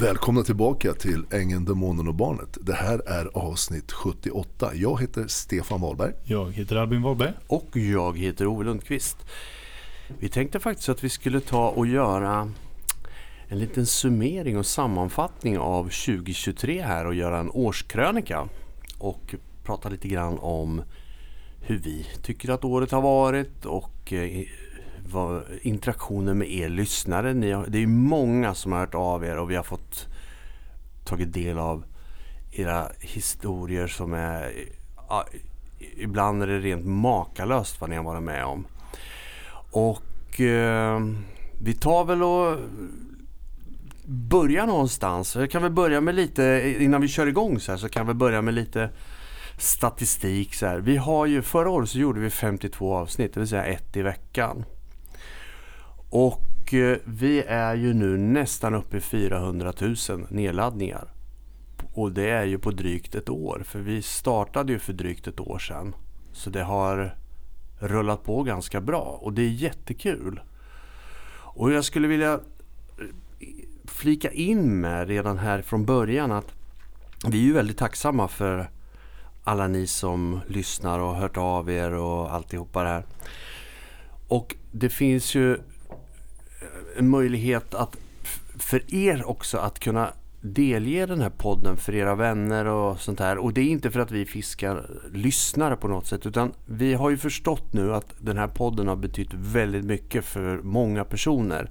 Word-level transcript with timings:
Välkomna 0.00 0.42
tillbaka 0.42 0.92
till 0.92 1.24
Ängeln, 1.30 1.64
Demonen 1.64 2.08
och 2.08 2.14
Barnet. 2.14 2.58
Det 2.60 2.74
här 2.74 3.08
är 3.08 3.30
avsnitt 3.34 3.92
78. 3.92 4.74
Jag 4.74 5.00
heter 5.00 5.26
Stefan 5.26 5.80
Wahlberg. 5.80 6.12
Jag 6.24 6.52
heter 6.52 6.76
Albin 6.76 7.02
Wahlberg. 7.02 7.32
Och 7.46 7.76
jag 7.76 8.18
heter 8.18 8.46
Ove 8.46 8.64
Lundqvist. 8.64 9.16
Vi 10.18 10.28
tänkte 10.28 10.60
faktiskt 10.60 10.88
att 10.88 11.04
vi 11.04 11.08
skulle 11.08 11.40
ta 11.40 11.68
och 11.68 11.86
göra 11.86 12.52
en 13.48 13.58
liten 13.58 13.86
summering 13.86 14.58
och 14.58 14.66
sammanfattning 14.66 15.58
av 15.58 15.82
2023 15.82 16.82
här 16.82 17.06
och 17.06 17.14
göra 17.14 17.38
en 17.38 17.50
årskrönika. 17.50 18.48
Och 18.98 19.34
prata 19.64 19.88
lite 19.88 20.08
grann 20.08 20.38
om 20.38 20.82
hur 21.60 21.78
vi 21.78 22.06
tycker 22.22 22.50
att 22.50 22.64
året 22.64 22.90
har 22.90 23.02
varit 23.02 23.64
och 23.64 24.12
eh, 24.12 24.46
vad, 25.12 25.42
interaktionen 25.62 26.38
med 26.38 26.50
er 26.52 26.68
lyssnare. 26.68 27.34
Ni 27.34 27.52
har, 27.52 27.66
det 27.68 27.82
är 27.82 27.86
många 27.86 28.54
som 28.54 28.72
har 28.72 28.78
hört 28.78 28.94
av 28.94 29.24
er 29.24 29.36
och 29.38 29.50
vi 29.50 29.56
har 29.56 29.62
fått 29.62 30.06
tagit 31.04 31.32
del 31.32 31.58
av 31.58 31.84
era 32.52 32.88
historier 33.00 33.86
som 33.86 34.12
är... 34.12 34.52
Ja, 35.08 35.26
ibland 35.96 36.42
är 36.42 36.46
det 36.46 36.58
rent 36.58 36.86
makalöst 36.86 37.80
vad 37.80 37.90
ni 37.90 37.96
har 37.96 38.04
varit 38.04 38.22
med 38.22 38.44
om. 38.44 38.66
Och 39.70 40.40
eh, 40.40 41.00
vi 41.62 41.74
tar 41.74 42.04
väl 42.04 42.22
och 42.22 42.58
börjar 44.04 44.66
någonstans. 44.66 45.36
Jag 45.36 45.50
kan 45.50 45.62
väl 45.62 45.72
börja 45.72 46.00
med 46.00 46.14
lite, 46.14 46.74
innan 46.78 47.00
vi 47.00 47.08
kör 47.08 47.26
igång 47.26 47.60
så 47.60 47.72
här, 47.72 47.78
så 47.78 47.88
kan 47.88 48.06
vi 48.06 48.14
börja 48.14 48.42
med 48.42 48.54
lite 48.54 48.90
statistik. 49.58 50.54
Så 50.54 50.66
här. 50.66 50.78
Vi 50.78 50.96
har 50.96 51.26
ju, 51.26 51.42
förra 51.42 51.70
året 51.70 51.88
så 51.88 51.98
gjorde 51.98 52.20
vi 52.20 52.30
52 52.30 52.94
avsnitt, 52.94 53.34
det 53.34 53.40
vill 53.40 53.48
säga 53.48 53.64
ett 53.64 53.96
i 53.96 54.02
veckan. 54.02 54.64
Och 56.10 56.74
eh, 56.74 56.98
vi 57.04 57.42
är 57.42 57.74
ju 57.74 57.94
nu 57.94 58.16
nästan 58.16 58.74
uppe 58.74 58.96
i 58.96 59.00
400 59.00 59.72
000 59.80 59.96
nedladdningar. 60.28 61.12
Och 61.92 62.12
det 62.12 62.30
är 62.30 62.44
ju 62.44 62.58
på 62.58 62.70
drygt 62.70 63.14
ett 63.14 63.28
år. 63.28 63.62
För 63.64 63.78
vi 63.78 64.02
startade 64.02 64.72
ju 64.72 64.78
för 64.78 64.92
drygt 64.92 65.26
ett 65.26 65.40
år 65.40 65.58
sedan. 65.58 65.94
Så 66.32 66.50
det 66.50 66.62
har 66.62 67.16
rullat 67.78 68.24
på 68.24 68.42
ganska 68.42 68.80
bra 68.80 69.18
och 69.22 69.32
det 69.32 69.42
är 69.42 69.48
jättekul. 69.48 70.40
Och 71.56 71.72
jag 71.72 71.84
skulle 71.84 72.08
vilja 72.08 72.32
eh, 72.32 72.40
flika 73.84 74.30
in 74.30 74.80
med 74.80 75.08
redan 75.08 75.38
här 75.38 75.62
från 75.62 75.84
början 75.84 76.32
att 76.32 76.52
vi 77.26 77.38
är 77.38 77.42
ju 77.42 77.52
väldigt 77.52 77.78
tacksamma 77.78 78.28
för 78.28 78.70
alla 79.44 79.68
ni 79.68 79.86
som 79.86 80.40
lyssnar 80.48 80.98
och 80.98 81.16
hört 81.16 81.36
av 81.36 81.70
er 81.70 81.92
och 81.92 82.34
alltihopa 82.34 82.82
det 82.82 82.88
här. 82.88 83.04
Och 84.28 84.56
det 84.72 84.88
finns 84.88 85.34
ju 85.34 85.58
en 86.98 87.08
möjlighet 87.08 87.74
att 87.74 87.96
för 88.58 88.94
er 88.94 89.28
också 89.28 89.58
att 89.58 89.78
kunna 89.78 90.12
delge 90.40 91.06
den 91.06 91.20
här 91.20 91.30
podden 91.30 91.76
för 91.76 91.94
era 91.94 92.14
vänner 92.14 92.64
och 92.64 93.00
sånt 93.00 93.20
här. 93.20 93.38
Och 93.38 93.52
det 93.52 93.60
är 93.60 93.68
inte 93.68 93.90
för 93.90 94.00
att 94.00 94.10
vi 94.10 94.26
fiskar 94.26 94.90
lyssnare 95.12 95.76
på 95.76 95.88
något 95.88 96.06
sätt 96.06 96.26
utan 96.26 96.52
vi 96.66 96.94
har 96.94 97.10
ju 97.10 97.16
förstått 97.16 97.72
nu 97.72 97.94
att 97.94 98.14
den 98.18 98.38
här 98.38 98.48
podden 98.48 98.88
har 98.88 98.96
betytt 98.96 99.34
väldigt 99.34 99.84
mycket 99.84 100.24
för 100.24 100.58
många 100.62 101.04
personer. 101.04 101.70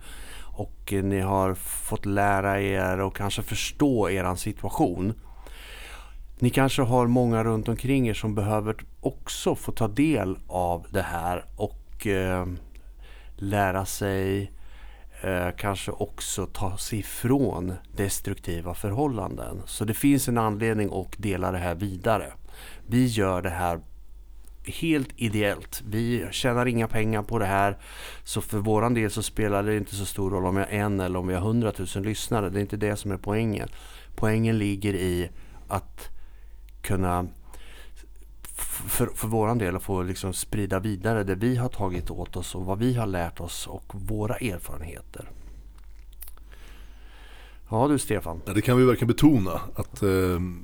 Och 0.58 0.94
ni 1.04 1.20
har 1.20 1.54
fått 1.54 2.06
lära 2.06 2.62
er 2.62 3.00
och 3.00 3.16
kanske 3.16 3.42
förstå 3.42 4.10
er 4.10 4.36
situation. 4.36 5.14
Ni 6.40 6.50
kanske 6.50 6.82
har 6.82 7.08
många 7.08 7.44
runt 7.44 7.70
omkring 7.70 8.08
er 8.08 8.14
som 8.14 8.36
behöver 8.36 8.76
också 9.02 9.56
få 9.56 9.72
ta 9.72 9.88
del 9.88 10.38
av 10.48 10.86
det 10.90 11.02
här 11.02 11.46
och 11.56 12.08
eh, 12.08 12.46
lära 13.36 13.86
sig 13.86 14.52
eh, 15.22 15.50
kanske 15.58 15.92
också 15.92 16.46
ta 16.46 16.78
sig 16.78 17.00
ifrån 17.00 17.74
destruktiva 17.96 18.74
förhållanden. 18.74 19.62
Så 19.66 19.86
det 19.86 19.94
finns 19.94 20.28
en 20.28 20.38
anledning 20.38 20.90
att 20.94 21.18
dela 21.18 21.52
det 21.52 21.58
här 21.58 21.76
vidare. 21.76 22.34
Vi 22.88 23.06
gör 23.06 23.42
det 23.42 23.50
här 23.50 23.80
helt 24.66 25.10
ideellt. 25.16 25.84
Vi 25.88 26.28
tjänar 26.32 26.66
inga 26.66 26.88
pengar 26.88 27.24
på 27.24 27.40
det 27.40 27.46
här. 27.46 27.78
Så 28.24 28.42
för 28.42 28.58
våran 28.58 28.94
del 28.94 29.12
så 29.12 29.24
spelar 29.24 29.64
det 29.64 29.78
inte 29.78 29.96
så 29.96 30.06
stor 30.06 30.32
roll 30.32 30.46
om 30.46 30.56
vi 30.56 30.62
har 30.62 30.68
en 30.68 31.00
eller 31.00 31.20
om 31.20 31.28
vi 31.28 31.34
har 31.34 31.42
hundratusen 31.42 32.04
lyssnare. 32.04 32.50
Det 32.50 32.60
är 32.60 32.62
inte 32.62 32.78
det 32.78 32.96
som 32.96 33.12
är 33.12 33.18
poängen. 33.18 33.70
Poängen 34.16 34.58
ligger 34.58 34.94
i 34.94 35.30
att 35.68 36.10
kunna 36.82 37.28
för, 38.76 39.08
för 39.16 39.28
våran 39.28 39.58
del 39.58 39.76
att 39.76 39.84
få 39.84 40.02
liksom 40.02 40.34
sprida 40.34 40.80
vidare 40.80 41.24
det 41.24 41.36
vi 41.36 41.56
har 41.56 41.70
tagit 41.70 42.12
åt 42.12 42.36
oss 42.36 42.56
och 42.56 42.66
vad 42.66 42.80
vi 42.80 42.94
har 42.94 43.08
lärt 43.08 43.40
oss 43.40 43.68
och 43.68 43.94
våra 43.96 44.36
erfarenheter. 44.36 45.32
Ja 47.70 47.88
du 47.88 48.00
Stefan. 48.00 48.42
Ja, 48.46 48.54
det 48.54 48.62
kan 48.62 48.78
vi 48.78 48.86
verkligen 48.86 49.08
betona. 49.08 49.62
Att, 49.76 50.04
eh, 50.04 50.10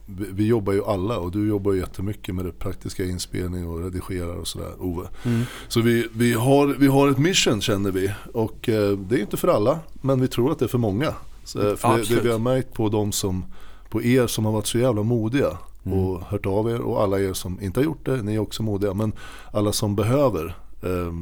vi, 0.05 0.25
vi, 0.31 0.47
jobbar 0.47 0.73
ju 0.73 0.85
alla 0.85 1.17
och 1.17 1.31
du 1.31 1.47
jobbar 1.47 1.73
ju 1.73 1.79
jättemycket 1.79 2.35
med 2.35 2.45
det 2.45 2.51
praktiska 2.51 3.03
inspelning 3.03 3.67
och 3.67 3.83
redigerar 3.83 4.35
och 4.35 4.47
sådär 4.47 4.71
Ove. 4.79 5.07
Mm. 5.23 5.41
Så 5.67 5.81
vi, 5.81 6.07
vi, 6.13 6.33
har, 6.33 6.67
vi 6.67 6.87
har 6.87 7.09
ett 7.09 7.17
mission 7.17 7.61
känner 7.61 7.91
vi. 7.91 8.11
Och 8.33 8.69
eh, 8.69 8.97
det 8.97 9.15
är 9.15 9.19
inte 9.19 9.37
för 9.37 9.47
alla 9.47 9.79
men 9.93 10.21
vi 10.21 10.27
tror 10.27 10.51
att 10.51 10.59
det 10.59 10.65
är 10.65 10.69
för 10.69 10.77
många. 10.77 11.13
Så, 11.43 11.69
eh, 11.69 11.75
för 11.75 11.97
det, 11.97 12.15
det, 12.15 12.21
vi 12.21 12.31
har 12.31 12.39
märkt 12.39 12.73
på 12.73 12.89
de 12.89 13.11
som, 13.11 13.45
på 13.89 14.03
er 14.03 14.27
som 14.27 14.45
har 14.45 14.51
varit 14.51 14.67
så 14.67 14.77
jävla 14.77 15.03
modiga 15.03 15.57
mm. 15.85 15.99
och 15.99 16.21
hört 16.21 16.45
av 16.45 16.69
er. 16.69 16.81
Och 16.81 17.01
alla 17.01 17.19
er 17.19 17.33
som 17.33 17.61
inte 17.61 17.79
har 17.79 17.85
gjort 17.85 18.05
det, 18.05 18.23
ni 18.23 18.35
är 18.35 18.39
också 18.39 18.63
modiga. 18.63 18.93
Men 18.93 19.13
alla 19.51 19.71
som 19.71 19.95
behöver. 19.95 20.55
Eh, 20.83 21.13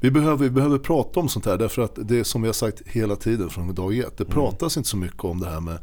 vi 0.00 0.10
behöver, 0.10 0.36
vi 0.36 0.50
behöver 0.50 0.78
prata 0.78 1.20
om 1.20 1.28
sånt 1.28 1.46
här 1.46 1.58
därför 1.58 1.82
att 1.82 1.98
det 2.02 2.18
är 2.18 2.24
som 2.24 2.42
vi 2.42 2.48
har 2.48 2.52
sagt 2.52 2.82
hela 2.86 3.16
tiden 3.16 3.50
från 3.50 3.74
dag 3.74 3.98
ett. 3.98 4.16
Det 4.16 4.24
mm. 4.24 4.34
pratas 4.34 4.76
inte 4.76 4.88
så 4.88 4.96
mycket 4.96 5.24
om 5.24 5.40
det 5.40 5.46
här 5.46 5.60
med 5.60 5.78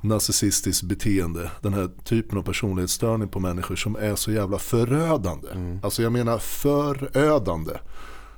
narcissistiskt 0.00 0.82
beteende. 0.82 1.50
Den 1.60 1.74
här 1.74 1.90
typen 2.04 2.38
av 2.38 2.42
personlighetsstörning 2.42 3.28
på 3.28 3.40
människor 3.40 3.76
som 3.76 3.96
är 3.96 4.14
så 4.14 4.32
jävla 4.32 4.58
förödande. 4.58 5.48
Mm. 5.52 5.78
Alltså 5.82 6.02
jag 6.02 6.12
menar 6.12 6.38
förödande. 6.38 7.72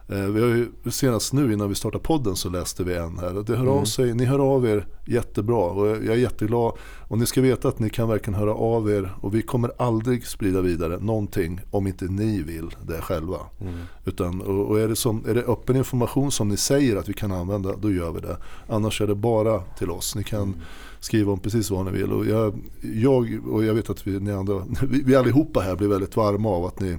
Eh, 0.09 0.27
vi 0.27 0.41
har 0.41 0.49
ju 0.49 0.91
senast 0.91 1.33
nu 1.33 1.53
innan 1.53 1.69
vi 1.69 1.75
startade 1.75 2.05
podden 2.05 2.37
så 2.37 2.49
läste 2.49 2.85
vi 2.85 2.97
en 2.97 3.19
här. 3.19 3.45
Det 3.47 3.57
hör 3.57 3.63
mm. 3.63 3.79
av 3.79 3.85
sig, 3.85 4.15
ni 4.15 4.25
hör 4.25 4.39
av 4.39 4.67
er 4.67 4.87
jättebra 5.07 5.65
och 5.65 5.87
jag 5.87 6.07
är 6.07 6.17
jätteglad. 6.17 6.73
Och 7.09 7.19
ni 7.19 7.27
ska 7.27 7.41
veta 7.41 7.69
att 7.69 7.79
ni 7.79 7.91
kan 7.91 8.09
verkligen 8.09 8.41
höra 8.41 8.55
av 8.55 8.91
er 8.91 9.15
och 9.21 9.35
vi 9.35 9.43
kommer 9.43 9.71
aldrig 9.79 10.27
sprida 10.27 10.61
vidare 10.61 10.99
någonting 10.99 11.61
om 11.71 11.87
inte 11.87 12.05
ni 12.05 12.43
vill 12.43 12.71
det 12.87 13.01
själva. 13.01 13.39
Mm. 13.61 13.75
Utan, 14.05 14.41
och, 14.41 14.67
och 14.67 14.81
är, 14.81 14.89
det 14.89 14.97
som, 14.97 15.25
är 15.29 15.35
det 15.35 15.43
öppen 15.43 15.77
information 15.77 16.31
som 16.31 16.49
ni 16.49 16.57
säger 16.57 16.97
att 16.97 17.09
vi 17.09 17.15
kan 17.15 17.33
använda, 17.33 17.77
då 17.77 17.93
gör 17.93 18.13
vi 18.13 18.21
det. 18.21 18.37
Annars 18.69 19.01
är 19.01 19.07
det 19.07 19.15
bara 19.15 19.61
till 19.61 19.91
oss. 19.91 20.15
Ni 20.15 20.25
kan 20.25 20.43
mm. 20.43 20.61
skriva 21.01 21.33
om 21.33 21.39
precis 21.39 21.71
vad 21.71 21.85
ni 21.85 21.93
vill. 21.93 22.13
Och 22.13 22.27
jag, 22.27 22.59
jag, 22.81 23.41
och 23.51 23.65
jag 23.65 23.75
vet 23.75 23.91
att 23.91 24.07
vi, 24.07 24.21
ni 24.21 24.33
andra, 24.33 24.63
vi, 24.83 25.03
vi 25.03 25.17
allihopa 25.17 25.61
här 25.61 25.77
blir 25.77 25.89
väldigt 25.89 26.17
varma 26.17 26.49
av 26.49 26.65
att 26.65 26.81
ni 26.81 26.99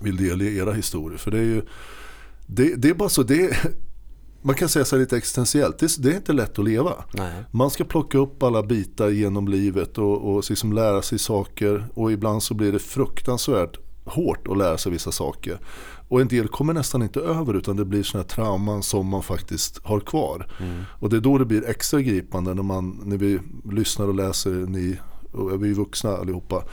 vill 0.00 0.16
delge 0.16 0.50
era 0.50 0.72
historier. 0.72 1.18
För 1.18 1.30
det 1.30 1.38
är 1.38 1.42
ju 1.42 1.62
det, 2.46 2.74
det 2.74 2.88
är 2.88 2.94
bara 2.94 3.08
så, 3.08 3.22
det 3.22 3.56
man 4.42 4.54
kan 4.54 4.68
säga 4.68 4.84
så 4.84 4.96
lite 4.96 5.16
existentiellt, 5.16 5.78
det, 5.78 6.02
det, 6.02 6.12
är 6.12 6.16
inte 6.16 6.32
lätt 6.32 6.58
att 6.58 6.64
leva. 6.64 7.04
Nej. 7.14 7.44
Man 7.50 7.70
ska 7.70 7.84
plocka 7.84 8.18
upp 8.18 8.42
alla 8.42 8.62
bitar 8.62 9.08
genom 9.08 9.48
livet 9.48 9.98
och, 9.98 10.34
och 10.34 10.50
liksom 10.50 10.72
lära 10.72 11.02
sig 11.02 11.18
saker 11.18 11.86
och 11.94 12.12
ibland 12.12 12.42
så 12.42 12.54
blir 12.54 12.72
det 12.72 12.78
fruktansvärt 12.78 13.78
hårt 14.04 14.48
att 14.48 14.58
lära 14.58 14.78
sig 14.78 14.92
vissa 14.92 15.12
saker. 15.12 15.58
Och 16.08 16.20
en 16.20 16.28
del 16.28 16.48
kommer 16.48 16.72
nästan 16.72 17.02
inte 17.02 17.20
över 17.20 17.54
utan 17.54 17.76
det 17.76 17.84
blir 17.84 18.02
sådana 18.02 18.22
här 18.22 18.28
trauman 18.28 18.82
som 18.82 19.06
man 19.06 19.22
faktiskt 19.22 19.78
har 19.84 20.00
kvar. 20.00 20.52
Mm. 20.60 20.82
Och 21.00 21.10
det 21.10 21.16
är 21.16 21.20
då 21.20 21.38
det 21.38 21.44
blir 21.44 21.68
extra 21.68 22.00
gripande 22.00 22.54
när, 22.54 22.62
man, 22.62 23.00
när 23.04 23.16
vi 23.16 23.38
lyssnar 23.72 24.08
och 24.08 24.14
läser, 24.14 24.50
ni, 24.50 24.98
och 25.32 25.64
vi 25.64 25.70
är 25.70 25.74
vuxna 25.74 26.10
allihopa 26.16 26.64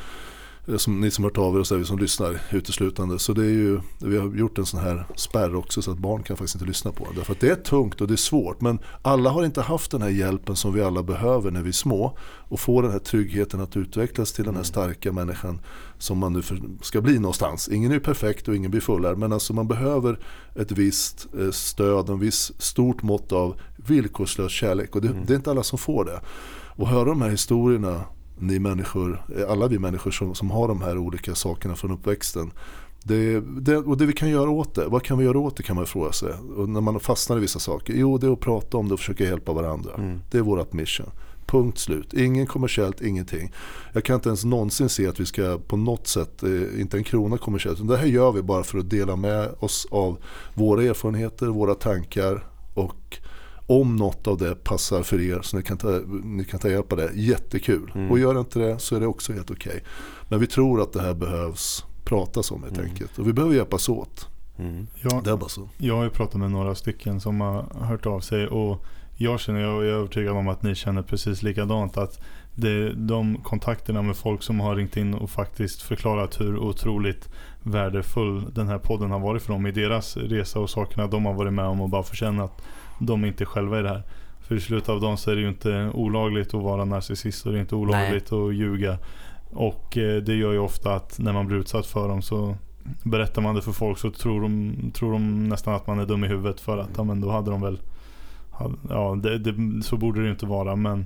som 0.78 1.02
ni 1.02 1.12
som 1.12 1.24
hört 1.24 1.38
av 1.38 1.56
er 1.56 1.59
och 1.59 1.68
så 1.68 1.75
vi 1.75 1.85
som 1.85 2.00
lyssnar 2.00 2.41
uteslutande. 2.52 3.19
Så 3.19 3.34
det 3.34 3.41
är 3.41 3.50
ju, 3.50 3.80
vi 4.00 4.18
har 4.18 4.35
gjort 4.35 4.57
en 4.57 4.66
sån 4.66 4.80
här 4.80 5.06
spärr 5.16 5.56
också 5.56 5.81
så 5.81 5.91
att 5.91 5.97
barn 5.97 6.24
kan 6.24 6.38
faktiskt 6.38 6.56
inte 6.56 6.68
lyssna 6.68 6.91
på 6.91 7.03
det. 7.03 7.16
Därför 7.16 7.34
att 7.34 7.40
det 7.40 7.50
är 7.50 7.56
tungt 7.56 8.02
och 8.02 8.07
det 8.07 8.13
är 8.13 8.18
svårt. 8.18 8.62
Men 8.62 8.80
alla 9.02 9.30
har 9.30 9.46
inte 9.46 9.62
haft 9.62 9.91
den 9.91 10.02
här 10.02 10.09
hjälpen 10.09 10.56
som 10.56 10.74
vi 10.74 10.81
alla 10.81 11.03
behöver 11.03 11.52
när 11.52 11.62
vi 11.62 11.69
är 11.69 11.74
små. 11.74 12.18
Och 12.21 12.60
få 12.60 12.81
den 12.81 12.92
här 12.92 13.00
tryggheten 13.00 13.62
att 13.62 13.77
utvecklas 13.77 14.33
till 14.33 14.45
den 14.45 14.54
här 14.54 14.62
mm. 14.62 14.66
starka 14.66 15.12
människan 15.12 15.62
som 15.98 16.18
man 16.18 16.33
nu 16.33 16.42
ska 16.81 17.01
bli 17.01 17.19
någonstans. 17.19 17.69
Ingen 17.69 17.92
är 17.92 18.00
perfekt 18.00 18.48
och 18.48 18.56
ingen 18.56 18.72
blir 18.72 18.81
fullärd. 18.81 19.18
Men 19.18 19.33
alltså 19.33 19.54
man 19.54 19.68
behöver 19.68 20.19
ett 20.56 20.72
visst 20.72 21.27
eh, 21.39 21.51
stöd, 21.51 22.10
en 22.10 22.19
viss 22.19 22.62
stort 22.62 23.01
mått 23.04 23.31
av 23.31 23.62
villkorslös 23.75 24.51
kärlek. 24.51 24.95
Och 24.95 25.01
det, 25.01 25.07
mm. 25.07 25.25
det 25.25 25.33
är 25.33 25.38
inte 25.38 25.51
alla 25.51 25.63
som 25.63 25.80
får 25.80 26.06
det. 26.06 26.22
Och 26.75 26.88
höra 26.88 27.06
de 27.06 27.22
här 27.22 27.30
historierna 27.30 28.04
ni 28.41 28.59
människor, 28.59 29.25
alla 29.50 29.68
vi 29.68 29.80
människor 29.80 30.12
som, 30.12 30.36
som 30.36 30.51
har 30.51 30.68
de 30.68 30.81
här 30.81 30.97
olika 30.97 31.36
sakerna 31.36 31.75
från 31.75 31.91
uppväxten. 31.91 32.51
Det, 33.03 33.39
det, 33.39 33.77
och 33.77 33.97
det 33.97 34.06
vi 34.06 34.13
kan 34.13 34.30
göra 34.30 34.50
åt 34.50 34.75
det, 34.75 34.86
vad 34.86 35.03
kan 35.03 35.18
vi 35.18 35.25
göra 35.25 35.39
åt 35.39 35.57
det 35.57 35.63
kan 35.63 35.75
man 35.75 35.86
fråga 35.86 36.12
sig. 36.12 36.33
Och 36.56 36.69
när 36.69 36.81
man 36.81 37.00
fastnar 37.00 37.38
i 37.38 37.39
vissa 37.39 37.59
saker, 37.59 37.94
jo 37.94 38.18
det 38.18 38.27
är 38.27 38.31
att 38.31 38.39
prata 38.39 38.77
om 38.77 38.88
det 38.88 38.94
och 38.94 39.00
försöka 39.00 39.24
hjälpa 39.24 39.53
varandra. 39.53 39.91
Mm. 39.97 40.19
Det 40.31 40.38
är 40.38 40.41
vårt 40.41 40.74
mission. 40.74 41.09
Punkt 41.45 41.77
slut. 41.77 42.13
Ingen 42.13 42.47
kommersiellt, 42.47 43.01
ingenting. 43.01 43.53
Jag 43.94 44.03
kan 44.03 44.15
inte 44.15 44.30
ens 44.30 44.45
någonsin 44.45 44.89
se 44.89 45.07
att 45.07 45.19
vi 45.19 45.25
ska 45.25 45.59
på 45.68 45.77
något 45.77 46.07
sätt, 46.07 46.44
eh, 46.44 46.81
inte 46.81 46.97
en 46.97 47.03
krona 47.03 47.38
kommersiellt. 47.38 47.88
Det 47.88 47.97
här 47.97 48.06
gör 48.06 48.31
vi 48.31 48.41
bara 48.41 48.63
för 48.63 48.77
att 48.77 48.89
dela 48.89 49.15
med 49.15 49.50
oss 49.59 49.88
av 49.91 50.18
våra 50.53 50.83
erfarenheter, 50.83 51.45
våra 51.45 51.75
tankar 51.75 52.45
och 52.74 53.19
om 53.69 53.95
något 53.95 54.27
av 54.27 54.38
det 54.38 54.56
passar 54.56 55.04
för 55.04 55.21
er 55.21 55.39
så 55.42 55.57
ni 55.57 55.63
kan 55.63 55.77
ta, 55.77 56.01
ni 56.24 56.44
kan 56.44 56.60
ta 56.60 56.69
hjälp 56.69 56.92
av 56.92 56.98
det, 56.98 57.12
jättekul. 57.13 57.92
Mm. 57.95 58.12
Och 58.12 58.19
gör 58.19 58.39
inte 58.39 58.60
det 58.60 58.80
så 58.80 58.95
är 58.95 59.00
det 59.00 59.07
också 59.07 59.33
helt 59.33 59.51
okej. 59.51 59.71
Okay. 59.71 59.81
Men 60.30 60.39
vi 60.39 60.48
tror 60.48 60.81
att 60.81 60.94
det 60.94 61.01
här 61.01 61.13
behövs 61.13 61.86
pratas 62.04 62.51
om 62.51 62.63
helt 62.63 62.77
mm. 62.77 62.89
enkelt. 62.89 63.19
Och 63.19 63.27
vi 63.27 63.33
behöver 63.33 63.56
hjälpas 63.56 63.89
åt. 63.89 64.27
Mm. 64.57 64.88
Jag, 65.04 65.24
det 65.24 65.31
är 65.31 65.38
bara 65.38 65.50
så. 65.50 65.69
Jag 65.77 65.95
har 65.95 66.04
ju 66.04 66.10
pratat 66.10 66.36
med 66.36 66.51
några 66.51 66.75
stycken 66.75 67.21
som 67.21 67.42
har 67.42 67.66
hört 67.80 68.06
av 68.06 68.19
sig 68.19 68.48
och 68.48 68.86
jag 69.16 69.39
känner, 69.39 69.60
jag 69.60 69.86
är 69.86 69.89
övertygad 69.89 70.38
om 70.38 70.48
att 70.48 70.63
ni 70.63 70.75
känner 70.75 71.01
precis 71.01 71.44
likadant. 71.44 71.98
Att 71.98 72.19
det, 72.56 72.94
de 72.94 73.38
kontakterna 73.38 74.01
med 74.01 74.15
folk 74.15 74.44
som 74.44 74.60
har 74.60 74.75
ringt 74.75 74.98
in 74.98 75.13
och 75.13 75.30
faktiskt 75.30 75.81
förklarat 75.81 76.42
hur 76.42 76.57
otroligt 76.57 77.30
värdefull 77.63 78.54
den 78.54 78.68
här 78.68 78.77
podden 78.77 79.12
har 79.12 79.19
varit 79.19 79.42
för 79.42 79.54
dem 79.54 79.68
i 79.68 79.72
deras 79.72 80.18
resa 80.18 80.60
och 80.60 80.69
sakerna 80.69 81.07
de 81.07 81.25
har 81.25 81.33
varit 81.33 81.54
med 81.54 81.65
om 81.65 81.81
och 81.81 81.89
bara 81.89 82.04
få 82.04 82.15
känna 82.15 82.44
att 82.44 82.62
de 83.00 83.25
inte 83.25 83.46
själva 83.46 83.80
är 83.80 83.84
det 83.84 83.90
här. 83.90 84.04
För 84.40 84.56
i 84.56 84.60
slutet 84.60 84.90
av 84.90 85.01
dagen 85.01 85.18
så 85.18 85.31
är 85.31 85.36
det 85.36 85.42
ju 85.42 85.50
inte 85.50 85.92
olagligt 85.94 86.54
att 86.54 86.63
vara 86.63 86.86
narcissist 86.86 87.46
och 87.46 87.51
det 87.51 87.57
är 87.57 87.62
inte 87.62 87.75
olagligt 87.75 88.31
Nej. 88.31 88.48
att 88.48 88.56
ljuga. 88.56 88.98
Och 89.50 89.98
eh, 89.98 90.22
det 90.22 90.36
gör 90.36 90.51
ju 90.51 90.60
ofta 90.60 90.94
att 90.94 91.19
när 91.19 91.34
man 91.34 91.48
blir 91.48 91.57
utsatt 91.57 91.86
för 91.86 92.07
dem 92.07 92.22
så 92.22 92.56
berättar 93.04 93.42
man 93.42 93.56
det 93.56 93.62
för 93.62 93.72
folk 93.72 93.98
så 93.98 94.12
tror 94.12 94.42
de, 94.42 94.75
tror 94.94 95.12
de 95.12 95.50
nästan 95.50 95.74
att 95.74 95.88
man 95.88 96.00
är 96.00 96.06
dum 96.06 96.24
i 96.24 96.28
huvudet 96.28 96.60
för 96.60 96.78
att 96.78 96.90
ja, 96.98 97.04
men 97.04 97.22
då 97.22 97.30
hade 97.30 97.51
de 97.51 97.62
väl 97.62 97.80
Ja, 98.90 99.19
det, 99.24 99.38
det, 99.38 99.84
så 99.84 99.98
borde 99.98 100.24
det 100.24 100.30
inte 100.30 100.46
vara 100.46 100.75
men 100.75 101.06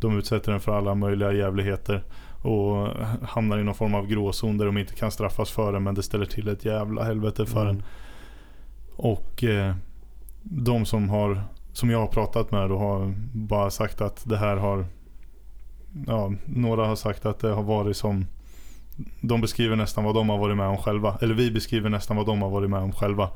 de 0.00 0.18
utsätter 0.18 0.52
den 0.52 0.60
för 0.60 0.76
alla 0.76 0.94
möjliga 0.94 1.32
jävligheter 1.32 2.02
och 2.42 2.88
hamnar 3.22 3.58
i 3.58 3.64
någon 3.64 3.74
form 3.74 3.94
av 3.94 4.06
gråzon 4.06 4.58
där 4.58 4.66
de 4.66 4.78
inte 4.78 4.94
kan 4.94 5.10
straffas 5.10 5.50
för 5.50 5.72
det 5.72 5.80
men 5.80 5.94
det 5.94 6.02
ställer 6.02 6.26
till 6.26 6.48
ett 6.48 6.64
jävla 6.64 7.04
helvete 7.04 7.46
för 7.46 7.62
mm. 7.62 7.76
en. 7.76 7.82
Och 8.96 9.44
eh, 9.44 9.74
de 10.44 10.86
som 10.86 11.08
har 11.08 11.42
som 11.72 11.90
jag 11.90 11.98
har 11.98 12.06
pratat 12.06 12.50
med 12.50 12.68
då 12.68 12.78
har 12.78 13.14
bara 13.32 13.70
sagt 13.70 14.00
att 14.00 14.22
det 14.28 14.36
här 14.36 14.56
har 14.56 14.86
ja, 16.06 16.32
några 16.44 16.86
har 16.86 16.96
sagt 16.96 17.26
att 17.26 17.38
det 17.38 17.48
har 17.48 17.62
varit 17.62 17.96
som 17.96 18.26
de 19.20 19.40
beskriver 19.40 19.76
nästan 19.76 20.04
vad 20.04 20.14
de 20.14 20.28
har 20.28 20.38
varit 20.38 20.56
med 20.56 20.66
om 20.66 20.76
själva. 20.76 21.18
Eller 21.20 21.34
vi 21.34 21.50
beskriver 21.50 21.90
nästan 21.90 22.16
vad 22.16 22.26
de 22.26 22.42
har 22.42 22.50
varit 22.50 22.70
med 22.70 22.80
om 22.80 22.92
själva. 22.92 23.30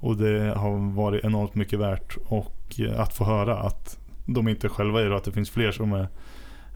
Och 0.00 0.16
det 0.16 0.54
har 0.56 0.94
varit 0.94 1.24
enormt 1.24 1.54
mycket 1.54 1.78
värt 1.78 2.16
och 2.26 2.80
eh, 2.80 3.00
att 3.00 3.14
få 3.14 3.24
höra 3.24 3.58
att 3.58 3.98
de 4.26 4.48
inte 4.48 4.68
själva 4.68 5.00
är 5.00 5.04
det 5.04 5.10
och 5.10 5.16
att 5.16 5.24
det 5.24 5.32
finns 5.32 5.50
fler 5.50 5.72
som 5.72 5.92
är 5.92 6.08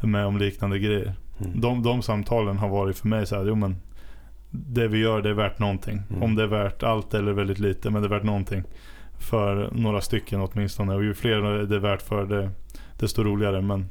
med 0.01 0.27
om 0.27 0.39
liknande 0.39 0.79
grejer. 0.79 1.15
Mm. 1.39 1.61
De, 1.61 1.83
de 1.83 2.03
samtalen 2.03 2.59
har 2.59 2.69
varit 2.69 2.97
för 2.97 3.09
mig 3.09 3.27
så 3.27 3.37
här, 3.37 3.45
jo 3.45 3.55
men 3.55 3.77
det 4.51 4.89
vi 4.89 4.99
gör 4.99 5.23
det 5.23 5.29
är 5.29 5.35
värt 5.35 5.59
någonting. 5.59 6.03
Mm. 6.11 6.23
Om 6.23 6.35
det 6.35 6.43
är 6.43 6.47
värt 6.47 6.83
allt 6.83 7.15
eller 7.15 7.33
väldigt 7.33 7.59
lite, 7.59 7.91
men 7.91 8.03
det 8.03 8.09
är 8.09 8.11
värt 8.11 8.23
någonting. 8.23 8.63
För 9.19 9.71
några 9.73 10.01
stycken 10.01 10.41
åtminstone. 10.41 10.95
Och 10.95 11.05
ju 11.05 11.15
fler 11.15 11.41
det 11.67 11.77
är 11.77 11.81
värt 11.81 12.03
för 12.03 12.27
det, 12.27 12.51
desto 12.99 13.25
roligare. 13.25 13.63
Men 13.63 13.87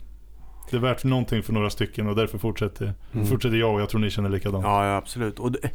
det 0.70 0.78
är 0.78 0.82
värt 0.82 1.04
någonting 1.04 1.44
för 1.44 1.54
några 1.54 1.70
stycken 1.70 2.08
och 2.08 2.16
därför 2.16 2.38
fortsätter, 2.38 2.94
mm. 3.14 3.26
fortsätter 3.26 3.58
jag 3.58 3.74
och 3.74 3.82
jag 3.82 3.90
tror 3.90 4.02
ni 4.02 4.10
känner 4.10 4.30
likadant. 4.30 4.64
Ja, 4.64 4.86
ja 4.86 4.96
absolut. 4.96 5.40
Och 5.40 5.52
det, 5.52 5.70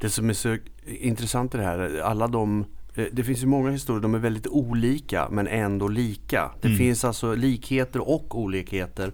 det 0.00 0.10
som 0.10 0.28
är 0.28 0.32
så 0.32 0.56
intressant 0.86 1.54
i 1.54 1.58
det 1.58 1.64
här, 1.64 2.00
alla 2.02 2.28
de 2.28 2.64
eh, 2.94 3.06
det 3.12 3.24
finns 3.24 3.42
ju 3.42 3.46
många 3.46 3.70
historier, 3.70 4.02
de 4.02 4.14
är 4.14 4.18
väldigt 4.18 4.46
olika 4.46 5.28
men 5.30 5.46
ändå 5.46 5.88
lika. 5.88 6.50
Det 6.60 6.68
mm. 6.68 6.78
finns 6.78 7.04
alltså 7.04 7.34
likheter 7.34 8.08
och 8.08 8.38
olikheter. 8.38 9.12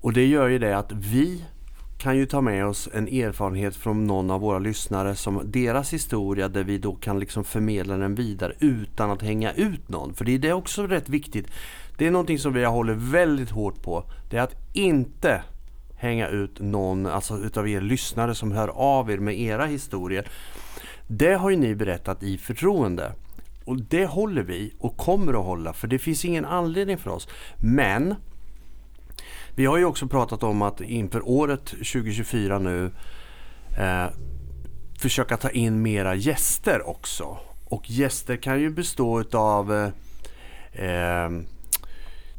Och 0.00 0.12
det 0.12 0.26
gör 0.26 0.48
ju 0.48 0.58
det 0.58 0.78
att 0.78 0.92
vi 0.92 1.44
kan 2.04 2.16
ju 2.16 2.26
ta 2.26 2.40
med 2.40 2.66
oss 2.66 2.88
en 2.92 3.08
erfarenhet 3.08 3.76
från 3.76 4.06
någon 4.06 4.30
av 4.30 4.40
våra 4.40 4.58
lyssnare 4.58 5.14
som 5.14 5.42
deras 5.44 5.92
historia 5.92 6.48
där 6.48 6.64
vi 6.64 6.78
då 6.78 6.94
kan 6.94 7.20
liksom 7.20 7.44
förmedla 7.44 7.96
den 7.96 8.14
vidare 8.14 8.52
utan 8.60 9.10
att 9.10 9.22
hänga 9.22 9.52
ut 9.52 9.88
någon. 9.88 10.14
För 10.14 10.24
det 10.24 10.48
är 10.48 10.52
också 10.52 10.86
rätt 10.86 11.08
viktigt. 11.08 11.46
Det 11.98 12.06
är 12.06 12.10
någonting 12.10 12.38
som 12.38 12.52
vi 12.52 12.64
håller 12.64 12.94
väldigt 12.94 13.50
hårt 13.50 13.82
på. 13.82 14.04
Det 14.30 14.36
är 14.36 14.42
att 14.42 14.56
inte 14.72 15.42
hänga 15.96 16.28
ut 16.28 16.60
någon 16.60 17.06
alltså 17.06 17.38
utav 17.38 17.68
er 17.68 17.80
lyssnare 17.80 18.34
som 18.34 18.52
hör 18.52 18.68
av 18.68 19.10
er 19.10 19.18
med 19.18 19.40
era 19.40 19.66
historier. 19.66 20.28
Det 21.06 21.34
har 21.34 21.50
ju 21.50 21.56
ni 21.56 21.74
berättat 21.74 22.22
i 22.22 22.38
förtroende. 22.38 23.12
Och 23.64 23.80
det 23.82 24.06
håller 24.06 24.42
vi 24.42 24.72
och 24.78 24.96
kommer 24.96 25.32
att 25.32 25.46
hålla 25.46 25.72
för 25.72 25.88
det 25.88 25.98
finns 25.98 26.24
ingen 26.24 26.44
anledning 26.44 26.98
för 26.98 27.10
oss. 27.10 27.28
Men 27.56 28.14
vi 29.56 29.66
har 29.66 29.76
ju 29.76 29.84
också 29.84 30.08
pratat 30.08 30.42
om 30.42 30.62
att 30.62 30.80
inför 30.80 31.28
året 31.28 31.64
2024 31.64 32.58
nu 32.58 32.92
eh, 33.78 34.06
försöka 34.98 35.36
ta 35.36 35.50
in 35.50 35.82
mera 35.82 36.14
gäster 36.14 36.88
också. 36.88 37.38
Och 37.64 37.90
gäster 37.90 38.36
kan 38.36 38.60
ju 38.60 38.70
bestå 38.70 39.24
av 39.32 39.72
eh, 39.72 40.84
eh, 40.86 41.30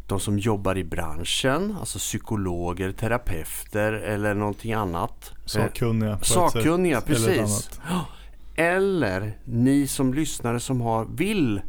de 0.08 0.20
som 0.20 0.40
jobbar 0.40 0.78
i 0.78 0.84
branschen, 0.84 1.76
alltså 1.80 2.00
psykologer, 2.00 2.92
terapeuter 2.92 3.94
eller 3.94 4.34
någonting 4.34 4.74
annat. 4.74 5.32
Sakkunniga. 5.46 6.20
Sakkunniga, 6.22 7.02
precis. 7.02 7.70
Eller, 8.56 9.18
eller 9.18 9.38
ni 9.44 9.88
som 9.88 10.14
lyssnare 10.14 10.60
som 10.60 10.82
har, 10.82 11.06
vill 11.06 11.62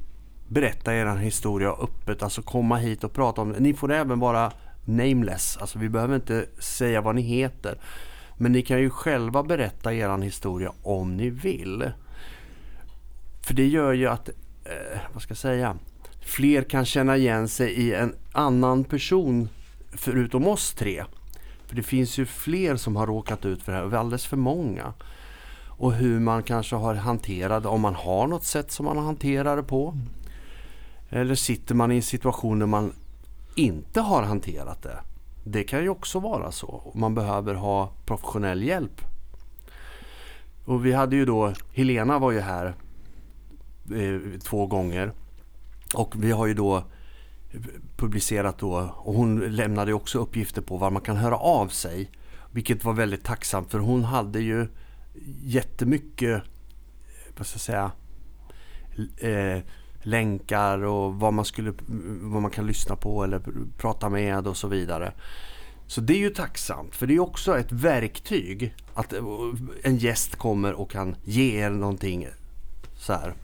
berätta 0.48 0.94
er 0.94 1.16
historia 1.16 1.70
öppet, 1.70 2.22
alltså 2.22 2.42
komma 2.42 2.76
hit 2.76 3.04
och 3.04 3.12
prata 3.12 3.40
om 3.40 3.52
det. 3.52 3.60
Ni 3.60 3.74
får 3.74 3.92
även 3.92 4.20
vara 4.20 4.52
nameless. 4.86 5.56
Alltså 5.56 5.78
vi 5.78 5.88
behöver 5.88 6.14
inte 6.14 6.46
säga 6.58 7.00
vad 7.00 7.14
ni 7.14 7.22
heter. 7.22 7.78
Men 8.36 8.52
ni 8.52 8.62
kan 8.62 8.80
ju 8.80 8.90
själva 8.90 9.42
berätta 9.42 9.94
er 9.94 10.18
historia 10.22 10.72
om 10.82 11.16
ni 11.16 11.30
vill. 11.30 11.90
För 13.42 13.54
det 13.54 13.66
gör 13.66 13.92
ju 13.92 14.06
att, 14.06 14.28
eh, 14.64 14.98
vad 15.12 15.22
ska 15.22 15.30
jag 15.30 15.38
säga, 15.38 15.76
fler 16.20 16.62
kan 16.62 16.84
känna 16.84 17.16
igen 17.16 17.48
sig 17.48 17.72
i 17.72 17.94
en 17.94 18.14
annan 18.32 18.84
person 18.84 19.48
förutom 19.92 20.46
oss 20.46 20.74
tre. 20.74 21.04
För 21.66 21.76
det 21.76 21.82
finns 21.82 22.18
ju 22.18 22.26
fler 22.26 22.76
som 22.76 22.96
har 22.96 23.06
råkat 23.06 23.44
ut 23.44 23.62
för 23.62 23.72
det 23.72 23.78
här, 23.78 23.94
alldeles 23.94 24.26
för 24.26 24.36
många. 24.36 24.92
Och 25.78 25.92
hur 25.92 26.20
man 26.20 26.42
kanske 26.42 26.76
har 26.76 26.94
hanterat 26.94 27.62
det, 27.62 27.68
om 27.68 27.80
man 27.80 27.94
har 27.94 28.26
något 28.26 28.44
sätt 28.44 28.70
som 28.70 28.86
man 28.86 28.98
hanterar 28.98 29.56
det 29.56 29.62
på. 29.62 29.98
Eller 31.10 31.34
sitter 31.34 31.74
man 31.74 31.92
i 31.92 31.96
en 31.96 32.02
situation 32.02 32.58
där 32.58 32.66
man 32.66 32.92
inte 33.56 34.00
har 34.00 34.22
hanterat 34.22 34.82
det. 34.82 34.98
Det 35.44 35.64
kan 35.64 35.82
ju 35.82 35.88
också 35.88 36.20
vara 36.20 36.52
så. 36.52 36.92
Man 36.94 37.14
behöver 37.14 37.54
ha 37.54 37.92
professionell 38.06 38.62
hjälp. 38.62 39.00
Och 40.64 40.86
vi 40.86 40.92
hade 40.92 41.16
ju 41.16 41.24
då, 41.24 41.52
Helena 41.72 42.18
var 42.18 42.32
ju 42.32 42.40
här 42.40 42.74
eh, 43.94 44.40
två 44.40 44.66
gånger. 44.66 45.12
Och 45.94 46.14
vi 46.24 46.30
har 46.30 46.46
ju 46.46 46.54
då 46.54 46.84
publicerat 47.96 48.58
då, 48.58 48.94
och 48.96 49.14
hon 49.14 49.38
lämnade 49.40 49.92
också 49.92 50.18
uppgifter 50.18 50.62
på 50.62 50.76
var 50.76 50.90
man 50.90 51.02
kan 51.02 51.16
höra 51.16 51.36
av 51.36 51.68
sig. 51.68 52.10
Vilket 52.50 52.84
var 52.84 52.92
väldigt 52.92 53.24
tacksamt 53.24 53.70
för 53.70 53.78
hon 53.78 54.04
hade 54.04 54.40
ju 54.40 54.68
jättemycket, 55.42 56.42
vad 57.36 57.46
ska 57.46 57.54
jag 57.54 57.60
säga, 57.60 57.90
eh, 59.30 59.62
länkar 60.06 60.84
och 60.84 61.14
vad 61.14 61.32
man, 61.32 61.44
skulle, 61.44 61.72
vad 62.20 62.42
man 62.42 62.50
kan 62.50 62.66
lyssna 62.66 62.96
på 62.96 63.24
eller 63.24 63.42
prata 63.78 64.08
med 64.08 64.46
och 64.46 64.56
så 64.56 64.68
vidare. 64.68 65.12
Så 65.86 66.00
det 66.00 66.14
är 66.14 66.18
ju 66.18 66.30
tacksamt 66.30 66.96
för 66.96 67.06
det 67.06 67.14
är 67.14 67.20
också 67.20 67.58
ett 67.58 67.72
verktyg 67.72 68.74
att 68.94 69.14
en 69.82 69.96
gäst 69.96 70.36
kommer 70.36 70.72
och 70.72 70.90
kan 70.90 71.16
ge 71.24 71.60
er 71.60 71.70
någonting 71.70 72.28
så 72.98 73.12
här. 73.12 73.34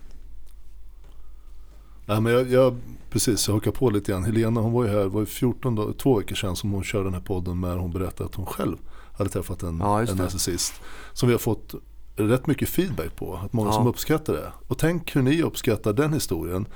Ja, 2.06 2.20
men 2.20 2.32
jag, 2.32 2.50
jag, 2.50 2.76
precis, 3.10 3.48
jag 3.48 3.54
hakar 3.54 3.70
på 3.70 3.90
lite 3.90 4.12
grann. 4.12 4.24
Helena 4.24 4.60
hon 4.60 4.72
var 4.72 4.84
ju 4.84 4.90
här, 4.90 5.04
var 5.04 5.24
14 5.24 5.74
dag, 5.74 5.98
två 5.98 6.18
veckor 6.18 6.34
sedan 6.34 6.56
som 6.56 6.70
hon 6.70 6.84
körde 6.84 7.04
den 7.04 7.14
här 7.14 7.20
podden 7.20 7.60
med 7.60 7.76
hon 7.76 7.90
berättade 7.90 8.24
att 8.24 8.34
hon 8.34 8.46
själv 8.46 8.76
hade 9.12 9.30
träffat 9.30 9.62
en, 9.62 9.78
ja, 9.78 10.02
en 10.02 10.16
narcissist. 10.16 10.74
Som 11.12 11.28
vi 11.28 11.34
har 11.34 11.38
fått 11.38 11.74
rätt 12.16 12.46
mycket 12.46 12.68
feedback 12.68 13.16
på. 13.16 13.34
Att 13.34 13.52
många 13.52 13.68
ja. 13.68 13.72
som 13.72 13.86
uppskattar 13.86 14.32
det. 14.32 14.52
Och 14.68 14.78
tänk 14.78 15.16
hur 15.16 15.22
ni 15.22 15.42
uppskattar 15.42 15.92
den 15.92 16.12
historien. 16.12 16.66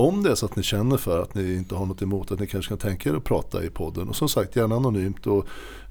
Om 0.00 0.22
det 0.22 0.30
är 0.30 0.34
så 0.34 0.46
att 0.46 0.56
ni 0.56 0.62
känner 0.62 0.96
för 0.96 1.22
att 1.22 1.34
ni 1.34 1.54
inte 1.54 1.74
har 1.74 1.86
något 1.86 2.02
emot 2.02 2.32
att 2.32 2.40
ni 2.40 2.46
kanske 2.46 2.68
kan 2.68 2.78
tänka 2.78 3.10
er 3.10 3.14
att 3.14 3.24
prata 3.24 3.64
i 3.64 3.70
podden. 3.70 4.08
Och 4.08 4.16
som 4.16 4.28
sagt 4.28 4.56
gärna 4.56 4.76
anonymt. 4.76 5.26
Och 5.26 5.46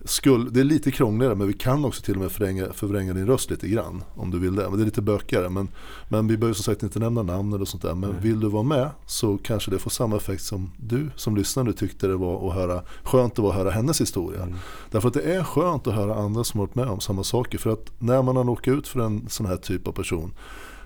skull, 0.06 0.54
det 0.54 0.60
är 0.60 0.63
lite 0.63 0.92
krångligare 0.92 1.36
men 1.36 1.48
vi 1.48 1.54
kan 1.54 1.86
också 1.86 2.01
till 2.01 2.16
och 2.16 2.22
med 2.22 2.32
förvränga, 2.32 2.74
förvränga 2.74 3.13
din 3.13 3.28
röst 3.28 3.50
lite 3.50 3.68
grann. 3.68 4.04
Om 4.16 4.32
du 4.32 4.39
vill 4.39 4.56
det. 4.56 4.70
Men 4.70 4.78
det 4.78 4.84
är 4.84 4.86
lite 4.86 5.01
bökigare. 5.01 5.50
Men, 5.50 5.68
men 6.10 6.28
vi 6.28 6.38
behöver 6.38 6.54
som 6.54 6.63
sagt 6.63 6.84
inte 6.84 7.00
nämna 7.00 7.24
namn 7.24 7.54
eller 7.54 7.66
sånt 7.66 7.84
där. 7.84 7.96
Men 7.96 8.10
mm. 8.10 8.22
vill 8.22 8.39
du 8.39 8.48
vara 8.48 8.63
med 8.63 8.89
så 9.06 9.38
kanske 9.38 9.72
det 9.72 9.80
får 9.80 9.89
samma 9.89 10.16
effekt 10.18 10.44
som 10.44 10.72
du 10.78 11.10
som 11.16 11.36
lyssnar 11.36 11.63
nu 11.63 11.74
tyckte 11.74 12.08
det 12.08 12.16
var 12.16 12.50
att 12.50 12.56
höra. 12.56 12.82
Skönt 13.04 13.36
det 13.36 13.42
var 13.42 13.50
att 13.50 13.56
höra 13.56 13.72
hennes 13.72 14.01
historia. 14.01 14.44
Mm. 14.44 14.56
Därför 14.92 15.08
att 15.08 15.13
det 15.13 15.36
är 15.36 15.44
skönt 15.44 15.88
att 15.88 15.96
höra 15.96 16.16
andra 16.16 16.44
som 16.44 16.60
har 16.60 16.68
varit 16.68 16.75
med 16.75 16.88
om 16.88 17.00
samma 17.00 17.24
saker. 17.24 17.58
För 17.58 17.70
att 17.70 17.92
när 18.00 18.22
man 18.22 18.36
har 18.36 18.50
åkt 18.50 18.68
ut 18.68 18.88
för 18.88 19.00
en 19.00 19.30
sån 19.30 19.46
här 19.46 19.58
typ 19.58 19.88
av 19.88 19.92
person 19.92 20.34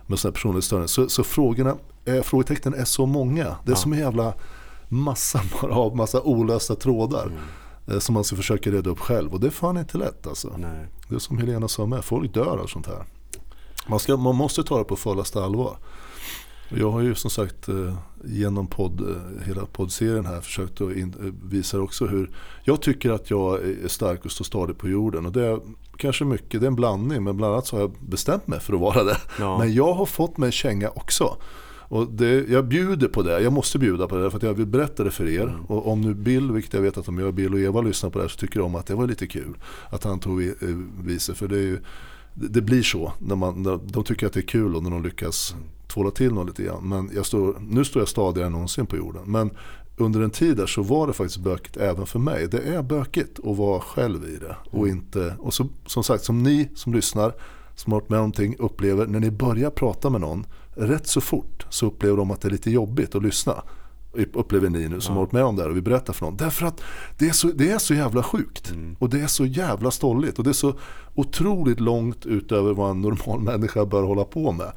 med 0.08 0.20
sådana 0.20 0.32
här 0.32 0.34
personlighetsstörningar. 0.34 0.88
Så, 0.88 1.10
så 1.10 1.24
frågorna, 1.24 1.76
eh, 2.06 2.22
frågetecknen 2.22 2.74
är 2.74 2.86
så 2.86 3.06
många. 3.06 3.44
Det 3.44 3.50
är 3.50 3.56
ja. 3.66 3.76
som 3.76 3.94
en 3.94 4.00
jävla 4.00 4.34
massa, 4.88 5.42
av 5.62 5.96
massa 5.96 6.22
olösta 6.22 6.76
trådar. 6.76 7.26
Mm. 7.26 7.40
Eh, 7.88 8.00
som 8.00 8.14
man 8.14 8.24
ska 8.24 8.36
försöka 8.36 8.72
reda 8.72 8.90
upp 8.90 9.00
själv. 9.00 9.34
Och 9.34 9.40
det 9.40 9.48
är 9.48 9.52
fan 9.52 9.78
inte 9.78 9.98
lätt 9.98 10.28
alltså. 10.28 10.54
Nej. 10.58 10.88
Det 11.10 11.16
är 11.16 11.20
som 11.20 11.38
Helena 11.38 11.68
sa 11.68 11.86
med, 11.86 12.06
folk 12.06 12.34
dör 12.34 12.58
av 12.58 12.68
sånt 12.68 12.88
här. 12.88 13.06
Man, 13.88 14.00
ska, 14.00 14.18
man 14.18 14.36
måste 14.36 14.64
ta 14.64 14.78
det 14.78 14.84
på 14.84 14.96
fullaste 14.96 15.44
allvar. 15.44 15.78
Jag 16.70 16.92
har 16.92 17.02
ju 17.02 17.16
som 17.16 17.30
sagt 17.30 17.70
eh, 17.70 17.94
genom 18.24 18.68
podd, 18.68 19.02
eh, 19.02 19.48
hela 19.48 19.66
poddserien 19.66 20.26
här 20.26 20.42
försökt 20.42 20.82
att 20.82 20.90
visa 21.44 21.80
också 21.80 22.06
hur 22.06 22.32
jag 22.64 22.82
tycker 22.82 23.12
att 23.12 23.30
jag 23.30 23.60
är 23.64 23.88
stark 23.88 24.26
och 24.26 24.32
står 24.32 24.46
stadig 24.46 24.78
på 24.78 24.90
jorden. 24.90 25.26
Och 25.26 25.32
det 25.32 25.46
är 25.46 25.60
kanske 25.98 26.26
mycket, 26.26 26.62
det 26.62 26.66
är 26.66 26.68
en 26.68 26.76
blandning 26.76 27.24
men 27.24 27.38
bland 27.38 27.54
annat 27.54 27.68
så 27.68 27.76
har 27.76 27.82
jag 27.82 27.92
bestämt 28.00 28.48
mig 28.48 28.60
för 28.60 28.74
att 28.74 28.80
vara 28.80 29.04
det. 29.04 29.18
Ja. 29.40 29.60
Men 29.60 29.74
jag 29.74 29.94
har 29.94 30.06
fått 30.06 30.38
mig 30.38 30.52
känga 30.52 30.90
också. 30.90 31.38
Och 31.94 32.08
det, 32.08 32.50
jag 32.50 32.66
bjuder 32.66 33.08
på 33.08 33.22
det, 33.22 33.42
jag 33.42 33.54
måste 33.54 33.80
bjuda 33.80 34.08
på 34.08 34.16
det 34.16 34.30
för 34.30 34.38
att 34.38 34.44
jag 34.44 34.54
vill 34.54 34.66
berätta 34.66 35.04
det 35.04 35.12
för 35.12 35.28
er. 35.28 35.44
Mm. 35.44 35.66
Och 35.66 35.92
om 35.92 36.02
nu 36.02 36.14
Bill, 36.14 36.52
vilket 36.52 36.74
jag 36.74 36.82
vet 36.82 36.98
att 36.98 37.08
om 37.08 37.20
jag, 37.20 37.34
Bill 37.34 37.54
och 37.54 37.60
Eva 37.60 37.82
lyssnar 37.82 38.10
på 38.10 38.18
det 38.18 38.24
här 38.24 38.30
så 38.30 38.38
tycker 38.38 38.60
de 38.60 38.76
att 38.76 38.86
det 38.86 38.96
var 38.96 39.08
lite 39.08 39.28
kul. 39.28 39.58
Att 39.90 40.04
han 40.04 40.20
tog 40.20 40.54
vice, 41.04 41.34
för 41.34 41.48
det 41.48 41.56
ju 41.56 41.80
det 42.34 42.62
blir 42.62 42.84
så. 42.84 43.14
När 43.20 43.36
man, 43.36 43.64
när 43.64 43.80
de 43.84 44.04
tycker 44.04 44.28
att 44.28 44.34
det 44.34 44.40
är 44.40 44.48
kul 44.48 44.76
och 44.76 44.84
när 44.84 44.92
de 44.92 45.04
lyckas 45.04 45.56
tvåla 45.94 46.12
till 46.12 46.34
något 46.34 46.48
lite 46.48 46.64
grann. 46.64 46.90
Men 46.90 47.10
jag 47.16 47.26
står, 47.26 47.58
nu 47.60 47.86
står 47.86 48.02
jag 48.02 48.10
stadigare 48.10 48.48
än 48.48 48.52
någonsin 48.52 48.86
på 48.86 48.98
jorden. 48.98 49.22
Men 49.26 49.52
under 49.98 50.22
en 50.22 50.30
tid 50.30 50.58
där 50.58 50.66
så 50.66 50.82
var 50.82 51.08
det 51.08 51.14
faktiskt 51.14 51.40
bökigt 51.40 51.78
även 51.78 52.06
för 52.06 52.20
mig. 52.20 52.48
Det 52.48 52.62
är 52.62 52.82
bökigt 52.82 53.40
att 53.40 53.58
vara 53.58 53.80
själv 53.80 54.24
i 54.26 54.38
det. 54.38 54.56
Och, 54.72 54.88
mm. 54.88 54.98
inte, 54.98 55.36
och 55.40 55.54
så, 55.54 55.68
som 55.86 56.04
sagt, 56.04 56.24
som 56.24 56.44
ni 56.44 56.70
som 56.76 56.94
lyssnar, 56.94 57.34
som 57.76 57.94
har 57.94 58.00
varit 58.00 58.10
med 58.10 58.20
om 58.20 58.22
någonting, 58.22 58.56
upplever 58.60 59.08
när 59.08 59.20
ni 59.20 59.32
börjar 59.32 59.70
prata 59.70 60.10
med 60.10 60.22
någon, 60.22 60.46
rätt 60.76 61.08
så 61.08 61.22
fort 61.22 61.66
så 61.70 61.86
upplever 61.86 62.18
de 62.18 62.32
att 62.32 62.42
det 62.42 62.48
är 62.48 62.52
lite 62.52 62.72
jobbigt 62.72 63.16
att 63.16 63.24
lyssna 63.24 63.64
upplever 64.14 64.70
ni 64.70 64.88
nu 64.90 65.02
som 65.02 65.14
ja. 65.14 65.20
har 65.20 65.26
varit 65.26 65.32
med 65.32 65.44
om 65.44 65.56
det 65.56 65.62
här 65.62 65.70
och 65.70 65.78
vi 65.78 65.82
berättar 65.82 66.14
för 66.14 66.26
någon. 66.26 66.38
Därför 66.38 66.66
att 66.66 66.82
det 67.18 67.30
är 67.30 67.32
så, 67.32 67.48
det 67.48 67.72
är 67.72 67.78
så 67.78 67.94
jävla 67.94 68.24
sjukt. 68.24 68.72
Mm. 68.72 68.96
Och 69.00 69.10
det 69.10 69.22
är 69.22 69.28
så 69.28 69.46
jävla 69.46 69.92
stolligt. 69.92 70.38
Och 70.38 70.44
det 70.44 70.50
är 70.50 70.54
så 70.54 70.74
otroligt 71.16 71.80
långt 71.80 72.26
utöver 72.26 72.74
vad 72.74 72.92
en 72.92 73.02
normal 73.02 73.40
människa 73.52 73.86
bör 73.86 74.04
hålla 74.04 74.24
på 74.24 74.52
med. 74.52 74.72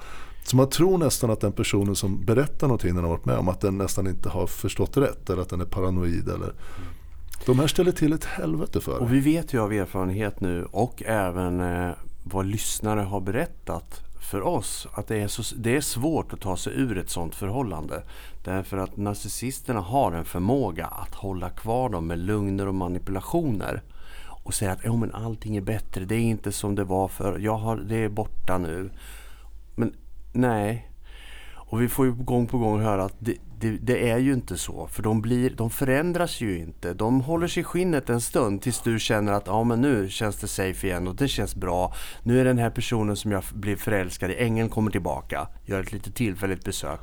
Så 0.46 0.56
man 0.56 0.70
tror 0.70 0.98
nästan 0.98 1.30
att 1.30 1.40
den 1.40 1.52
personen 1.52 1.96
som 1.96 2.24
berättar 2.24 2.66
någonting 2.66 2.94
den 2.94 3.04
har 3.04 3.10
varit 3.10 3.24
med 3.24 3.38
om 3.38 3.48
att 3.48 3.60
den 3.60 3.78
nästan 3.78 4.06
inte 4.06 4.28
har 4.28 4.46
förstått 4.46 4.96
rätt 4.96 5.30
eller 5.30 5.42
att 5.42 5.48
den 5.48 5.60
är 5.60 5.64
paranoid. 5.64 6.28
Eller... 6.28 6.52
De 7.46 7.58
här 7.58 7.66
ställer 7.66 7.92
till 7.92 8.12
ett 8.12 8.24
helvete 8.24 8.80
för 8.80 8.98
Och 8.98 9.12
vi 9.12 9.20
vet 9.20 9.54
ju 9.54 9.60
av 9.60 9.72
erfarenhet 9.72 10.40
nu 10.40 10.64
och 10.64 11.02
även 11.06 11.60
eh, 11.60 11.90
vad 12.24 12.46
lyssnare 12.46 13.00
har 13.00 13.20
berättat 13.20 14.00
för 14.30 14.42
oss 14.42 14.86
att 14.92 15.08
det 15.08 15.16
är, 15.16 15.28
så, 15.28 15.54
det 15.56 15.76
är 15.76 15.80
svårt 15.80 16.32
att 16.32 16.40
ta 16.40 16.56
sig 16.56 16.72
ur 16.76 16.98
ett 16.98 17.10
sånt 17.10 17.34
förhållande. 17.34 18.02
Därför 18.44 18.76
att 18.76 18.96
narcissisterna 18.96 19.80
har 19.80 20.12
en 20.12 20.24
förmåga 20.24 20.86
att 20.86 21.14
hålla 21.14 21.50
kvar 21.50 21.88
dem 21.88 22.06
med 22.06 22.18
lugner 22.18 22.68
och 22.68 22.74
manipulationer. 22.74 23.82
Och 24.44 24.54
säga 24.54 24.72
att 24.72 24.84
oh, 24.84 24.98
men 24.98 25.14
allting 25.14 25.56
är 25.56 25.60
bättre, 25.60 26.04
det 26.04 26.14
är 26.14 26.20
inte 26.20 26.52
som 26.52 26.74
det 26.74 26.84
var 26.84 27.08
för 27.08 27.38
jag 27.38 27.56
har, 27.56 27.76
det 27.76 27.96
är 27.96 28.08
borta 28.08 28.58
nu. 28.58 28.90
Men 29.74 29.92
nej. 30.36 30.90
Och 31.68 31.82
vi 31.82 31.88
får 31.88 32.06
ju 32.06 32.12
gång 32.12 32.46
på 32.46 32.58
gång 32.58 32.80
höra 32.80 33.04
att 33.04 33.16
det, 33.18 33.36
det, 33.60 33.70
det, 33.70 34.10
är 34.10 34.18
ju 34.18 34.32
inte 34.32 34.56
så. 34.56 34.86
För 34.86 35.02
de, 35.02 35.22
blir, 35.22 35.50
de 35.50 35.70
förändras 35.70 36.40
ju 36.40 36.58
inte. 36.58 36.94
De 36.94 37.20
håller 37.20 37.48
sig 37.48 37.60
i 37.60 37.64
skinnet 37.64 38.10
en 38.10 38.20
stund 38.20 38.62
tills 38.62 38.80
du 38.80 38.98
känner 38.98 39.32
att 39.32 39.46
ja, 39.46 39.64
men 39.64 39.80
nu 39.80 40.08
känns 40.08 40.36
det 40.36 40.48
safe 40.48 40.86
igen 40.86 41.08
och 41.08 41.14
det 41.14 41.28
känns 41.28 41.54
bra. 41.54 41.94
Nu 42.22 42.40
är 42.40 42.44
den 42.44 42.58
här 42.58 42.70
personen 42.70 43.16
som 43.16 43.32
jag 43.32 43.42
blev 43.54 43.76
förälskad 43.76 44.30
i, 44.30 44.36
ängeln 44.36 44.68
kommer 44.68 44.90
tillbaka. 44.90 45.48
Gör 45.64 45.80
ett 45.80 45.92
lite 45.92 46.12
tillfälligt 46.12 46.64
besök. 46.64 47.00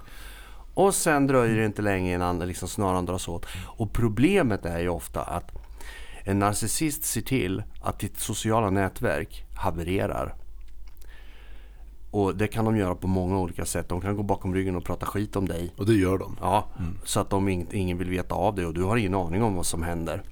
Och 0.74 0.96
sen 0.96 1.28
dröjer 1.28 1.58
det 1.58 1.66
inte 1.66 1.82
länge 1.82 2.16
innan 2.16 2.40
liksom 2.40 2.68
snaran 2.68 3.06
dras 3.06 3.28
åt. 3.28 3.46
Och 3.66 3.94
problemet 3.94 4.66
är 4.66 4.80
ju 4.80 4.90
ofta 4.90 5.22
att 5.22 5.52
en 6.24 6.40
narcissist 6.40 7.04
ser 7.04 7.22
till 7.22 7.64
att 7.82 8.00
ditt 8.00 8.20
sociala 8.20 8.70
nätverk 8.70 9.46
havererar. 9.56 10.36
Och 12.14 12.36
det 12.36 12.48
kan 12.48 12.66
de 12.66 12.78
göra 12.78 12.96
på 12.96 13.08
många 13.08 13.40
olika 13.40 13.66
sätt. 13.66 13.90
De 13.90 14.02
kan 14.02 14.16
gå 14.16 14.24
bakom 14.24 14.54
ryggen 14.54 14.76
och 14.76 14.84
prata 14.84 15.06
skit 15.06 15.36
om 15.36 15.48
dig. 15.48 15.74
Och 15.78 15.86
det 15.86 15.94
gör 15.94 16.18
de. 16.18 16.38
Ja, 16.42 16.68
mm. 16.80 16.98
så 17.04 17.20
att 17.20 17.30
de, 17.30 17.50
ingen 17.50 17.98
vill 17.98 18.10
veta 18.10 18.36
av 18.36 18.56
det 18.56 18.66
och 18.66 18.74
du 18.74 18.84
har 18.84 18.98
ingen 18.98 19.16
aning 19.16 19.44
om 19.44 19.56
vad 19.56 19.66
som 19.66 19.84
händer. 19.84 20.24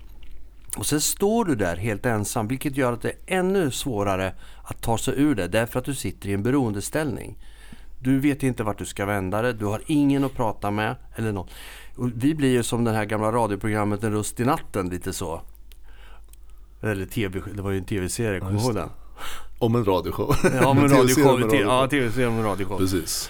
Och 0.78 0.86
sen 0.86 1.02
står 1.02 1.46
du 1.46 1.56
där 1.56 1.76
helt 1.76 2.06
ensam 2.06 2.48
vilket 2.48 2.78
gör 2.78 2.94
att 2.94 3.02
det 3.02 3.10
är 3.10 3.40
ännu 3.40 3.72
svårare 3.72 4.34
att 4.64 4.82
ta 4.82 4.98
sig 4.98 5.14
ur 5.18 5.36
det 5.36 5.48
därför 5.48 5.80
att 5.80 5.86
du 5.86 5.96
sitter 5.96 6.30
i 6.30 6.34
en 6.34 6.44
beroendeställning. 6.44 7.38
Du 8.00 8.20
vet 8.20 8.44
inte 8.44 8.64
vart 8.64 8.78
du 8.78 8.86
ska 8.86 9.06
vända 9.06 9.42
dig, 9.42 9.54
du 9.54 9.66
har 9.66 9.82
ingen 9.86 10.24
att 10.24 10.34
prata 10.34 10.72
med 10.72 10.96
eller 11.16 11.32
något. 11.32 11.50
Och 11.96 12.10
vi 12.16 12.36
blir 12.36 12.52
ju 12.52 12.64
som 12.64 12.84
det 12.84 12.92
här 12.92 13.06
gamla 13.06 13.32
radioprogrammet 13.32 14.04
En 14.04 14.12
röst 14.12 14.40
i 14.40 14.46
natten 14.46 14.90
lite 14.90 15.14
så. 15.14 15.42
Eller 16.82 17.06
TV, 17.06 17.42
det 17.56 17.62
var 17.62 17.72
ju 17.72 17.78
en 17.78 17.86
tv-serie, 17.86 18.40
kommer 18.40 18.52
du 18.52 18.60
ihåg 18.60 18.76
den? 18.76 18.90
Om 19.60 19.76
en 19.76 19.86
radioshow. 19.86 20.36
Ja, 20.44 20.68
om 20.68 20.78
en 20.78 20.90
radioshow. 20.98 21.56
Ja, 21.56 21.88
tv-serie 21.88 22.28
om 22.28 22.38
en 22.38 22.44
radioshow. 22.44 22.78
Precis. 22.78 23.30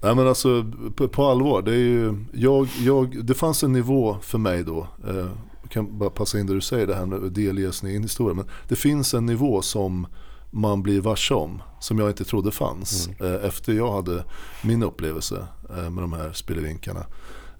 Nej 0.00 0.14
men 0.14 0.28
alltså 0.28 0.64
på, 0.96 1.08
på, 1.08 1.26
allvar, 1.26 1.62
det 1.62 1.72
är 1.72 1.78
ju, 1.78 2.24
jag, 2.32 2.68
jag, 2.78 3.24
det 3.24 3.34
fanns 3.34 3.62
en 3.62 3.72
nivå 3.72 4.16
för 4.22 4.38
mig 4.38 4.64
då. 4.64 4.88
Eh, 5.08 5.28
jag 5.62 5.70
kan 5.70 5.98
bara 5.98 6.10
passa 6.10 6.38
in 6.38 6.46
det 6.46 6.54
du 6.54 6.60
säger 6.60 6.86
det 6.86 6.94
här 6.94 7.06
med 7.06 7.32
delge 7.32 7.72
sin 7.72 7.88
egen 7.88 8.02
historia. 8.02 8.34
Men 8.34 8.46
det 8.68 8.76
finns 8.76 9.14
en 9.14 9.26
nivå 9.26 9.62
som 9.62 10.06
man 10.50 10.82
blir 10.82 11.00
varse 11.00 11.34
om. 11.34 11.62
Som 11.80 11.98
jag 11.98 12.10
inte 12.10 12.24
trodde 12.24 12.50
fanns. 12.50 13.08
Mm. 13.20 13.34
Eh, 13.34 13.44
efter 13.44 13.72
jag 13.72 13.92
hade 13.92 14.24
min 14.62 14.82
upplevelse 14.82 15.46
eh, 15.70 15.90
med 15.90 16.04
de 16.04 16.12
här 16.12 16.32
spelevinkarna. 16.32 17.06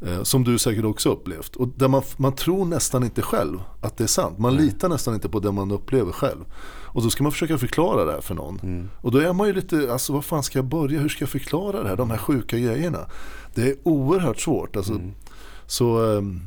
Eh, 0.01 0.23
som 0.23 0.45
du 0.45 0.59
säkert 0.59 0.85
också 0.85 1.13
upplevt. 1.13 1.57
Och 1.57 1.69
där 1.69 1.89
man, 1.89 2.03
man 2.17 2.33
tror 2.33 2.65
nästan 2.65 3.05
inte 3.05 3.23
själv 3.23 3.59
att 3.81 3.97
det 3.97 4.05
är 4.05 4.09
sant. 4.09 4.39
Man 4.39 4.53
mm. 4.53 4.65
litar 4.65 4.89
nästan 4.89 5.15
inte 5.15 5.29
på 5.29 5.41
det 5.41 5.53
man 5.53 5.71
upplever 5.71 6.13
själv. 6.13 6.45
Och 6.97 7.03
så 7.03 7.11
ska 7.11 7.23
man 7.23 7.33
försöka 7.33 7.59
förklara 7.59 8.05
det 8.05 8.13
här 8.13 8.21
för 8.21 8.35
någon. 8.35 8.61
Mm. 8.63 8.89
Och 9.01 9.11
då 9.11 9.19
är 9.19 9.33
man 9.33 9.47
ju 9.47 9.53
lite, 9.53 9.93
alltså 9.93 10.13
vad 10.13 10.25
fan 10.25 10.43
ska 10.43 10.59
jag 10.59 10.67
börja? 10.67 11.01
Hur 11.01 11.09
ska 11.09 11.23
jag 11.23 11.29
förklara 11.29 11.83
det 11.83 11.89
här? 11.89 11.97
De 11.97 12.11
här 12.11 12.19
sjuka 12.19 12.59
grejerna. 12.59 12.99
Det 13.55 13.63
är 13.63 13.77
oerhört 13.83 14.41
svårt. 14.41 14.77
Alltså, 14.77 14.93
mm. 14.93 15.13
Så 15.67 15.99
um, 15.99 16.41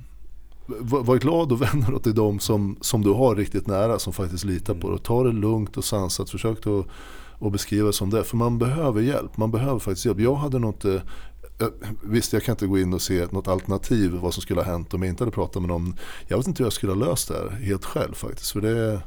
var, 0.68 1.04
var 1.04 1.18
glad 1.18 1.52
och 1.52 1.62
vänd 1.62 1.86
dig 1.88 2.02
till 2.02 2.16
dem 2.16 2.40
som, 2.40 2.78
som 2.82 3.02
du 3.02 3.10
har 3.10 3.36
riktigt 3.36 3.68
nära. 3.68 4.00
Som 4.00 4.14
faktiskt 4.14 4.44
litar 4.44 4.74
på 4.74 4.90
dig. 4.90 5.00
Ta 5.04 5.24
det 5.24 5.32
lugnt 5.32 5.78
och 5.78 5.86
sansat. 5.86 6.30
Försök 6.30 6.68
att 6.68 6.86
och 7.40 7.52
beskriva 7.52 7.92
som 7.92 8.10
det. 8.10 8.24
För 8.24 8.38
man 8.38 8.58
behöver 8.58 9.02
hjälp. 9.02 9.38
Man 9.38 9.52
behöver 9.52 9.80
faktiskt 9.80 10.06
hjälp. 10.06 10.20
Jag 10.20 10.36
hade 10.36 10.60
nog 10.60 10.74
inte 10.74 11.02
Visst, 12.04 12.34
jag 12.34 12.44
kan 12.44 12.54
inte 12.54 12.68
gå 12.68 12.80
in 12.80 12.94
och 12.94 13.02
se 13.02 13.28
något 13.32 13.48
alternativ 13.48 14.12
vad 14.12 14.34
som 14.34 14.42
skulle 14.42 14.62
ha 14.62 14.72
hänt 14.72 14.94
om 14.94 15.02
jag 15.02 15.10
inte 15.10 15.24
hade 15.24 15.36
pratat 15.36 15.62
med 15.62 15.70
någon. 15.70 15.96
Jag 16.28 16.38
vet 16.38 16.48
inte 16.48 16.64
hur 16.64 16.66
jag 16.66 16.74
skulle 16.74 16.92
ha 16.92 17.00
löst 17.00 17.28
det 17.28 17.34
här 17.34 17.50
helt 17.50 17.86
själv 17.86 18.14
faktiskt. 18.14 18.52
För 18.52 18.62
det 18.62 19.02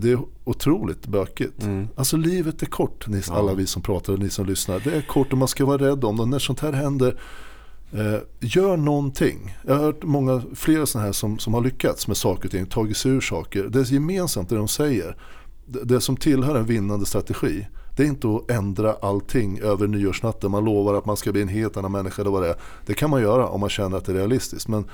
det 0.00 0.10
är 0.10 0.18
otroligt 0.44 1.06
bökigt. 1.06 1.62
Mm. 1.62 1.88
Alltså 1.96 2.16
livet 2.16 2.62
är 2.62 2.66
kort, 2.66 3.08
ni, 3.08 3.22
alla 3.30 3.54
vi 3.54 3.66
som 3.66 3.82
pratar 3.82 4.12
och 4.12 4.18
ni 4.18 4.30
som 4.30 4.46
lyssnar. 4.46 4.80
Det 4.84 4.96
är 4.96 5.02
kort 5.02 5.32
och 5.32 5.38
man 5.38 5.48
ska 5.48 5.64
vara 5.64 5.78
rädd 5.78 6.04
om 6.04 6.16
det. 6.16 6.26
När 6.26 6.38
sånt 6.38 6.60
här 6.60 6.72
händer, 6.72 7.20
eh, 7.92 8.18
gör 8.40 8.76
någonting. 8.76 9.56
Jag 9.66 9.74
har 9.74 9.82
hört 9.82 10.04
många, 10.04 10.42
flera 10.54 10.86
sådana 10.86 11.06
här 11.06 11.12
som, 11.12 11.38
som 11.38 11.54
har 11.54 11.60
lyckats 11.60 12.08
med 12.08 12.16
saker 12.16 12.44
och 12.44 12.50
ting, 12.50 12.66
tagit 12.66 12.96
sig 12.96 13.10
ur 13.10 13.20
saker. 13.20 13.64
Det 13.64 13.80
är 13.80 13.92
gemensamt 13.92 14.48
det 14.48 14.56
de 14.56 14.68
säger. 14.68 15.16
Det, 15.66 15.84
det 15.84 16.00
som 16.00 16.16
tillhör 16.16 16.54
en 16.54 16.66
vinnande 16.66 17.06
strategi 17.06 17.66
det 17.96 18.02
är 18.02 18.06
inte 18.06 18.28
att 18.28 18.50
ändra 18.50 18.92
allting 18.92 19.60
över 19.60 19.86
nyårsnatten. 19.86 20.50
Man 20.50 20.64
lovar 20.64 20.94
att 20.94 21.06
man 21.06 21.16
ska 21.16 21.32
bli 21.32 21.42
en 21.42 21.48
helt 21.48 21.76
annan 21.76 21.92
människa 21.92 22.22
eller 22.22 22.30
vad 22.30 22.42
det 22.42 22.48
är. 22.48 22.56
Det 22.86 22.94
kan 22.94 23.10
man 23.10 23.22
göra 23.22 23.48
om 23.48 23.60
man 23.60 23.70
känner 23.70 23.96
att 23.96 24.04
det 24.04 24.12
är 24.12 24.16
realistiskt. 24.16 24.68
Men 24.68 24.84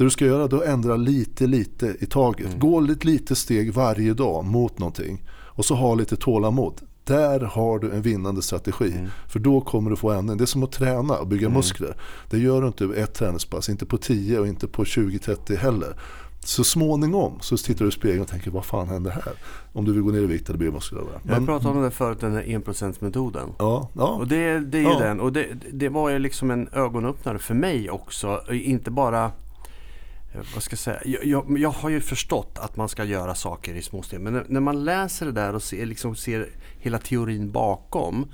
det 0.00 0.06
du 0.06 0.10
ska 0.10 0.26
göra 0.26 0.42
är 0.42 0.56
att 0.56 0.64
ändra 0.64 0.96
lite, 0.96 1.46
lite 1.46 1.96
i 2.00 2.06
taget. 2.06 2.46
Mm. 2.46 2.58
Gå 2.58 2.80
ett 2.80 3.04
litet 3.04 3.38
steg 3.38 3.72
varje 3.72 4.14
dag 4.14 4.44
mot 4.44 4.78
någonting. 4.78 5.24
Och 5.30 5.64
så 5.64 5.74
ha 5.74 5.94
lite 5.94 6.16
tålamod. 6.16 6.80
Där 7.04 7.40
har 7.40 7.78
du 7.78 7.90
en 7.90 8.02
vinnande 8.02 8.42
strategi. 8.42 8.92
Mm. 8.92 9.10
För 9.28 9.38
då 9.38 9.60
kommer 9.60 9.90
du 9.90 9.96
få 9.96 10.10
ändring. 10.10 10.38
Det 10.38 10.44
är 10.44 10.46
som 10.46 10.62
att 10.62 10.72
träna 10.72 11.18
och 11.18 11.26
bygga 11.26 11.46
mm. 11.46 11.56
muskler. 11.56 11.96
Det 12.30 12.38
gör 12.38 12.60
du 12.60 12.66
inte 12.66 12.86
på 12.86 12.92
ett 12.92 13.14
träningspass, 13.14 13.68
inte 13.68 13.86
på 13.86 13.96
10 13.96 14.38
och 14.38 14.46
inte 14.46 14.66
på 14.66 14.84
20-30 14.84 15.56
heller 15.56 15.94
så 16.44 16.64
småningom 16.64 17.32
så 17.40 17.56
tittar 17.56 17.84
du 17.84 17.88
i 17.88 17.92
spegeln 17.92 18.22
och 18.22 18.28
tänker 18.28 18.50
vad 18.50 18.64
fan 18.64 18.88
händer 18.88 19.10
här? 19.10 19.32
Om 19.72 19.84
du 19.84 19.92
vill 19.92 20.02
gå 20.02 20.10
ner 20.10 20.18
i 20.18 20.26
vikt 20.26 20.48
eller 20.48 20.58
bli 20.58 20.70
muskulös. 20.70 21.06
Jag 21.22 21.46
pratade 21.46 21.78
om 21.78 21.82
det 21.82 21.90
förut, 21.90 22.20
den 22.20 22.32
här 22.32 22.42
enprocentsmetoden. 22.42 23.48
Ja, 23.58 23.88
ja. 23.94 24.06
Och 24.06 24.28
det, 24.28 24.58
det 24.58 24.78
är 24.78 24.82
ju 24.82 24.88
ja. 24.88 24.98
den. 24.98 25.20
Och 25.20 25.32
det, 25.32 25.46
det 25.72 25.88
var 25.88 26.10
ju 26.10 26.18
liksom 26.18 26.50
en 26.50 26.68
ögonöppnare 26.72 27.38
för 27.38 27.54
mig 27.54 27.90
också. 27.90 28.40
Inte 28.52 28.90
bara 28.90 29.32
Eh, 30.34 30.40
vad 30.54 30.62
ska 30.62 30.72
jag 30.72 30.78
säga? 30.78 31.00
Jag, 31.04 31.24
jag, 31.24 31.58
jag, 31.58 31.70
har 31.70 31.90
ju 31.90 32.00
förstått 32.00 32.58
att 32.58 32.76
man 32.76 32.88
ska 32.88 33.04
göra 33.04 33.34
saker 33.34 33.74
i 33.74 33.82
små 33.82 34.02
steg. 34.02 34.20
Men 34.20 34.32
när, 34.32 34.44
när 34.48 34.60
man 34.60 34.84
läser 34.84 35.26
det 35.26 35.32
där 35.32 35.54
och 35.54 35.62
ser, 35.62 35.86
liksom 35.86 36.16
ser 36.16 36.48
hela 36.78 36.98
teorin 36.98 37.52
bakom 37.52 38.32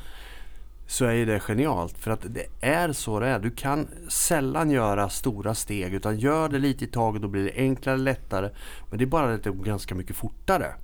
så 0.87 1.05
är 1.05 1.13
ju 1.13 1.25
det 1.25 1.41
genialt. 1.41 1.99
För 1.99 2.11
att 2.11 2.21
det 2.29 2.47
är 2.61 2.93
så 2.93 3.21
det 3.21 3.27
är. 3.27 3.39
Du 3.39 3.51
kan 3.51 3.89
sällan 4.09 4.71
göra 4.71 5.09
stora 5.09 5.55
steg 5.55 5.95
utan 5.95 6.19
gör 6.19 6.49
det 6.49 6.59
lite 6.59 6.85
i 6.85 6.89
taget 6.89 7.23
då 7.23 7.29
blir 7.29 7.45
det 7.45 7.53
enklare, 7.57 7.97
lättare. 7.97 8.51
Men 8.91 8.99
det 8.99 9.05
är 9.05 9.07
bara 9.07 9.35
att 9.35 9.45
det 9.45 9.51
går 9.51 9.65
ganska 9.65 9.95
mycket 9.95 10.17
fortare. 10.17 10.75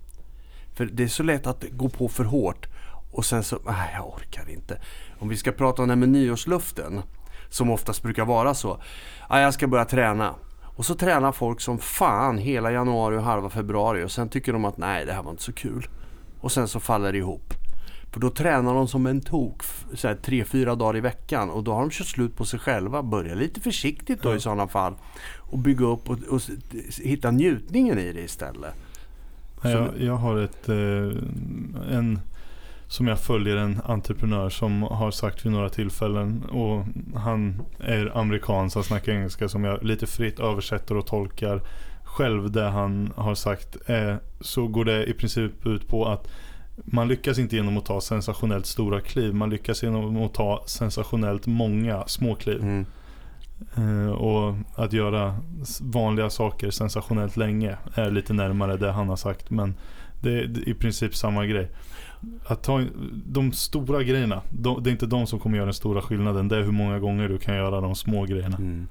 För 0.75 0.87
det 0.87 1.03
är 1.03 1.09
så 1.09 1.23
lätt 1.23 1.47
att 1.47 1.65
gå 1.71 1.89
på 1.89 2.09
för 2.09 2.25
hårt 2.25 2.67
och 3.13 3.25
sen 3.25 3.45
så, 3.45 3.59
nej 3.67 3.91
jag 3.95 4.09
orkar 4.09 4.51
inte. 4.51 4.81
Om 5.19 5.29
vi 5.29 5.37
ska 5.37 5.53
prata 5.53 5.83
om 5.83 5.89
det 5.89 5.95
här 5.95 5.99
med 5.99 6.09
nyårsluften 6.09 7.03
som 7.49 7.71
oftast 7.71 8.03
brukar 8.03 8.25
vara 8.25 8.55
så. 8.55 8.83
jag 9.31 9.55
ska 9.55 9.67
börja 9.67 9.85
träna. 9.85 10.35
Och 10.83 10.87
så 10.87 10.95
tränar 10.95 11.33
folk 11.33 11.61
som 11.61 11.79
fan 11.79 12.39
hela 12.39 12.73
januari 12.73 13.17
och 13.17 13.23
halva 13.23 13.51
februari 13.51 14.05
och 14.05 14.11
sen 14.11 14.29
tycker 14.29 14.53
de 14.53 14.65
att 14.65 14.77
nej 14.77 15.07
det 15.07 15.13
här 15.13 15.23
var 15.23 15.31
inte 15.31 15.43
så 15.43 15.53
kul. 15.53 15.87
Och 16.41 16.53
sen 16.53 16.69
så 16.69 16.81
faller 16.81 17.13
det 17.13 17.19
ihop. 17.19 17.55
För 18.13 18.21
då 18.21 18.31
tränar 18.31 18.75
de 18.75 18.89
som 18.89 19.07
en 19.07 19.21
tok 19.21 19.63
så 19.95 20.09
här, 20.09 20.15
tre, 20.15 20.45
fyra 20.45 20.75
dagar 20.75 20.97
i 20.97 21.01
veckan 21.01 21.51
och 21.51 21.65
då 21.65 21.73
har 21.73 21.81
de 21.81 21.91
kört 21.91 22.07
slut 22.07 22.37
på 22.37 22.45
sig 22.45 22.59
själva. 22.59 23.03
Börja 23.03 23.35
lite 23.35 23.61
försiktigt 23.61 24.23
då 24.23 24.31
ja. 24.31 24.37
i 24.37 24.41
sådana 24.41 24.69
fall 24.69 24.95
och 25.39 25.59
bygga 25.59 25.87
upp 25.87 26.11
och, 26.11 26.19
och, 26.29 26.41
hitta 27.03 27.31
njutningen 27.31 27.99
i 27.99 28.13
det 28.13 28.21
istället. 28.21 28.75
Jag, 29.63 30.01
jag 30.01 30.17
har 30.17 30.39
ett, 30.39 30.69
eh, 30.69 31.97
en 31.97 32.21
som 32.93 33.07
jag 33.07 33.21
följer 33.21 33.57
en 33.57 33.81
entreprenör 33.85 34.51
som 34.51 34.83
har 34.83 35.11
sagt 35.11 35.47
vid 35.47 35.53
några 35.53 35.69
tillfällen 35.69 36.45
och 36.45 36.85
han 37.21 37.63
är 37.79 38.19
amerikan 38.19 38.71
så 38.71 38.79
han 38.79 38.85
snackar 38.85 39.13
engelska 39.13 39.49
som 39.49 39.65
jag 39.65 39.85
lite 39.85 40.07
fritt 40.07 40.41
översätter 40.41 40.97
och 40.97 41.07
tolkar 41.07 41.63
själv 42.05 42.51
det 42.51 42.69
han 42.69 43.13
har 43.17 43.35
sagt 43.35 43.77
eh, 43.87 44.15
så 44.41 44.67
går 44.67 44.85
det 44.85 45.05
i 45.05 45.13
princip 45.13 45.67
ut 45.67 45.89
på 45.89 46.09
att 46.09 46.29
man 46.77 47.09
lyckas 47.09 47.39
inte 47.39 47.57
genom 47.57 47.79
att 47.79 47.85
ta 47.87 48.01
sensationellt 48.01 48.67
stora 48.67 49.01
kliv. 49.01 49.35
Man 49.35 49.51
lyckas 49.51 49.83
genom 49.83 50.17
att 50.17 50.35
ta 50.35 50.63
sensationellt 50.67 51.47
många 51.47 52.07
små 52.07 52.35
kliv. 52.35 52.63
Mm. 52.63 52.87
Uh, 53.79 54.11
och 54.11 54.55
att 54.75 54.93
göra 54.93 55.37
vanliga 55.81 56.31
saker 56.31 56.71
sensationellt 56.71 57.37
länge 57.37 57.77
är 57.95 58.11
lite 58.11 58.33
närmare 58.33 58.77
det 58.77 58.93
han 58.93 59.09
har 59.09 59.17
sagt. 59.17 59.51
Men 59.51 59.75
det 60.21 60.31
är 60.31 60.69
i 60.69 60.75
princip 60.75 61.17
samma 61.17 61.47
grej. 61.47 61.69
Att 62.47 62.63
ta 62.63 62.85
de 63.27 63.53
stora 63.53 64.03
grejerna, 64.03 64.43
de, 64.51 64.83
det 64.83 64.91
är 64.91 64.93
inte 64.93 65.07
de 65.07 65.27
som 65.27 65.39
kommer 65.39 65.57
göra 65.57 65.67
den 65.67 65.75
stora 65.75 66.03
skillnaden. 66.03 66.49
Det 66.49 66.57
är 66.57 66.63
hur 66.63 66.73
många 66.73 66.99
gånger 66.99 67.29
du 67.29 67.39
kan 67.39 67.57
göra 67.57 67.81
de 67.81 67.95
små 67.95 68.25
grejerna. 68.25 68.57
Mm. 68.57 68.89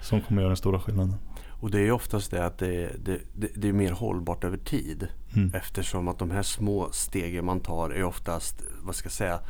Som 0.00 0.20
kommer 0.20 0.40
göra 0.42 0.48
den 0.48 0.56
stora 0.56 0.80
skillnaden. 0.80 1.14
Och 1.60 1.70
det 1.70 1.80
är 1.80 1.90
oftast 1.90 2.30
det 2.30 2.46
att 2.46 2.58
det, 2.58 2.90
det, 3.04 3.20
det, 3.34 3.48
det 3.54 3.68
är 3.68 3.72
mer 3.72 3.92
hållbart 3.92 4.44
över 4.44 4.56
tid. 4.56 5.08
Mm. 5.36 5.54
Eftersom 5.54 6.08
att 6.08 6.18
de 6.18 6.30
här 6.30 6.42
små 6.42 6.88
stegen 6.92 7.44
man 7.44 7.60
tar 7.60 7.90
är 7.90 8.04
oftast, 8.04 8.62
vad 8.82 8.94
ska 8.94 9.06
jag 9.06 9.12
säga, 9.12 9.40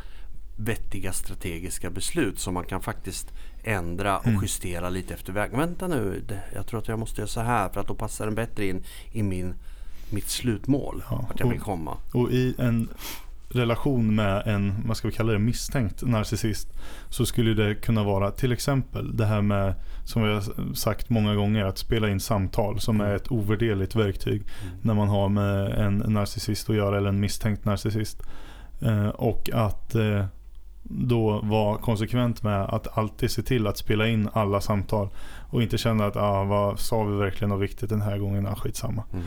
vettiga 0.56 1.12
strategiska 1.12 1.90
beslut 1.90 2.38
som 2.38 2.54
man 2.54 2.64
kan 2.64 2.80
faktiskt 2.80 3.32
ändra 3.64 4.18
och 4.18 4.26
mm. 4.26 4.42
justera 4.42 4.88
lite 4.88 5.14
efter 5.14 5.32
vägen. 5.32 5.58
Vänta 5.58 5.88
nu, 5.88 6.24
jag 6.54 6.66
tror 6.66 6.80
att 6.80 6.88
jag 6.88 6.98
måste 6.98 7.20
göra 7.20 7.28
så 7.28 7.40
här 7.40 7.68
för 7.68 7.80
att 7.80 7.88
då 7.88 7.94
passar 7.94 8.24
den 8.24 8.34
bättre 8.34 8.66
in 8.66 8.84
i 9.12 9.22
min, 9.22 9.54
mitt 10.14 10.28
slutmål. 10.28 11.02
Ja, 11.10 11.24
vart 11.28 11.40
jag 11.40 11.48
vill 11.48 11.60
komma. 11.60 11.96
Och 12.12 12.30
i 12.30 12.54
en 12.58 12.88
relation 13.54 14.14
med 14.14 14.42
en, 14.46 14.74
vad 14.86 14.96
ska 14.96 15.08
vi 15.08 15.14
kalla 15.14 15.32
det, 15.32 15.38
misstänkt 15.38 16.02
narcissist 16.02 16.68
så 17.08 17.26
skulle 17.26 17.54
det 17.54 17.74
kunna 17.74 18.04
vara 18.04 18.30
till 18.30 18.52
exempel 18.52 19.16
det 19.16 19.26
här 19.26 19.42
med, 19.42 19.74
som 20.04 20.22
vi 20.22 20.32
har 20.32 20.74
sagt 20.74 21.10
många 21.10 21.34
gånger, 21.34 21.64
att 21.64 21.78
spela 21.78 22.08
in 22.08 22.20
samtal 22.20 22.80
som 22.80 23.00
är 23.00 23.14
ett 23.14 23.32
ovärderligt 23.32 23.94
verktyg 23.94 24.42
mm. 24.62 24.76
när 24.82 24.94
man 24.94 25.08
har 25.08 25.28
med 25.28 25.70
en 25.70 25.98
narcissist 25.98 26.70
att 26.70 26.76
göra 26.76 26.96
eller 26.96 27.08
en 27.08 27.20
misstänkt 27.20 27.64
narcissist. 27.64 28.22
Eh, 28.80 29.08
och 29.08 29.50
att 29.52 29.94
eh, 29.94 30.24
då 30.82 31.40
vara 31.42 31.78
konsekvent 31.78 32.42
med 32.42 32.60
att 32.60 32.98
alltid 32.98 33.30
se 33.30 33.42
till 33.42 33.66
att 33.66 33.78
spela 33.78 34.08
in 34.08 34.28
alla 34.32 34.60
samtal 34.60 35.08
och 35.50 35.62
inte 35.62 35.78
känna 35.78 36.06
att 36.06 36.16
ah, 36.16 36.44
vad 36.44 36.78
sa 36.78 37.04
vi 37.04 37.16
verkligen 37.16 37.48
något 37.48 37.62
viktigt 37.62 37.90
den 37.90 38.02
här 38.02 38.18
gången, 38.18 38.46
ah, 38.46 38.54
skitsamma. 38.54 39.02
Mm. 39.12 39.24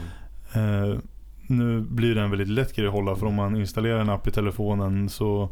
Eh, 0.57 0.99
nu 1.47 1.81
blir 1.81 2.15
det 2.15 2.21
en 2.21 2.29
väldigt 2.29 2.47
lätt 2.47 2.75
grej 2.75 2.87
att 2.87 2.93
hålla 2.93 3.15
för 3.15 3.25
om 3.25 3.33
man 3.33 3.55
installerar 3.55 3.99
en 3.99 4.09
app 4.09 4.27
i 4.27 4.31
telefonen 4.31 5.09
så 5.09 5.49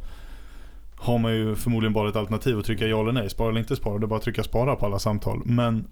har 0.95 1.17
man 1.17 1.33
ju 1.33 1.55
förmodligen 1.55 1.93
bara 1.93 2.09
ett 2.09 2.15
alternativ 2.15 2.59
att 2.59 2.65
trycka 2.65 2.87
ja 2.87 3.01
eller 3.01 3.11
nej. 3.11 3.29
Spara 3.29 3.49
eller 3.49 3.59
inte 3.59 3.75
spara. 3.75 3.99
Det 3.99 4.05
är 4.05 4.07
bara 4.07 4.17
att 4.17 4.23
trycka 4.23 4.43
spara 4.43 4.75
på 4.75 4.85
alla 4.85 4.99
samtal. 4.99 5.41
Men 5.45 5.87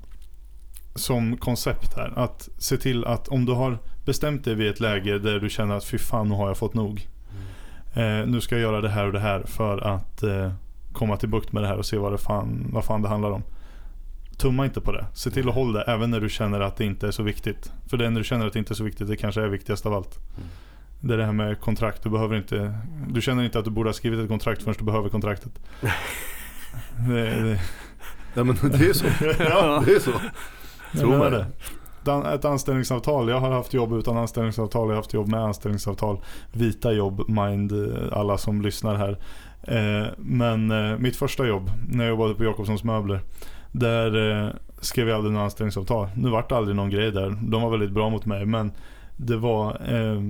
som 0.96 1.38
koncept 1.38 1.94
här. 1.98 2.14
Att 2.16 2.50
se 2.58 2.78
till 2.78 3.06
att 3.06 3.28
om 3.28 3.46
du 3.46 3.54
har 3.54 3.78
bestämt 4.06 4.46
dig 4.46 4.56
vid 4.56 4.70
ett 4.70 4.80
läge 4.80 5.20
där 5.20 5.40
du 5.40 5.50
känner 5.50 5.76
att 5.76 5.86
fy 5.86 5.98
fan 5.98 6.30
nu 6.30 6.36
har 6.36 6.48
jag 6.48 6.58
fått 6.58 6.74
nog. 6.74 7.08
Mm. 7.96 8.22
Eh, 8.22 8.28
nu 8.28 8.42
ska 8.42 8.56
jag 8.56 8.62
göra 8.62 8.82
det 8.82 8.90
här 8.90 9.06
och 9.06 9.14
det 9.14 9.20
här 9.20 9.44
för 9.46 9.78
att 9.78 10.24
eh, 10.24 10.52
komma 10.92 11.18
till 11.18 11.30
bukt 11.30 11.52
med 11.52 11.64
det 11.64 11.68
här 11.68 11.78
och 11.78 11.86
se 11.86 11.98
vad, 11.98 12.14
det 12.14 12.18
fan, 12.18 12.68
vad 12.70 12.86
fan 12.86 13.02
det 13.02 13.08
handlar 13.08 13.32
om 13.32 13.44
tumma 14.38 14.66
inte 14.66 14.82
på 14.82 14.92
det. 14.92 15.06
Se 15.14 15.32
till 15.32 15.50
att 15.50 15.56
hålla 15.56 15.80
det 15.80 15.92
även 15.92 16.12
när 16.12 16.20
du 16.20 16.30
känner 16.30 16.60
att 16.60 16.76
det 16.76 16.86
inte 16.86 17.08
är 17.08 17.12
så 17.12 17.24
viktigt. 17.24 17.72
För 17.90 17.98
det 17.98 18.10
när 18.10 18.20
du 18.20 18.24
känner 18.24 18.48
att 18.48 18.54
det 18.54 18.60
inte 18.60 18.74
är 18.74 18.76
så 18.76 18.84
viktigt, 18.84 19.08
det 19.08 19.16
kanske 19.16 19.42
är 19.42 19.48
viktigast 19.48 19.86
av 19.86 19.94
allt. 19.94 20.18
Mm. 20.38 20.50
Det 21.00 21.14
är 21.14 21.18
det 21.18 21.26
här 21.26 21.34
med 21.34 21.60
kontrakt. 21.60 22.04
Du, 22.04 22.10
behöver 22.10 22.36
inte, 22.36 22.74
du 23.08 23.22
känner 23.22 23.44
inte 23.44 23.60
att 23.60 23.66
du 23.66 23.72
borde 23.72 23.90
ha 23.90 23.94
skrivit 23.94 24.20
ett 24.20 24.28
kontrakt 24.28 24.64
förrän 24.64 24.76
du 24.80 24.86
behöver 24.86 25.10
kontraktet. 25.10 25.52
det, 27.08 27.44
det. 27.44 27.60
Ja 28.34 28.44
men 28.44 28.56
det 28.62 28.86
är 28.86 28.94
så. 28.94 29.06
ja, 29.40 29.84
det 29.86 29.96
är 29.96 30.00
så. 30.00 30.12
Tror 31.00 31.18
man 31.18 31.32
det. 31.32 31.46
Ett 32.34 32.46
anställningsavtal. 32.46 33.30
Jag 33.30 33.40
har 33.40 33.52
haft 33.52 33.74
jobb 33.74 33.94
utan 33.94 34.18
anställningsavtal. 34.18 34.88
Jag 34.88 34.92
har 34.92 34.96
haft 34.96 35.14
jobb 35.14 35.28
med 35.28 35.40
anställningsavtal. 35.40 36.22
Vita 36.52 36.92
jobb, 36.92 37.30
mind 37.30 37.74
alla 38.12 38.38
som 38.38 38.62
lyssnar 38.62 38.96
här. 38.96 39.18
Eh, 39.68 40.08
men 40.18 40.72
eh, 40.72 40.98
mitt 40.98 41.16
första 41.16 41.48
jobb 41.48 41.72
när 41.90 42.04
jag 42.04 42.10
jobbade 42.10 42.36
på 42.36 42.44
Jakobssons 42.44 42.84
möbler. 42.84 43.20
Där 43.74 44.32
eh, 44.46 44.50
skrev 44.80 45.08
jag 45.08 45.16
aldrig 45.16 45.34
något 45.34 45.42
anställningsavtal. 45.42 46.10
Nu 46.16 46.30
vart 46.30 46.50
det 46.50 46.58
aldrig 46.58 46.76
någon 46.76 46.90
grej 46.90 47.12
där. 47.12 47.38
De 47.42 47.62
var 47.62 47.70
väldigt 47.70 47.92
bra 47.92 48.10
mot 48.10 48.26
mig 48.26 48.46
men 48.46 48.72
det 49.18 49.38
var 49.38 49.70
eh, 49.70 50.22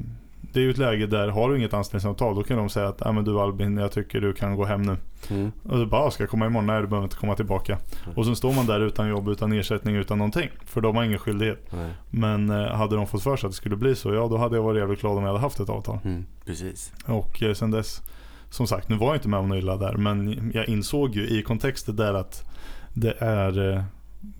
det 0.53 0.60
är 0.60 0.63
ju 0.63 0.71
ett 0.71 0.77
läge 0.77 1.08
där 1.08 1.27
har 1.27 1.49
du 1.49 1.58
inget 1.58 1.73
anställningsavtal 1.73 2.36
då 2.36 2.43
kan 2.43 2.58
de 2.58 2.69
säga 2.69 2.88
att 2.88 3.06
ah, 3.06 3.12
men 3.12 3.23
du 3.23 3.39
Albin 3.39 3.77
jag 3.77 3.91
tycker 3.91 4.21
du 4.21 4.34
kan 4.34 4.56
gå 4.56 4.65
hem 4.65 4.82
nu. 4.82 4.97
Mm. 5.29 5.51
Och 5.63 5.77
du 5.77 5.86
bara, 5.86 6.12
ska 6.12 6.23
jag 6.23 6.29
komma 6.29 6.45
imorgon? 6.45 6.67
Nej 6.67 6.82
du 6.82 6.88
behöver 6.88 7.06
inte 7.06 7.17
komma 7.17 7.36
tillbaka. 7.36 7.77
Mm. 8.03 8.17
Och 8.17 8.25
så 8.25 8.36
står 8.36 8.53
man 8.53 8.65
där 8.65 8.79
utan 8.79 9.10
jobb, 9.10 9.29
utan 9.29 9.51
ersättning, 9.53 9.95
utan 9.95 10.17
någonting. 10.17 10.49
För 10.65 10.82
de 10.82 10.95
har 10.95 11.03
ingen 11.03 11.19
skyldighet. 11.19 11.73
Mm. 11.73 11.89
Men 12.10 12.49
eh, 12.49 12.67
hade 12.67 12.95
de 12.95 13.08
fått 13.08 13.23
för 13.23 13.38
sig 13.38 13.47
att 13.47 13.51
det 13.51 13.58
skulle 13.58 13.75
bli 13.75 13.95
så, 13.95 14.13
ja 14.13 14.27
då 14.27 14.38
hade 14.38 14.56
jag 14.56 14.63
varit 14.63 14.79
jävligt 14.79 15.01
glad 15.01 15.17
om 15.17 15.23
jag 15.23 15.27
hade 15.27 15.39
haft 15.39 15.60
ett 15.60 15.69
avtal. 15.69 15.99
Mm. 16.03 16.25
Precis. 16.45 16.93
Och 17.06 17.43
eh, 17.43 17.53
sen 17.53 17.71
dess, 17.71 18.01
som 18.49 18.67
sagt 18.67 18.89
nu 18.89 18.95
var 18.95 19.08
jag 19.08 19.15
inte 19.15 19.29
med 19.29 19.39
om 19.39 19.49
något 19.49 19.58
illa 19.58 19.77
där. 19.77 19.93
Men 19.93 20.51
jag 20.53 20.69
insåg 20.69 21.15
ju 21.15 21.27
i 21.27 21.43
kontexten 21.43 21.95
där 21.95 22.13
att 22.13 22.53
det 22.93 23.15
är 23.19 23.71
eh, 23.71 23.84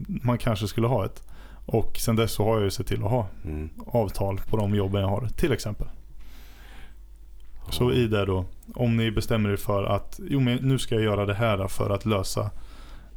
man 0.08 0.38
kanske 0.38 0.68
skulle 0.68 0.88
ha 0.88 1.06
ett. 1.06 1.24
Och 1.66 1.98
sen 1.98 2.16
dess 2.16 2.32
så 2.32 2.44
har 2.44 2.56
jag 2.56 2.64
ju 2.64 2.72
sett 2.72 2.88
till 2.88 3.04
att 3.04 3.10
ha 3.10 3.28
mm. 3.46 3.70
avtal 3.88 4.38
på 4.50 4.58
de 4.58 4.76
jobben 4.76 5.02
jag 5.02 5.08
har 5.08 5.28
till 5.28 5.52
exempel. 5.52 5.88
Så 7.70 7.92
i 7.92 8.08
det 8.08 8.26
då, 8.26 8.46
om 8.76 8.98
ni 8.98 9.12
bestämmer 9.12 9.50
er 9.50 9.56
för 9.56 9.84
att 9.84 10.20
jo, 10.30 10.40
men 10.40 10.58
nu 10.58 10.80
ska 10.80 10.96
jag 10.96 11.04
göra 11.04 11.26
det 11.26 11.34
här 11.34 11.68
för 11.68 11.90
att 11.90 12.06
lösa, 12.06 12.52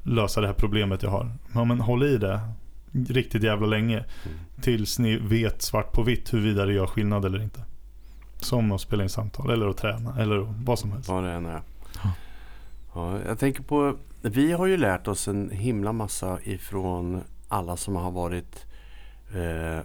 lösa 0.02 0.40
det 0.40 0.46
här 0.46 0.54
problemet 0.54 1.02
jag 1.02 1.10
har. 1.10 1.32
Ja, 1.54 1.64
men 1.64 1.80
håll 1.80 2.02
i 2.02 2.16
det 2.16 2.40
riktigt 3.08 3.42
jävla 3.42 3.66
länge. 3.66 3.96
Mm. 3.96 4.38
Tills 4.60 4.98
ni 4.98 5.16
vet 5.16 5.62
svart 5.62 5.92
på 5.92 6.02
vitt 6.02 6.34
huruvida 6.34 6.66
det 6.66 6.72
gör 6.72 6.86
skillnad 6.86 7.24
eller 7.24 7.42
inte. 7.42 7.60
Som 8.36 8.72
att 8.72 8.80
spela 8.80 9.02
in 9.02 9.08
samtal 9.08 9.50
eller 9.50 9.68
att 9.68 9.76
träna 9.76 10.14
eller 10.18 10.54
vad 10.64 10.78
som 10.78 10.92
helst. 10.92 11.08
Vad 11.08 11.24
det 11.24 11.30
än 11.30 11.46
är. 11.46 11.60
Ja, 12.94 13.18
jag 13.26 13.38
tänker 13.38 13.62
på 13.62 13.96
vi 14.30 14.52
har 14.52 14.66
ju 14.66 14.76
lärt 14.76 15.08
oss 15.08 15.28
en 15.28 15.50
himla 15.50 15.92
massa 15.92 16.38
ifrån 16.42 17.22
alla 17.48 17.76
som 17.76 17.96
har 17.96 18.10
varit 18.10 18.66
eh, 19.34 19.84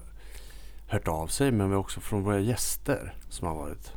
hört 0.87 1.07
av 1.07 1.27
sig 1.27 1.51
men 1.51 1.73
också 1.73 1.99
från 1.99 2.23
våra 2.23 2.39
gäster 2.39 3.13
som 3.29 3.47
har 3.47 3.55
varit 3.55 3.93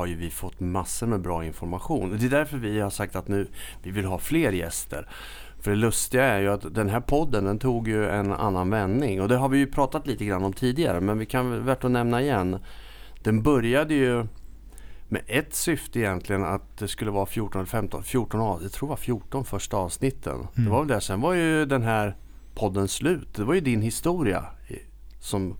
har 0.00 0.06
ju 0.06 0.16
vi 0.16 0.30
fått 0.30 0.60
massor 0.60 1.06
med 1.06 1.20
bra 1.20 1.44
information. 1.44 2.18
Det 2.18 2.26
är 2.26 2.30
därför 2.30 2.56
vi 2.56 2.80
har 2.80 2.90
sagt 2.90 3.16
att 3.16 3.28
nu 3.28 3.48
vi 3.82 3.90
vill 3.90 4.04
ha 4.04 4.18
fler 4.18 4.52
gäster. 4.52 5.08
För 5.60 5.70
det 5.70 5.76
lustiga 5.76 6.24
är 6.24 6.40
ju 6.40 6.48
att 6.48 6.74
den 6.74 6.88
här 6.88 7.00
podden 7.00 7.44
den 7.44 7.58
tog 7.58 7.88
ju 7.88 8.08
en 8.08 8.32
annan 8.32 8.70
vändning 8.70 9.22
och 9.22 9.28
det 9.28 9.36
har 9.36 9.48
vi 9.48 9.58
ju 9.58 9.66
pratat 9.66 10.06
lite 10.06 10.24
grann 10.24 10.44
om 10.44 10.52
tidigare 10.52 11.00
men 11.00 11.18
vi 11.18 11.26
kan 11.26 11.64
värt 11.64 11.84
att 11.84 11.90
nämna 11.90 12.22
igen. 12.22 12.58
Den 13.22 13.42
började 13.42 13.94
ju 13.94 14.26
med 15.10 15.22
ett 15.26 15.54
syfte 15.54 15.98
egentligen 15.98 16.44
att 16.44 16.78
det 16.78 16.88
skulle 16.88 17.10
vara 17.10 17.26
14 17.26 17.60
eller 17.60 17.68
15, 17.68 18.02
14, 18.02 18.62
jag 18.62 18.72
tror 18.72 18.88
det 18.88 18.90
var 18.90 18.96
14 18.96 19.44
första 19.44 19.76
avsnitten. 19.76 20.34
Mm. 20.34 20.64
Det 20.64 20.70
var 20.70 20.78
väl 20.78 20.88
det. 20.88 21.00
Sen 21.00 21.20
var 21.20 21.32
ju 21.32 21.66
den 21.66 21.82
här 21.82 22.16
podden 22.54 22.88
slut. 22.88 23.34
Det 23.34 23.44
var 23.44 23.54
ju 23.54 23.60
din 23.60 23.82
historia. 23.82 24.44
Som... 25.20 25.56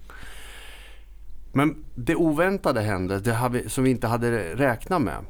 Men 1.52 1.84
det 1.94 2.14
oväntade 2.14 2.80
hände, 2.80 3.20
det 3.20 3.48
vi, 3.50 3.68
som 3.68 3.84
vi 3.84 3.90
inte 3.90 4.06
hade 4.06 4.56
räknat 4.56 5.02
med. 5.02 5.24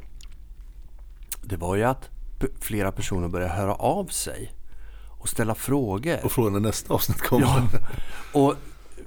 Det 1.43 1.57
var 1.57 1.77
ju 1.77 1.85
att 1.85 2.11
flera 2.61 2.93
personer 2.93 3.29
började 3.29 3.53
höra 3.53 3.75
av 3.75 4.07
sig 4.07 4.53
och 5.21 5.29
ställa 5.29 5.55
frågor. 5.55 6.25
Och 6.25 6.33
fråga 6.33 6.51
när 6.51 6.61
nästa 6.61 6.95
avsnitt 6.95 7.21
kommer. 7.21 7.47
Ja, 7.47 7.69
och 8.33 8.55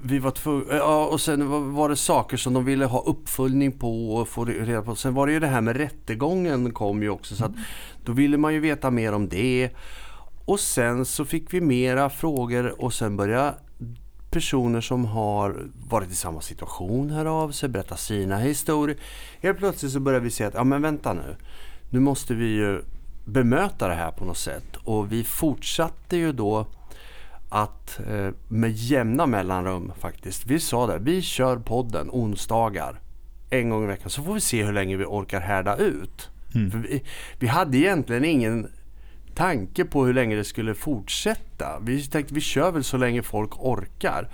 vi 0.02 0.18
var 0.18 0.30
tvungna, 0.30 0.72
eh, 0.72 0.76
ja, 0.76 1.06
och 1.06 1.20
sen 1.20 1.74
var 1.74 1.88
det 1.88 1.96
saker 1.96 2.36
som 2.36 2.54
de 2.54 2.64
ville 2.64 2.84
ha 2.84 3.02
uppföljning 3.02 3.72
på 3.72 4.14
och 4.14 4.28
få 4.28 4.44
reda 4.44 4.82
på. 4.82 4.94
Sen 4.94 5.14
var 5.14 5.26
det 5.26 5.32
ju 5.32 5.40
det 5.40 5.46
här 5.46 5.60
med 5.60 5.76
rättegången 5.76 6.72
kom 6.72 7.02
ju 7.02 7.10
också 7.10 7.36
så 7.36 7.44
att 7.44 7.52
då 8.04 8.12
ville 8.12 8.36
man 8.36 8.54
ju 8.54 8.60
veta 8.60 8.90
mer 8.90 9.12
om 9.12 9.28
det. 9.28 9.70
Och 10.44 10.60
sen 10.60 11.04
så 11.04 11.24
fick 11.24 11.54
vi 11.54 11.60
mera 11.60 12.10
frågor 12.10 12.82
och 12.82 12.92
sen 12.92 13.16
började 13.16 13.54
personer 14.30 14.80
som 14.80 15.04
har 15.04 15.66
varit 15.88 16.10
i 16.10 16.14
samma 16.14 16.40
situation 16.40 17.10
höra 17.10 17.32
av 17.32 17.50
sig, 17.50 17.68
berätta 17.68 17.96
sina 17.96 18.38
historier. 18.38 18.96
Helt 19.40 19.58
plötsligt 19.58 19.92
så 19.92 20.00
började 20.00 20.24
vi 20.24 20.30
se 20.30 20.44
att, 20.44 20.54
ja 20.54 20.64
men 20.64 20.82
vänta 20.82 21.12
nu. 21.12 21.36
Nu 21.90 22.00
måste 22.00 22.34
vi 22.34 22.46
ju 22.46 22.82
bemöta 23.24 23.88
det 23.88 23.94
här 23.94 24.10
på 24.10 24.24
något 24.24 24.38
sätt. 24.38 24.76
Och 24.84 25.12
vi 25.12 25.24
fortsatte 25.24 26.16
ju 26.16 26.32
då 26.32 26.66
att 27.54 28.00
eh, 28.10 28.30
med 28.48 28.72
jämna 28.72 29.26
mellanrum 29.26 29.92
faktiskt. 29.98 30.46
Vi 30.46 30.60
sa 30.60 30.86
det, 30.86 30.98
vi 30.98 31.22
kör 31.22 31.56
podden 31.56 32.08
onsdagar 32.12 33.00
en 33.50 33.70
gång 33.70 33.84
i 33.84 33.86
veckan 33.86 34.10
så 34.10 34.22
får 34.22 34.34
vi 34.34 34.40
se 34.40 34.64
hur 34.64 34.72
länge 34.72 34.96
vi 34.96 35.04
orkar 35.04 35.40
härda 35.40 35.76
ut. 35.76 36.30
Mm. 36.54 36.82
Vi, 36.82 37.02
vi, 37.38 37.46
hade 37.46 37.78
egentligen 37.78 38.24
ingen 38.24 38.70
tanke 39.34 39.84
på 39.84 40.06
hur 40.06 40.14
länge 40.14 40.36
det 40.36 40.44
skulle 40.44 40.74
fortsätta. 40.74 41.78
Vi 41.82 42.06
tänkte 42.06 42.34
vi 42.34 42.40
kör 42.40 42.72
väl 42.72 42.84
så 42.84 42.96
länge 42.96 43.22
folk 43.22 43.50
orkar. 43.58 44.28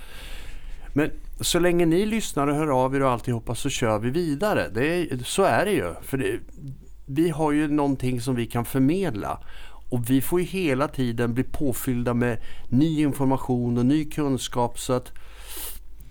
Men 0.93 1.11
så 1.41 1.59
länge 1.59 1.87
ni 1.87 2.07
lyssnar 2.07 2.47
och 2.47 2.57
hör 2.57 2.85
av 2.85 2.95
er 2.95 3.03
och 3.03 3.11
alltihopa 3.11 3.55
så 3.55 3.69
kör 3.69 3.99
vi 3.99 4.11
vidare. 4.11 4.69
Det 4.75 4.87
är, 4.87 5.25
så 5.25 5.43
är 5.43 5.65
det 5.65 5.73
ju. 5.73 5.95
För 6.03 6.19
det, 6.19 6.39
vi 7.07 7.31
har 7.31 7.53
ju 7.53 7.69
någonting 7.69 8.21
som 8.21 8.35
vi 8.35 8.47
kan 8.47 8.65
förmedla. 8.65 9.41
Och 9.91 10.11
vi 10.11 10.21
får 10.21 10.41
ju 10.41 10.47
hela 10.47 10.89
tiden 10.89 11.35
bli 11.35 11.45
påfyllda 11.45 12.15
med 12.15 12.39
ny 12.69 13.01
information 13.01 13.79
och 13.79 13.87
ny 13.87 14.05
kunskap. 14.05 14.79
Så 14.79 14.93
att 14.93 15.13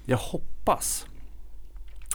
jag 0.06 0.18
hoppas 0.18 1.06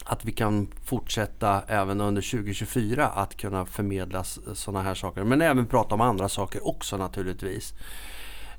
att 0.04 0.24
vi 0.24 0.32
kan 0.32 0.68
fortsätta 0.84 1.62
även 1.68 2.00
under 2.00 2.22
2024 2.22 3.08
att 3.08 3.36
kunna 3.36 3.66
förmedla 3.66 4.24
sådana 4.54 4.82
här 4.82 4.94
saker. 4.94 5.24
Men 5.24 5.42
även 5.42 5.66
prata 5.66 5.94
om 5.94 6.00
andra 6.00 6.28
saker 6.28 6.66
också 6.66 6.96
naturligtvis. 6.96 7.74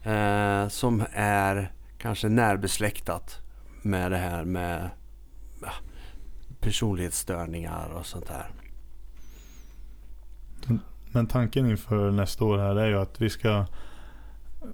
Eh, 0.04 0.68
som 0.68 1.06
är 1.14 1.72
kanske 1.98 2.30
närbesläktat 2.30 3.40
med 3.82 4.12
det 4.12 4.18
här 4.18 4.44
med 4.44 4.90
personlighetsstörningar 6.60 7.90
och 7.90 8.06
sånt 8.06 8.28
där. 8.28 8.52
Men 11.16 11.28
tanken 11.28 11.70
inför 11.70 12.12
nästa 12.12 12.46
år 12.46 12.58
här 12.58 12.76
är 12.76 12.88
ju 12.88 13.00
att 13.00 13.22
vi 13.22 13.30
ska 13.30 13.66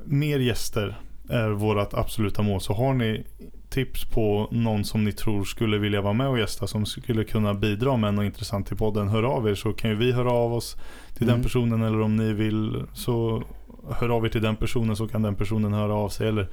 mer 0.05 0.39
gäster 0.39 0.97
är 1.29 1.49
vårt 1.49 1.93
absoluta 1.93 2.41
mål. 2.41 2.61
Så 2.61 2.73
har 2.73 2.93
ni 2.93 3.23
tips 3.69 4.05
på 4.05 4.47
någon 4.51 4.83
som 4.83 5.03
ni 5.03 5.11
tror 5.11 5.43
skulle 5.43 5.77
vilja 5.77 6.01
vara 6.01 6.13
med 6.13 6.27
och 6.27 6.39
gästa 6.39 6.67
som 6.67 6.85
skulle 6.85 7.23
kunna 7.23 7.53
bidra 7.53 7.97
med 7.97 8.13
något 8.13 8.25
intressant 8.25 8.67
till 8.67 8.77
podden. 8.77 9.07
Hör 9.07 9.23
av 9.23 9.49
er 9.49 9.55
så 9.55 9.73
kan 9.73 9.89
ju 9.89 9.95
vi 9.95 10.11
höra 10.11 10.31
av 10.31 10.53
oss 10.53 10.77
till 11.13 11.23
mm. 11.23 11.35
den 11.35 11.43
personen 11.43 11.81
eller 11.81 12.01
om 12.01 12.15
ni 12.15 12.33
vill 12.33 12.83
så 12.93 13.43
hör 13.89 14.09
av 14.09 14.25
er 14.25 14.29
till 14.29 14.41
den 14.41 14.55
personen 14.55 14.95
så 14.95 15.07
kan 15.07 15.21
den 15.21 15.35
personen 15.35 15.73
höra 15.73 15.93
av 15.93 16.09
sig 16.09 16.27
eller 16.27 16.47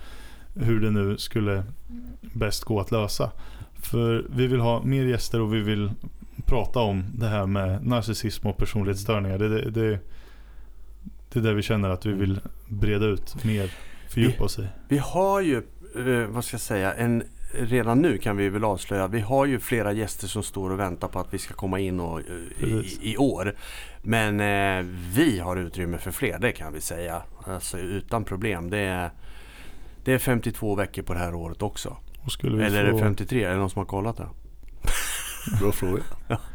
hur 0.55 0.81
det 0.81 0.91
nu 0.91 1.17
skulle 1.17 1.65
bäst 2.21 2.65
gå 2.65 2.81
att 2.81 2.91
lösa. 2.91 3.31
För 3.75 4.27
vi 4.31 4.47
vill 4.47 4.61
ha 4.61 4.83
mer 4.83 5.05
gäster 5.05 5.41
och 5.41 5.55
vi 5.55 5.61
vill 5.61 5.91
prata 6.49 6.81
om 6.81 7.05
det 7.15 7.27
här 7.27 7.47
med 7.47 7.87
narcissism 7.87 8.47
och 8.47 8.57
personlighetsstörningar. 8.57 9.39
Det, 9.39 9.49
det, 9.49 9.71
det, 9.71 9.99
det 11.33 11.39
är 11.39 11.43
det 11.43 11.55
vi 11.55 11.63
känner 11.63 11.91
att 11.91 12.07
vi 12.07 12.13
vill 12.13 12.41
breda 12.69 13.07
ut 13.07 13.45
mer, 13.45 13.71
fördjupa 14.09 14.45
oss 14.45 14.59
i. 14.59 14.69
Vi 14.89 14.99
har 14.99 15.41
ju, 15.41 15.57
eh, 15.57 16.29
vad 16.29 16.45
ska 16.45 16.55
jag 16.55 16.61
säga, 16.61 16.95
en 16.95 17.23
redan 17.53 18.03
nu 18.03 18.19
kan 18.19 18.37
vi 18.37 18.49
väl 18.49 18.65
avslöja. 18.65 19.07
Vi 19.07 19.21
har 19.21 19.47
ju 19.47 19.59
flera 19.59 19.93
gäster 19.93 20.27
som 20.27 20.43
står 20.43 20.71
och 20.71 20.81
väntar 20.81 21.09
på 21.09 21.19
att 21.19 21.35
vi 21.35 21.39
ska 21.39 21.55
komma 21.55 21.79
in 21.79 22.01
och, 22.01 22.21
eh, 22.21 22.69
i, 22.69 22.99
i, 23.03 23.17
år. 23.17 23.55
Men 24.03 24.41
eh, 24.41 24.87
vi 25.15 25.39
har 25.39 25.57
utrymme 25.57 25.99
för 25.99 26.11
fler, 26.11 26.39
det 26.39 26.53
kan 26.53 26.73
vi 26.73 26.81
säga. 26.81 27.23
Alltså 27.45 27.79
utan 27.79 28.25
problem. 28.25 28.71
Det 28.71 28.79
är, 28.79 29.11
det 30.05 30.13
är 30.13 30.19
52 30.19 30.75
veckor 30.75 31.03
på 31.03 31.13
det 31.13 31.19
här 31.19 31.35
året 31.35 31.63
också. 31.63 31.97
Eller 32.43 32.71
få... 32.71 32.77
är 32.77 32.93
det 32.93 32.99
53? 32.99 33.45
Är 33.45 33.51
det 33.51 33.57
någon 33.57 33.71
som 33.71 33.79
har 33.79 33.87
kollat 33.87 34.17
det? 34.17 34.29
Bra 35.61 35.73
fråga. 35.73 36.03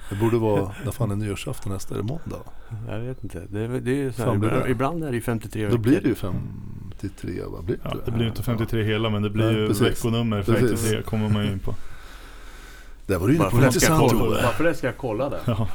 Det 0.10 0.16
borde 0.16 0.38
vara, 0.38 0.72
när 0.86 0.92
fan 0.92 1.12
är 1.12 1.16
nyårsafton 1.16 1.74
nästa? 1.74 1.96
Är 1.96 1.98
det 1.98 2.04
måndag? 2.04 2.40
Jag 2.88 3.00
vet 3.00 3.24
inte. 3.24 3.40
Det, 3.50 3.80
det 3.80 4.02
är 4.02 4.12
så 4.12 4.24
här, 4.24 4.36
ibland, 4.36 4.68
ibland, 4.68 5.04
är 5.04 5.10
det 5.10 5.16
ju 5.16 5.22
53 5.22 5.66
veckor. 5.66 5.78
Då 5.78 5.84
blir 5.84 6.02
det 6.02 6.08
ju 6.08 6.16
53 6.16 7.44
va? 7.44 7.62
Blir 7.62 7.76
det? 7.76 7.82
Ja, 7.84 7.96
det 8.06 8.12
blir 8.12 8.28
inte 8.28 8.44
53 8.44 8.84
hela 8.84 9.10
men 9.10 9.22
det 9.22 9.30
blir 9.30 9.46
Nej, 9.46 9.56
ju 9.56 9.68
precis. 9.68 9.84
veckonummer 9.84 10.44
53 10.44 11.02
kommer 11.02 11.30
man 11.30 11.46
ju 11.46 11.52
in 11.52 11.60
på. 11.60 11.76
Det 13.06 13.18
var 13.18 13.28
du 13.28 13.36
inne 13.36 13.44
på 13.44 13.58
en 13.58 13.64
intressant 13.64 14.14
Varför 14.14 14.64
det 14.64 14.74
ska 14.74 14.88
jag 14.88 14.98
kolla 14.98 15.30
det? 15.30 15.40
Ja. 15.46 15.68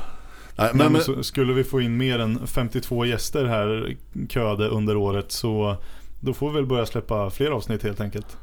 Nej, 0.58 0.70
men, 0.74 0.92
men, 0.92 1.24
skulle 1.24 1.52
vi 1.52 1.64
få 1.64 1.80
in 1.80 1.96
mer 1.96 2.18
än 2.18 2.46
52 2.46 3.04
gäster 3.04 3.44
här 3.44 3.96
köade 4.28 4.68
under 4.68 4.96
året 4.96 5.32
så 5.32 5.76
då 6.20 6.32
får 6.32 6.50
vi 6.50 6.54
väl 6.54 6.66
börja 6.66 6.86
släppa 6.86 7.30
fler 7.30 7.50
avsnitt 7.50 7.82
helt 7.82 8.00
enkelt. 8.00 8.36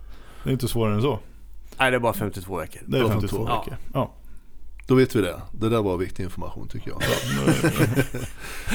Det 0.44 0.50
är 0.50 0.54
inte 0.54 0.68
svårare 0.68 0.96
än 0.96 1.02
så. 1.02 1.20
Nej, 1.80 1.92
det 1.92 1.98
är 1.98 2.00
bara 2.00 2.14
52 2.14 2.58
veckor. 2.58 2.82
Det 2.86 3.00
är 3.00 3.08
52 3.08 3.38
veckor. 3.38 3.64
Ja. 3.68 3.76
ja. 3.94 4.14
Då 4.88 4.96
vet 4.96 5.16
vi 5.16 5.22
det. 5.22 5.42
Det 5.52 5.70
där 5.70 5.82
var 5.82 5.98
viktig 5.98 6.24
information 6.24 6.68
tycker 6.68 6.90
jag. 6.90 7.02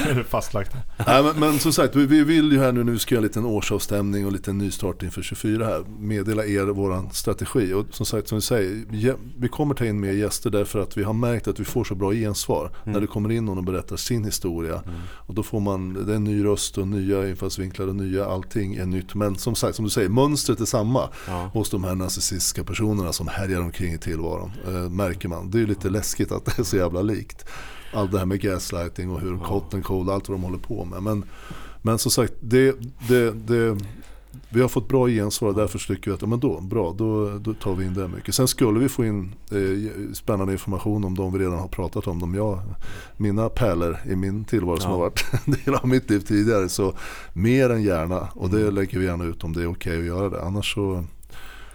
är 0.09 0.15
det 0.15 0.23
fastlagt. 0.23 0.75
Nej, 1.07 1.23
men, 1.23 1.39
men 1.39 1.59
som 1.59 1.73
sagt, 1.73 1.95
vi 1.95 2.23
vill 2.23 2.51
ju 2.51 2.59
här 2.59 2.71
nu, 2.71 2.83
nu 2.83 2.99
ska 2.99 3.15
göra 3.15 3.21
en 3.21 3.27
liten 3.27 3.45
årsavstämning 3.45 4.25
och 4.25 4.27
en 4.27 4.33
liten 4.33 4.57
nystart 4.57 5.03
inför 5.03 5.21
24 5.21 5.65
här. 5.65 5.83
Meddela 5.99 6.45
er 6.45 6.65
vår 6.65 7.13
strategi. 7.13 7.73
Och 7.73 7.85
som 7.91 8.05
sagt, 8.05 8.27
som 8.27 8.37
vi 8.37 8.41
säger, 8.41 9.15
vi 9.37 9.47
kommer 9.47 9.75
ta 9.75 9.85
in 9.85 9.99
mer 9.99 10.11
gäster 10.11 10.49
därför 10.49 10.79
att 10.79 10.97
vi 10.97 11.03
har 11.03 11.13
märkt 11.13 11.47
att 11.47 11.59
vi 11.59 11.65
får 11.65 11.83
så 11.83 11.95
bra 11.95 12.11
gensvar. 12.11 12.71
Mm. 12.83 12.93
När 12.93 13.01
det 13.01 13.07
kommer 13.07 13.31
in 13.31 13.45
någon 13.45 13.57
och 13.57 13.63
berättar 13.63 13.97
sin 13.97 14.25
historia. 14.25 14.81
Mm. 14.85 14.99
Och 15.09 15.33
då 15.33 15.43
får 15.43 15.59
man, 15.59 15.93
det 16.05 16.11
är 16.11 16.15
en 16.15 16.23
ny 16.23 16.45
röst 16.45 16.77
och 16.77 16.87
nya 16.87 17.29
infallsvinklar 17.29 17.87
och 17.87 17.95
nya, 17.95 18.25
allting 18.25 18.75
är 18.75 18.85
nytt. 18.85 19.15
Men 19.15 19.35
som 19.35 19.55
sagt, 19.55 19.75
som 19.75 19.85
du 19.85 19.91
säger, 19.91 20.09
mönstret 20.09 20.59
är 20.59 20.65
samma 20.65 21.09
ja. 21.27 21.49
hos 21.53 21.69
de 21.69 21.83
här 21.83 21.95
narcissistiska 21.95 22.63
personerna 22.63 23.13
som 23.13 23.27
härjar 23.27 23.61
omkring 23.61 23.93
i 23.93 23.97
tillvaron. 23.97 24.51
Eh, 24.67 24.89
märker 24.89 25.29
man. 25.29 25.51
Det 25.51 25.61
är 25.61 25.67
lite 25.67 25.89
läskigt 26.01 26.31
att 26.31 26.45
det 26.45 26.59
är 26.59 26.63
så 26.63 26.77
jävla 26.77 27.01
likt. 27.01 27.45
Allt 27.93 28.11
det 28.11 28.19
här 28.19 28.25
med 28.25 28.41
gaslighting 28.41 29.11
och 29.11 29.21
hur 29.21 29.31
and 29.73 29.83
cold, 29.83 30.09
allt 30.09 30.29
vad 30.29 30.37
de 30.37 30.43
håller 30.43 30.57
på 30.57 30.85
med. 30.85 31.03
Men, 31.03 31.23
men 31.81 31.97
som 31.97 32.11
sagt, 32.11 32.33
det, 32.39 32.75
det, 33.07 33.31
det, 33.31 33.77
vi 34.49 34.61
har 34.61 34.67
fått 34.67 34.87
bra 34.87 35.07
gensvar 35.07 35.49
och 35.49 35.55
därför 35.55 35.79
tycker 35.79 36.11
vi 36.11 36.15
att 36.15 36.21
ja, 36.21 36.27
men 36.27 36.39
då, 36.39 36.61
bra, 36.61 36.93
då, 36.97 37.37
då 37.37 37.53
tar 37.53 37.75
vi 37.75 37.85
in 37.85 37.93
det 37.93 38.07
mycket. 38.07 38.35
Sen 38.35 38.47
skulle 38.47 38.79
vi 38.79 38.89
få 38.89 39.05
in 39.05 39.33
eh, 39.51 40.13
spännande 40.13 40.53
information 40.53 41.03
om 41.03 41.17
de 41.17 41.33
vi 41.33 41.39
redan 41.39 41.59
har 41.59 41.67
pratat 41.67 42.07
om. 42.07 42.19
De 42.19 42.35
jag, 42.35 42.59
mina 43.17 43.49
pärlor 43.49 43.97
i 44.09 44.15
min 44.15 44.45
tillvaro 44.45 44.75
ja. 44.75 44.81
som 44.81 44.91
har 44.91 44.99
varit 44.99 45.25
en 45.45 45.53
del 45.65 45.75
av 45.75 45.87
mitt 45.87 46.09
liv 46.09 46.19
tidigare. 46.19 46.69
Så 46.69 46.93
mer 47.33 47.69
än 47.69 47.83
gärna 47.83 48.27
och 48.35 48.49
det 48.49 48.61
mm. 48.61 48.75
lägger 48.75 48.99
vi 48.99 49.05
gärna 49.05 49.23
ut 49.23 49.43
om 49.43 49.53
det 49.53 49.61
är 49.61 49.67
okej 49.67 49.97
okay 49.97 49.99
att 49.99 50.05
göra 50.05 50.29
det. 50.29 50.41
Annars 50.41 50.73
så, 50.73 51.03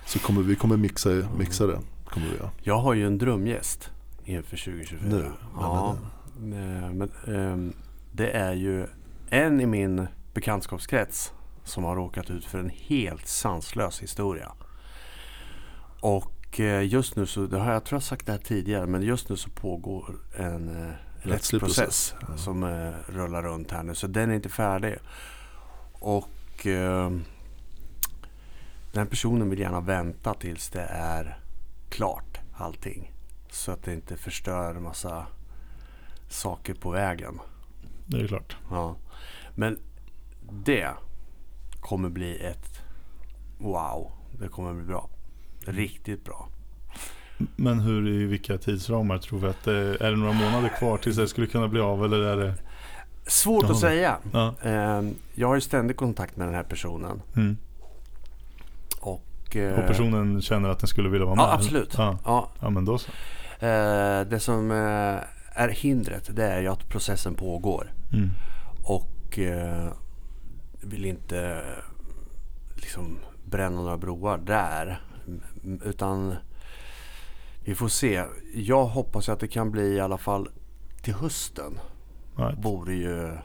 så 0.06 0.18
kommer 0.18 0.42
vi 0.42 0.56
kommer 0.56 0.76
mixa, 0.76 1.10
mixa 1.38 1.66
det. 1.66 1.78
Kommer 2.10 2.26
vi 2.26 2.36
göra. 2.36 2.50
Jag 2.62 2.78
har 2.78 2.94
ju 2.94 3.06
en 3.06 3.18
drömgäst 3.18 3.90
inför 4.26 4.56
2024. 4.56 5.00
Nu? 5.08 5.32
Ja, 5.54 5.98
men, 6.38 7.10
um, 7.26 7.72
det 8.12 8.30
är 8.30 8.52
ju 8.52 8.86
en 9.30 9.60
i 9.60 9.66
min 9.66 10.06
bekantskapskrets 10.34 11.32
som 11.64 11.84
har 11.84 11.96
råkat 11.96 12.30
ut 12.30 12.44
för 12.44 12.58
en 12.58 12.70
helt 12.70 13.26
sanslös 13.26 14.02
historia. 14.02 14.52
Och 16.00 16.60
eh, 16.60 16.86
just 16.86 17.16
nu 17.16 17.26
så, 17.26 17.46
det 17.46 17.58
har 17.58 17.72
jag 17.72 17.84
tror 17.84 17.96
jag 17.96 18.02
sagt 18.02 18.26
det 18.26 18.32
här 18.32 18.38
tidigare, 18.38 18.86
men 18.86 19.02
just 19.02 19.28
nu 19.28 19.36
så 19.36 19.50
pågår 19.50 20.16
en 20.36 20.68
eh, 20.68 20.92
rättsprocess 21.28 22.14
ja. 22.20 22.36
som 22.36 22.62
eh, 22.62 23.12
rullar 23.12 23.42
runt 23.42 23.70
här 23.70 23.82
nu. 23.82 23.94
Så 23.94 24.06
den 24.06 24.30
är 24.30 24.34
inte 24.34 24.48
färdig. 24.48 24.96
Och 25.92 26.66
eh, 26.66 27.10
den 28.92 29.06
personen 29.06 29.50
vill 29.50 29.58
gärna 29.58 29.80
vänta 29.80 30.34
tills 30.34 30.68
det 30.68 30.86
är 30.90 31.38
klart 31.88 32.40
allting. 32.56 33.12
Så 33.56 33.72
att 33.72 33.82
det 33.82 33.92
inte 33.92 34.16
förstör 34.16 34.74
massa 34.74 35.26
saker 36.28 36.74
på 36.74 36.90
vägen. 36.90 37.40
Det 38.06 38.20
är 38.20 38.28
klart. 38.28 38.56
Ja. 38.70 38.96
Men 39.54 39.78
det 40.50 40.88
kommer 41.80 42.08
bli 42.08 42.46
ett 42.46 42.82
wow. 43.58 44.12
Det 44.40 44.48
kommer 44.48 44.74
bli 44.74 44.84
bra. 44.84 45.08
Riktigt 45.66 46.24
bra. 46.24 46.48
Men 47.56 47.80
hur 47.80 48.08
i 48.08 48.24
vilka 48.24 48.58
tidsramar 48.58 49.18
tror 49.18 49.38
vi 49.38 49.46
att 49.46 49.64
det 49.64 49.76
är? 49.76 50.10
Det 50.10 50.16
några 50.16 50.32
månader 50.32 50.68
kvar 50.68 50.98
tills 50.98 51.16
det 51.16 51.28
skulle 51.28 51.46
kunna 51.46 51.68
bli 51.68 51.80
av 51.80 52.04
eller 52.04 52.20
är 52.20 52.36
det? 52.36 52.54
Svårt 53.26 53.70
att 53.70 53.78
säga. 53.78 54.18
Ja. 54.32 54.54
Ehm, 54.62 55.14
jag 55.34 55.48
har 55.48 55.54
ju 55.54 55.60
ständig 55.60 55.96
kontakt 55.96 56.36
med 56.36 56.48
den 56.48 56.54
här 56.54 56.62
personen. 56.62 57.22
Mm. 57.36 57.56
Och, 59.00 59.56
eh, 59.56 59.78
och 59.78 59.86
personen 59.86 60.42
känner 60.42 60.68
att 60.68 60.78
den 60.78 60.88
skulle 60.88 61.08
vilja 61.08 61.24
vara 61.24 61.36
med? 61.36 61.42
Ja, 61.42 61.52
absolut. 61.52 61.94
Ja. 61.98 62.18
Ja. 62.24 62.48
ja, 62.60 62.70
men 62.70 62.84
då 62.84 62.98
så. 62.98 63.10
Eh, 63.58 64.20
det 64.20 64.40
som 64.40 64.70
eh, 64.70 65.20
är 65.60 65.68
hindret 65.68 66.36
det 66.36 66.44
är 66.44 66.60
ju 66.60 66.68
att 66.68 66.88
processen 66.88 67.34
pågår. 67.34 67.92
Mm. 68.12 68.30
Och 68.84 69.38
eh, 69.38 69.92
vill 70.80 71.04
inte 71.04 71.62
liksom 72.74 73.18
bränna 73.44 73.76
några 73.76 73.98
broar 73.98 74.38
där. 74.38 75.00
Utan 75.84 76.34
vi 77.64 77.74
får 77.74 77.88
se. 77.88 78.24
Jag 78.54 78.84
hoppas 78.84 79.28
att 79.28 79.40
det 79.40 79.48
kan 79.48 79.70
bli 79.70 79.94
i 79.94 80.00
alla 80.00 80.18
fall 80.18 80.48
till 81.02 81.14
hösten. 81.14 81.78
Right. 82.36 82.64
Vore 82.64 82.94
ju... 82.94 83.38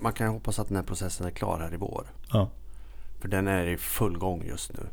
man 0.00 0.12
kan 0.12 0.26
ju 0.26 0.32
hoppas 0.32 0.58
att 0.58 0.68
den 0.68 0.76
här 0.76 0.84
processen 0.84 1.26
är 1.26 1.30
klar 1.30 1.58
här 1.58 1.74
i 1.74 1.76
vår. 1.76 2.06
Ja. 2.32 2.50
För 3.20 3.28
den 3.28 3.46
är 3.46 3.66
i 3.66 3.76
full 3.76 4.18
gång 4.18 4.44
just 4.46 4.72
nu. 4.72 4.86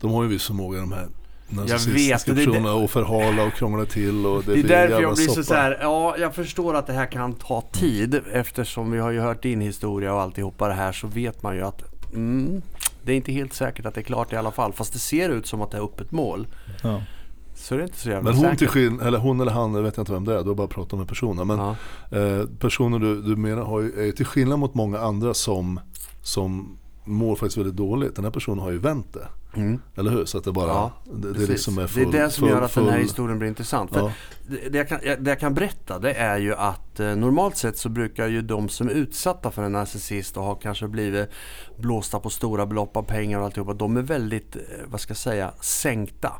De 0.00 0.10
har 0.10 0.22
ju 0.22 0.28
viss 0.28 0.46
förmåga 0.46 0.80
de 0.80 0.92
här 0.92 1.08
narcissistiska 1.56 2.34
personerna 2.34 2.72
och 2.74 2.90
förhala 2.90 3.44
och 3.44 3.52
krångla 3.52 3.84
till. 3.84 4.26
Och 4.26 4.44
det, 4.44 4.54
det 4.54 4.60
är 4.60 4.68
därför 4.88 5.02
jag 5.02 5.14
blir 5.14 5.26
soppa. 5.26 5.42
så 5.42 5.54
här, 5.54 5.78
ja 5.80 6.16
jag 6.18 6.34
förstår 6.34 6.74
att 6.74 6.86
det 6.86 6.92
här 6.92 7.06
kan 7.06 7.32
ta 7.32 7.60
tid 7.72 8.20
eftersom 8.32 8.90
vi 8.90 8.98
har 8.98 9.10
ju 9.10 9.20
hört 9.20 9.42
din 9.42 9.60
historia 9.60 10.14
och 10.14 10.20
alltihopa 10.20 10.68
det 10.68 10.74
här 10.74 10.92
så 10.92 11.06
vet 11.06 11.42
man 11.42 11.56
ju 11.56 11.62
att 11.62 11.82
mm, 12.14 12.62
det 13.02 13.12
är 13.12 13.16
inte 13.16 13.32
helt 13.32 13.52
säkert 13.52 13.86
att 13.86 13.94
det 13.94 14.00
är 14.00 14.02
klart 14.02 14.32
i 14.32 14.36
alla 14.36 14.50
fall. 14.50 14.72
Fast 14.72 14.92
det 14.92 14.98
ser 14.98 15.28
ut 15.28 15.46
som 15.46 15.62
att 15.62 15.70
det 15.70 15.76
är 15.76 15.82
öppet 15.84 16.12
mål. 16.12 16.46
Ja. 16.82 17.02
Så 17.54 17.74
det 17.74 17.80
är 17.82 17.84
inte 17.84 17.98
så 17.98 18.08
jävla 18.08 18.22
Men 18.22 18.34
hon, 18.34 18.44
säkert. 18.44 18.58
till 18.58 18.68
skill- 18.68 19.00
eller 19.00 19.18
hon 19.18 19.40
eller 19.40 19.52
han, 19.52 19.74
jag 19.74 19.82
vet 19.82 19.98
inte 19.98 20.12
vem 20.12 20.24
det 20.24 20.34
är, 20.38 20.42
du 20.42 20.48
har 20.48 20.54
bara 20.54 20.66
pratat 20.66 20.98
med 20.98 21.08
personen. 21.08 21.46
Men 21.46 21.58
Ja. 21.58 21.76
eh, 22.18 22.46
personer 22.58 22.98
du, 22.98 23.22
du 23.22 23.36
menar 23.36 23.62
har 23.62 23.80
ju, 23.80 24.08
är 24.08 24.12
till 24.12 24.26
skillnad 24.26 24.58
mot 24.58 24.74
många 24.74 24.98
andra 24.98 25.34
som, 25.34 25.80
som 26.22 26.78
mår 27.04 27.36
faktiskt 27.36 27.56
väldigt 27.58 27.76
dåligt. 27.76 28.16
Den 28.16 28.24
här 28.24 28.32
personen 28.32 28.58
har 28.58 28.70
ju 28.70 28.78
vänt 28.78 29.12
det. 29.12 29.28
Mm. 29.60 29.80
Eller 29.96 30.10
hur? 30.10 30.24
Så 30.24 30.38
att 30.38 30.44
det 30.44 30.52
bara, 30.52 30.66
Ja, 30.68 30.92
det, 31.04 31.32
det 31.32 31.46
liksom 31.46 31.78
är 31.78 31.86
full, 31.86 32.10
det 32.12 32.18
är 32.18 32.22
det 32.24 32.30
som 32.30 32.40
full, 32.40 32.50
gör 32.50 32.62
att 32.62 32.74
den 32.74 32.84
här 32.84 32.92
full- 32.92 33.02
historien 33.02 33.38
blir 33.38 33.48
intressant. 33.48 33.90
Ja. 33.94 34.12
det, 34.48 34.68
det, 34.68 34.78
jag 34.78 34.88
kan, 34.88 34.98
det 35.00 35.30
jag 35.30 35.40
kan 35.40 35.54
berätta 35.54 35.98
det 35.98 36.14
är 36.14 36.38
ju 36.38 36.54
att 36.54 37.00
eh, 37.00 37.16
normalt 37.16 37.56
sett 37.56 37.78
så 37.78 37.88
brukar 37.88 38.26
ju 38.26 38.42
de 38.42 38.68
som 38.68 38.88
är 38.88 38.92
utsatta 38.92 39.50
för 39.50 39.62
en 39.62 39.72
narcissist 39.72 40.36
och 40.36 40.44
har 40.44 40.54
kanske 40.54 40.88
blivit 40.88 41.28
blåsta 41.78 42.20
på 42.20 42.30
stora 42.30 42.66
belopp 42.66 42.96
av 42.96 43.02
pengar 43.02 43.38
och 43.38 43.44
alltihopa. 43.44 43.74
De 43.74 43.96
är 43.96 44.02
väldigt, 44.02 44.56
eh, 44.56 44.62
vad 44.86 45.00
ska 45.00 45.10
jag 45.10 45.16
säga, 45.18 45.52
sänkta. 45.60 46.32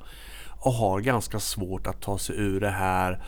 Och 0.64 0.72
har 0.72 1.00
ganska 1.00 1.40
svårt 1.40 1.86
att 1.86 2.00
ta 2.00 2.18
sig 2.18 2.36
ur 2.38 2.60
det 2.60 2.70
här. 2.70 3.22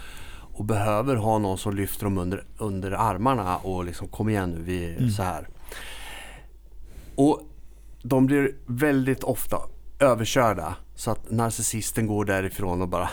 Och 0.57 0.65
behöver 0.65 1.17
ha 1.17 1.39
någon 1.39 1.59
som 1.59 1.77
lyfter 1.77 2.05
dem 2.05 2.19
under, 2.19 2.45
under 2.59 2.93
armarna 2.93 3.57
och 3.57 3.85
liksom 3.85 4.09
kom 4.09 4.29
igen 4.29 4.51
nu, 4.51 4.63
vi 4.63 4.85
är 4.85 5.09
så 5.09 5.23
här. 5.23 5.49
Och 7.15 7.43
de 8.03 8.27
blir 8.27 8.57
väldigt 8.67 9.25
ofta 9.25 9.57
överkörda. 9.99 10.77
Så 10.95 11.11
att 11.11 11.31
narcissisten 11.31 12.07
går 12.07 12.25
därifrån 12.25 12.83
och 12.83 12.89
bara 12.89 13.11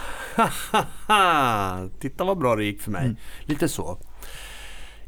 Titta 2.00 2.24
vad 2.24 2.38
bra 2.38 2.56
det 2.56 2.64
gick 2.64 2.82
för 2.82 2.92
mig. 2.92 3.16
Lite 3.46 3.68
så. 3.68 3.98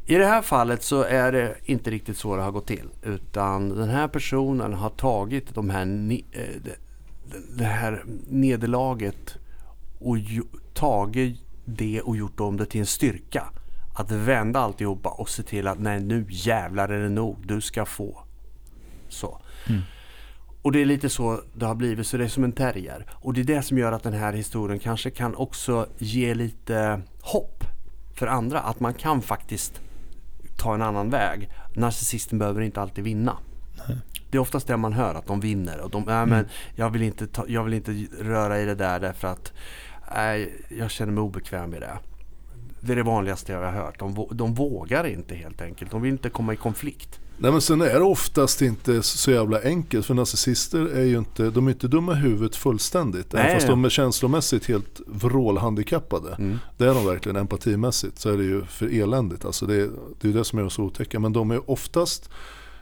I 0.05 0.15
det 0.15 0.25
här 0.25 0.41
fallet 0.41 0.83
så 0.83 1.03
är 1.03 1.31
det 1.31 1.55
inte 1.65 1.91
riktigt 1.91 2.17
så 2.17 2.35
det 2.35 2.41
har 2.41 2.51
gått 2.51 2.67
till. 2.67 2.89
Utan 3.03 3.69
den 3.69 3.89
här 3.89 4.07
personen 4.07 4.73
har 4.73 4.89
tagit 4.89 5.55
de 5.55 5.69
här, 5.69 6.11
eh, 6.31 6.61
det, 7.57 7.63
här 7.63 8.03
nederlaget 8.27 9.35
och 9.99 10.17
tagit 10.73 11.39
det 11.65 12.01
och 12.01 12.17
gjort 12.17 12.39
om 12.39 12.57
det 12.57 12.65
till 12.65 12.79
en 12.79 12.85
styrka. 12.85 13.43
Att 13.95 14.11
vända 14.11 14.59
alltihopa 14.59 15.09
och 15.09 15.29
se 15.29 15.43
till 15.43 15.67
att 15.67 15.79
nej 15.79 15.99
nu 15.99 16.25
jävlar 16.29 16.89
är 16.89 17.03
det 17.03 17.09
nog. 17.09 17.37
Du 17.47 17.61
ska 17.61 17.85
få. 17.85 18.23
Så. 19.13 19.41
Och 20.61 20.71
det 20.71 20.81
är 20.81 20.85
lite 20.85 21.09
så 21.09 21.41
det 21.53 21.65
har 21.65 21.75
blivit, 21.75 22.07
så 22.07 22.17
det 22.17 22.23
är 22.23 22.27
som 22.27 22.43
en 22.43 22.51
terrier. 22.51 23.05
Och 23.11 23.33
det 23.33 23.41
är 23.41 23.45
det 23.45 23.61
som 23.61 23.77
gör 23.77 23.91
att 23.91 24.03
den 24.03 24.13
här 24.13 24.33
historien 24.33 24.79
kanske 24.79 25.09
kan 25.09 25.35
också 25.35 25.87
ge 25.97 26.33
lite 26.33 27.01
hopp 27.21 27.63
för 28.15 28.27
andra. 28.27 28.59
Att 28.59 28.79
man 28.79 28.93
kan 28.93 29.21
faktiskt 29.21 29.81
ta 30.57 30.73
en 30.73 30.81
annan 30.81 31.09
väg. 31.09 31.49
Narcissisten 31.75 32.39
behöver 32.39 32.61
inte 32.61 32.81
alltid 32.81 33.03
vinna. 33.03 33.37
Det 34.29 34.37
är 34.37 34.41
oftast 34.41 34.67
det 34.67 34.77
man 34.77 34.93
hör, 34.93 35.15
att 35.15 35.27
de 35.27 35.39
vinner. 35.39 35.81
Och 35.81 35.89
de, 35.89 36.03
nej, 36.03 36.25
men 36.25 36.45
jag, 36.75 36.89
vill 36.89 37.01
inte 37.01 37.27
ta, 37.27 37.45
jag 37.47 37.63
vill 37.63 37.73
inte 37.73 37.91
röra 38.19 38.59
i 38.59 38.65
det 38.65 38.75
där 38.75 38.99
därför 38.99 39.27
att 39.27 39.53
nej, 40.15 40.65
jag 40.69 40.91
känner 40.91 41.11
mig 41.11 41.21
obekväm 41.21 41.69
med 41.69 41.81
det. 41.81 41.97
Det 42.79 42.91
är 42.91 42.95
det 42.95 43.03
vanligaste 43.03 43.51
jag 43.51 43.59
har 43.59 43.71
hört. 43.71 43.99
De, 43.99 44.27
de 44.31 44.53
vågar 44.53 45.07
inte 45.07 45.35
helt 45.35 45.61
enkelt. 45.61 45.91
De 45.91 46.01
vill 46.01 46.11
inte 46.11 46.29
komma 46.29 46.53
i 46.53 46.55
konflikt. 46.55 47.19
Nej 47.43 47.51
men 47.51 47.61
sen 47.61 47.81
är 47.81 47.93
det 47.93 48.01
oftast 48.05 48.61
inte 48.61 49.03
så 49.03 49.31
jävla 49.31 49.61
enkelt 49.61 50.05
för 50.05 50.13
narcissister 50.13 50.79
är 50.95 51.03
ju 51.03 51.17
inte, 51.17 51.49
de 51.49 51.67
är 51.67 51.71
inte 51.71 51.87
dumma 51.87 52.11
i 52.13 52.15
huvudet 52.15 52.55
fullständigt. 52.55 53.33
Nej, 53.33 53.41
Även 53.43 53.55
fast 53.55 53.67
de 53.67 53.85
är 53.85 53.89
känslomässigt 53.89 54.65
helt 54.65 55.01
vrålhandikappade. 55.07 56.35
Mm. 56.39 56.59
Det 56.77 56.85
är 56.85 56.93
de 56.93 57.05
verkligen 57.05 57.35
empatimässigt 57.35 58.19
så 58.19 58.29
är 58.29 58.37
det 58.37 58.43
ju 58.43 58.65
för 58.65 59.01
eländigt. 59.01 59.45
Alltså 59.45 59.65
det, 59.65 59.75
är- 59.75 59.89
det 60.21 60.27
är 60.29 60.33
det 60.33 60.43
som 60.45 60.59
gör 60.59 60.65
oss 60.65 60.79
otäcka. 60.79 61.19
Men 61.19 61.33
de 61.33 61.51
är 61.51 61.69
oftast, 61.71 62.29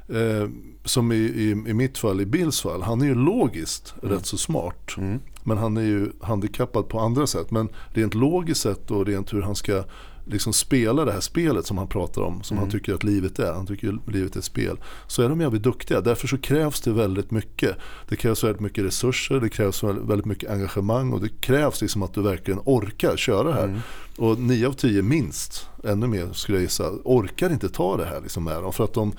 eh, 0.08 0.50
som 0.86 1.12
i, 1.12 1.15
i, 1.15 1.50
i 1.52 1.74
mitt 1.74 1.97
fall, 1.97 2.21
i 2.21 2.26
Bills 2.26 2.62
fall, 2.62 2.82
han 2.82 3.02
är 3.02 3.06
ju 3.06 3.15
logiskt 3.15 3.93
rätt 4.02 4.26
så 4.26 4.38
smart. 4.38 4.91
Mm. 4.97 5.19
Men 5.43 5.58
han 5.58 5.78
är 5.78 5.82
ju 5.82 6.12
handikappad 6.21 6.88
på 6.89 7.00
andra 7.00 7.28
sätt. 7.28 7.52
Men 7.52 7.69
rent 7.89 8.13
logiskt 8.13 8.62
sett 8.62 8.91
och 8.91 9.06
rent 9.06 9.34
hur 9.34 9.41
han 9.41 9.56
ska 9.56 9.84
liksom 10.32 10.54
spela 10.54 11.06
det 11.06 11.12
här 11.12 11.20
spelet 11.20 11.65
som 11.65 11.78
han 11.78 11.88
pratar 11.88 12.22
om. 12.22 12.44
Som 12.44 12.58
han 12.58 12.70
tycker 12.70 12.94
att 12.94 13.04
livet 13.04 13.39
är. 13.39 13.54
Han 13.54 13.67
tycker 13.67 13.88
ju 13.88 13.98
livet 14.08 14.36
är 14.36 14.39
ett 14.39 14.46
spel. 14.46 14.78
Så 15.08 15.22
är 15.22 15.30
de 15.30 15.41
jävligt 15.41 15.63
duktiga. 15.63 16.02
Därför 16.02 16.28
så 16.28 16.38
krävs 16.38 16.82
det 16.82 16.91
väldigt 16.91 17.32
mycket. 17.32 17.78
Det 18.10 18.15
krävs 18.15 18.44
väldigt 18.44 18.62
mycket 18.62 18.84
resurser. 18.84 19.39
Det 19.39 19.50
krävs 19.50 19.84
väldigt 19.84 20.26
mycket 20.26 20.50
engagemang. 20.50 21.13
Och 21.13 21.22
det 21.22 21.41
krävs 21.41 21.82
liksom 21.82 22.04
att 22.04 22.13
du 22.13 22.22
verkligen 22.22 22.60
orkar 22.65 23.17
köra 23.17 23.44
det 23.44 23.54
här. 23.54 23.82
Och 24.17 24.39
9 24.39 24.67
av 24.67 24.74
10 24.74 25.02
minst, 25.02 25.67
ännu 25.84 26.08
mer 26.08 26.30
skulle 26.34 26.58
jag 26.58 26.63
gissa, 26.63 26.91
orkar 27.04 27.50
inte 27.52 27.70
ta 27.70 27.98
det 27.98 28.06
här 28.06 28.22
liksom 28.22 28.44
med 28.44 28.63
dem. 28.63 28.74
För 28.74 28.84
att 28.84 28.94
de, 28.94 29.13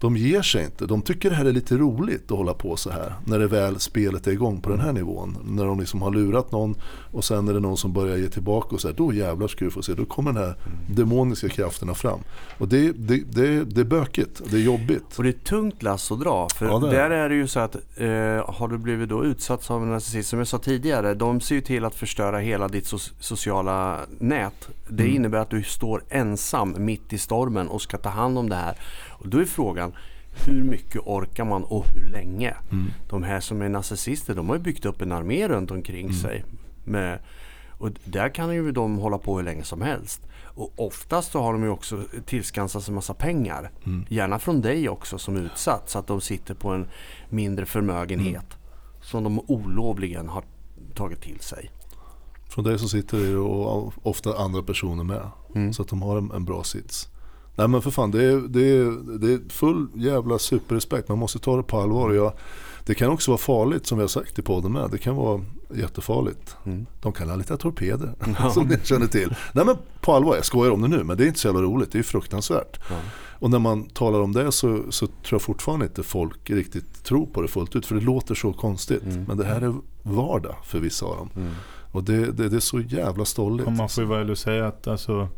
de 0.00 0.16
ger 0.16 0.42
sig 0.42 0.64
inte. 0.64 0.86
De 0.86 1.02
tycker 1.02 1.30
det 1.30 1.36
här 1.36 1.44
är 1.44 1.52
lite 1.52 1.76
roligt 1.76 2.30
att 2.32 2.38
hålla 2.38 2.54
på 2.54 2.76
så 2.76 2.90
här. 2.90 3.12
När 3.24 3.38
det 3.38 3.46
väl 3.46 3.80
spelet 3.80 4.26
är 4.26 4.30
igång 4.30 4.60
på 4.60 4.70
den 4.70 4.80
här 4.80 4.92
nivån. 4.92 5.36
När 5.44 5.64
de 5.64 5.80
liksom 5.80 6.02
har 6.02 6.10
lurat 6.10 6.52
någon 6.52 6.74
och 7.12 7.24
sen 7.24 7.48
är 7.48 7.52
det 7.54 7.60
någon 7.60 7.76
som 7.76 7.92
börjar 7.92 8.16
ge 8.16 8.28
tillbaka 8.28 8.74
och 8.74 8.80
så 8.80 8.88
här, 8.88 8.94
då 8.94 9.12
jävlar 9.12 9.48
ska 9.48 9.64
du 9.64 9.70
få 9.70 9.82
se. 9.82 9.94
Då 9.94 10.04
kommer 10.04 10.32
den 10.32 10.42
här 10.42 10.54
demoniska 10.90 11.48
krafterna 11.48 11.94
fram. 11.94 12.18
Och 12.58 12.68
det, 12.68 12.92
det, 12.92 13.16
det, 13.30 13.64
det 13.64 13.80
är 13.80 13.84
bökigt, 13.84 14.42
det 14.50 14.56
är 14.56 14.60
jobbigt. 14.60 15.04
Och 15.18 15.22
det 15.24 15.28
är 15.30 15.32
tungt 15.44 15.82
lass 15.82 16.12
att 16.12 16.20
dra. 16.20 16.48
För 16.54 16.66
Ja, 16.66 16.78
det 16.78 16.86
är 16.86 16.90
det. 16.90 16.96
där 16.96 17.10
är 17.10 17.28
det 17.28 17.34
ju 17.34 17.46
så 17.46 17.60
att 17.60 17.74
eh, 17.74 18.08
har 18.54 18.68
du 18.68 18.78
blivit 18.78 19.08
då 19.08 19.24
utsatt 19.24 19.70
av 19.70 19.82
en 19.82 19.90
narcissist, 19.90 20.28
som 20.28 20.38
jag 20.38 20.48
sa 20.48 20.58
tidigare, 20.58 21.14
de 21.14 21.40
ser 21.40 21.54
ju 21.54 21.60
till 21.60 21.84
att 21.84 21.94
förstöra 21.94 22.38
hela 22.38 22.68
ditt 22.68 22.84
so- 22.84 23.12
sociala 23.20 23.98
nät. 24.18 24.68
Det 24.88 25.02
Mm. 25.02 25.16
innebär 25.16 25.38
att 25.38 25.50
du 25.50 25.62
står 25.62 26.02
ensam 26.10 26.74
mitt 26.78 27.12
i 27.12 27.18
stormen 27.18 27.68
och 27.68 27.82
ska 27.82 27.98
ta 27.98 28.08
hand 28.08 28.38
om 28.38 28.48
det 28.48 28.56
här. 28.56 28.76
Och 29.08 29.28
då 29.28 29.38
är 29.38 29.44
frågan, 29.44 29.92
hur 30.46 30.62
mycket 30.62 31.02
orkar 31.04 31.44
man 31.44 31.64
och 31.64 31.86
hur 31.86 32.10
länge? 32.12 32.54
Mm. 32.72 32.86
De 33.08 33.22
här 33.22 33.40
som 33.40 33.62
är 33.62 33.68
narcissister, 33.68 34.34
de 34.34 34.48
har 34.48 34.56
ju 34.56 34.62
byggt 34.62 34.84
upp 34.84 35.02
en 35.02 35.12
armé 35.12 35.48
runt 35.48 35.70
omkring 35.70 36.06
Mm. 36.06 36.16
sig. 36.16 36.44
Med, 36.84 37.18
och 37.78 37.90
där 38.04 38.28
kan 38.28 38.54
ju 38.54 38.72
de 38.72 38.98
hålla 38.98 39.18
på 39.18 39.36
hur 39.36 39.44
länge 39.44 39.64
som 39.64 39.82
helst. 39.82 40.20
Och 40.44 40.72
oftast 40.76 41.32
så 41.32 41.42
har 41.42 41.52
de 41.52 41.62
ju 41.62 41.68
också 41.68 42.02
tillskansat 42.26 42.82
sig 42.82 42.94
massa 42.94 43.14
pengar. 43.14 43.70
Mm. 43.86 44.04
Gärna 44.08 44.38
från 44.38 44.60
dig 44.60 44.88
också 44.88 45.18
som 45.18 45.36
utsatt. 45.36 45.90
Så 45.90 45.98
att 45.98 46.06
de 46.06 46.20
sitter 46.20 46.54
på 46.54 46.68
en 46.68 46.86
mindre 47.28 47.66
förmögenhet. 47.66 48.56
Som 49.02 49.24
de 49.24 49.40
olovligen 49.46 50.28
har 50.28 50.44
tagit 50.94 51.22
till 51.22 51.40
sig. 51.40 51.70
Från 52.58 52.64
dig 52.64 52.78
så 52.78 52.88
sitter 52.88 53.18
det 53.18 53.36
och 53.36 53.92
ofta 54.02 54.38
andra 54.38 54.62
personer 54.62 55.04
med. 55.04 55.30
Mm. 55.54 55.72
Så 55.72 55.82
att 55.82 55.88
de 55.88 56.02
har 56.02 56.18
en, 56.18 56.30
en 56.30 56.44
bra 56.44 56.64
sits. 56.64 57.08
Nej 57.56 57.68
men 57.68 57.82
för 57.82 57.90
fan, 57.90 58.10
det 58.10 58.24
är, 58.24 58.36
det, 58.36 58.60
är, 58.60 59.18
det 59.18 59.32
är 59.32 59.40
full 59.48 59.88
jävla 59.94 60.38
superrespekt. 60.38 61.08
Man 61.08 61.18
måste 61.18 61.38
ta 61.38 61.56
det 61.56 61.62
på 61.62 61.80
allvar. 61.80 62.12
Jag, 62.12 62.32
det 62.86 62.94
kan 62.94 63.10
också 63.10 63.30
vara 63.30 63.38
farligt 63.38 63.86
som 63.86 63.98
vi 63.98 64.02
har 64.02 64.08
sagt 64.08 64.38
i 64.38 64.42
podden 64.42 64.72
med. 64.72 64.90
Det 64.90 64.98
kan 64.98 65.16
vara 65.16 65.44
jättefarligt. 65.74 66.56
Mm. 66.64 66.86
De 67.02 67.12
kan 67.12 67.28
ha 67.28 67.36
lite 67.36 67.56
torpeder 67.56 68.14
som 68.54 68.66
ni 68.66 68.78
känner 68.82 69.06
till. 69.06 69.34
Nej 69.52 69.64
men 69.64 69.76
på 70.00 70.12
allvar, 70.12 70.34
jag 70.34 70.44
skojar 70.44 70.72
om 70.72 70.82
det 70.82 70.88
nu. 70.88 71.04
Men 71.04 71.16
det 71.16 71.24
är 71.24 71.26
inte 71.26 71.40
så 71.40 71.48
jävla 71.48 71.62
roligt. 71.62 71.92
Det 71.92 71.98
är 71.98 72.02
fruktansvärt. 72.02 72.80
Ja. 72.90 72.96
Och 73.38 73.50
när 73.50 73.58
man 73.58 73.84
talar 73.84 74.20
om 74.20 74.32
det 74.32 74.52
så, 74.52 74.82
så 74.90 75.06
tror 75.06 75.14
jag 75.30 75.42
fortfarande 75.42 75.86
inte 75.86 76.02
folk 76.02 76.50
riktigt 76.50 77.04
tror 77.04 77.26
på 77.26 77.42
det 77.42 77.48
fullt 77.48 77.76
ut. 77.76 77.86
För 77.86 77.94
det 77.94 78.00
låter 78.00 78.34
så 78.34 78.52
konstigt. 78.52 79.02
Mm. 79.02 79.24
Men 79.24 79.36
det 79.36 79.44
här 79.44 79.60
är 79.60 79.74
vardag 80.02 80.56
för 80.64 80.78
vissa 80.78 81.06
av 81.06 81.16
dem. 81.16 81.30
Mm. 81.36 81.52
Och 81.92 82.04
det, 82.04 82.32
det, 82.32 82.48
det 82.48 82.56
är 82.56 82.60
så 82.60 82.80
jävla 82.80 83.24
stolligt. 83.24 83.66
Ja, 83.66 83.72
man 83.72 83.88
får 83.88 84.04
ju 84.04 84.30
och 84.30 84.38
säga 84.38 84.66
att 84.66 84.86
alltså, 84.86 85.28